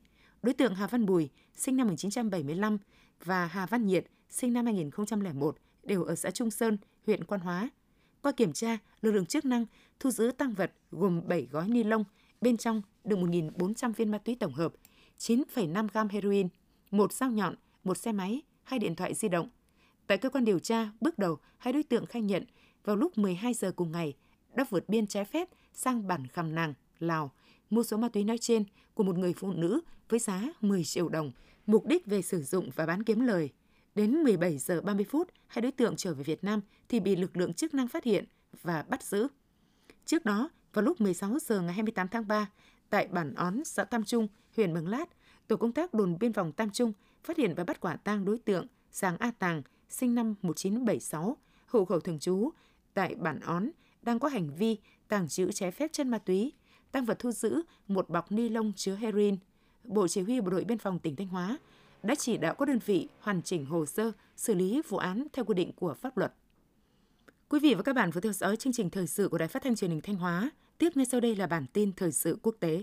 Đối 0.42 0.54
tượng 0.54 0.74
Hà 0.74 0.86
Văn 0.86 1.06
Bùi, 1.06 1.30
sinh 1.54 1.76
năm 1.76 1.86
1975 1.86 2.78
và 3.24 3.46
Hà 3.46 3.66
Văn 3.66 3.86
Nhiệt, 3.86 4.06
sinh 4.28 4.52
năm 4.52 4.64
2001, 4.64 5.56
đều 5.82 6.04
ở 6.04 6.14
xã 6.14 6.30
Trung 6.30 6.50
Sơn, 6.50 6.78
huyện 7.06 7.24
Quan 7.24 7.40
Hóa. 7.40 7.70
Qua 8.22 8.32
kiểm 8.32 8.52
tra, 8.52 8.78
lực 9.02 9.12
lượng 9.12 9.26
chức 9.26 9.44
năng 9.44 9.66
thu 10.00 10.10
giữ 10.10 10.32
tăng 10.38 10.52
vật 10.52 10.72
gồm 10.90 11.28
7 11.28 11.48
gói 11.50 11.68
ni 11.68 11.84
lông, 11.84 12.04
bên 12.40 12.56
trong 12.56 12.82
đựng 13.04 13.30
1.400 13.30 13.92
viên 13.92 14.10
ma 14.10 14.18
túy 14.18 14.34
tổng 14.34 14.54
hợp, 14.54 14.72
9,5 15.18 15.88
gam 15.92 16.08
heroin, 16.08 16.48
một 16.90 17.12
dao 17.12 17.30
nhọn, 17.30 17.54
một 17.84 17.98
xe 17.98 18.12
máy, 18.12 18.42
hai 18.62 18.78
điện 18.78 18.94
thoại 18.94 19.14
di 19.14 19.28
động. 19.28 19.48
Tại 20.06 20.18
cơ 20.18 20.30
quan 20.30 20.44
điều 20.44 20.58
tra, 20.58 20.90
bước 21.00 21.18
đầu 21.18 21.38
hai 21.58 21.72
đối 21.72 21.82
tượng 21.82 22.06
khai 22.06 22.22
nhận 22.22 22.44
vào 22.84 22.96
lúc 22.96 23.18
12 23.18 23.54
giờ 23.54 23.72
cùng 23.76 23.92
ngày 23.92 24.14
đã 24.54 24.64
vượt 24.70 24.88
biên 24.88 25.06
trái 25.06 25.24
phép 25.24 25.48
sang 25.72 26.06
bản 26.06 26.26
Khăm 26.26 26.54
Nàng, 26.54 26.74
Lào, 26.98 27.32
mua 27.70 27.82
số 27.82 27.96
ma 27.96 28.08
túy 28.08 28.24
nói 28.24 28.38
trên 28.38 28.64
của 28.94 29.04
một 29.04 29.18
người 29.18 29.34
phụ 29.36 29.52
nữ 29.52 29.80
với 30.08 30.20
giá 30.20 30.42
10 30.60 30.84
triệu 30.84 31.08
đồng, 31.08 31.32
mục 31.66 31.86
đích 31.86 32.06
về 32.06 32.22
sử 32.22 32.42
dụng 32.42 32.70
và 32.76 32.86
bán 32.86 33.02
kiếm 33.02 33.20
lời. 33.20 33.50
Đến 33.94 34.22
17 34.22 34.58
giờ 34.58 34.80
30 34.80 35.04
phút, 35.04 35.28
hai 35.46 35.62
đối 35.62 35.72
tượng 35.72 35.96
trở 35.96 36.14
về 36.14 36.22
Việt 36.22 36.44
Nam 36.44 36.60
thì 36.88 37.00
bị 37.00 37.16
lực 37.16 37.36
lượng 37.36 37.54
chức 37.54 37.74
năng 37.74 37.88
phát 37.88 38.04
hiện 38.04 38.24
và 38.62 38.82
bắt 38.82 39.02
giữ. 39.02 39.28
Trước 40.06 40.24
đó, 40.24 40.50
vào 40.72 40.84
lúc 40.84 41.00
16 41.00 41.38
giờ 41.38 41.60
ngày 41.60 41.72
28 41.72 42.08
tháng 42.08 42.28
3, 42.28 42.50
tại 42.90 43.08
bản 43.08 43.34
Ón, 43.34 43.64
xã 43.64 43.84
Tam 43.84 44.04
Trung, 44.04 44.28
huyện 44.56 44.74
Mường 44.74 44.88
Lát, 44.88 45.08
tổ 45.48 45.56
công 45.56 45.72
tác 45.72 45.94
đồn 45.94 46.18
biên 46.18 46.32
phòng 46.32 46.52
Tam 46.52 46.70
Trung 46.70 46.92
phát 47.24 47.36
hiện 47.36 47.54
và 47.54 47.64
bắt 47.64 47.80
quả 47.80 47.96
tang 47.96 48.24
đối 48.24 48.38
tượng 48.38 48.66
Giàng 48.92 49.16
A 49.18 49.30
Tàng, 49.38 49.62
sinh 49.88 50.14
năm 50.14 50.34
1976, 50.42 51.36
hộ 51.66 51.84
khẩu 51.84 52.00
thường 52.00 52.18
trú 52.18 52.50
tại 52.94 53.14
bản 53.14 53.40
Ón, 53.40 53.70
đang 54.02 54.18
có 54.18 54.28
hành 54.28 54.56
vi 54.56 54.78
tàng 55.08 55.28
trữ 55.28 55.52
trái 55.52 55.70
phép 55.70 55.90
chân 55.92 56.08
ma 56.08 56.18
túy. 56.18 56.52
Tăng 56.92 57.04
vật 57.04 57.18
thu 57.18 57.30
giữ 57.30 57.62
một 57.88 58.08
bọc 58.08 58.32
ni 58.32 58.48
lông 58.48 58.72
chứa 58.76 58.94
heroin. 58.94 59.36
Bộ 59.84 60.08
Chỉ 60.08 60.22
huy 60.22 60.40
Bộ 60.40 60.50
đội 60.50 60.64
Biên 60.64 60.78
phòng 60.78 60.98
tỉnh 60.98 61.16
Thanh 61.16 61.28
Hóa 61.28 61.58
đã 62.02 62.14
chỉ 62.14 62.36
đạo 62.36 62.54
các 62.54 62.68
đơn 62.68 62.78
vị 62.86 63.08
hoàn 63.20 63.42
chỉnh 63.42 63.66
hồ 63.66 63.86
sơ, 63.86 64.12
xử 64.36 64.54
lý 64.54 64.82
vụ 64.88 64.98
án 64.98 65.26
theo 65.32 65.44
quy 65.44 65.54
định 65.54 65.72
của 65.72 65.94
pháp 65.94 66.16
luật. 66.16 66.32
Quý 67.48 67.60
vị 67.60 67.74
và 67.74 67.82
các 67.82 67.92
bạn 67.92 68.10
vừa 68.10 68.20
theo 68.20 68.32
dõi 68.32 68.56
chương 68.56 68.72
trình 68.72 68.90
thời 68.90 69.06
sự 69.06 69.28
của 69.28 69.38
Đài 69.38 69.48
Phát 69.48 69.62
thanh 69.62 69.76
Truyền 69.76 69.90
hình 69.90 70.00
Thanh 70.00 70.16
Hóa. 70.16 70.50
Tiếp 70.78 70.96
ngay 70.96 71.06
sau 71.06 71.20
đây 71.20 71.36
là 71.36 71.46
bản 71.46 71.66
tin 71.72 71.92
thời 71.92 72.12
sự 72.12 72.38
quốc 72.42 72.56
tế. 72.60 72.82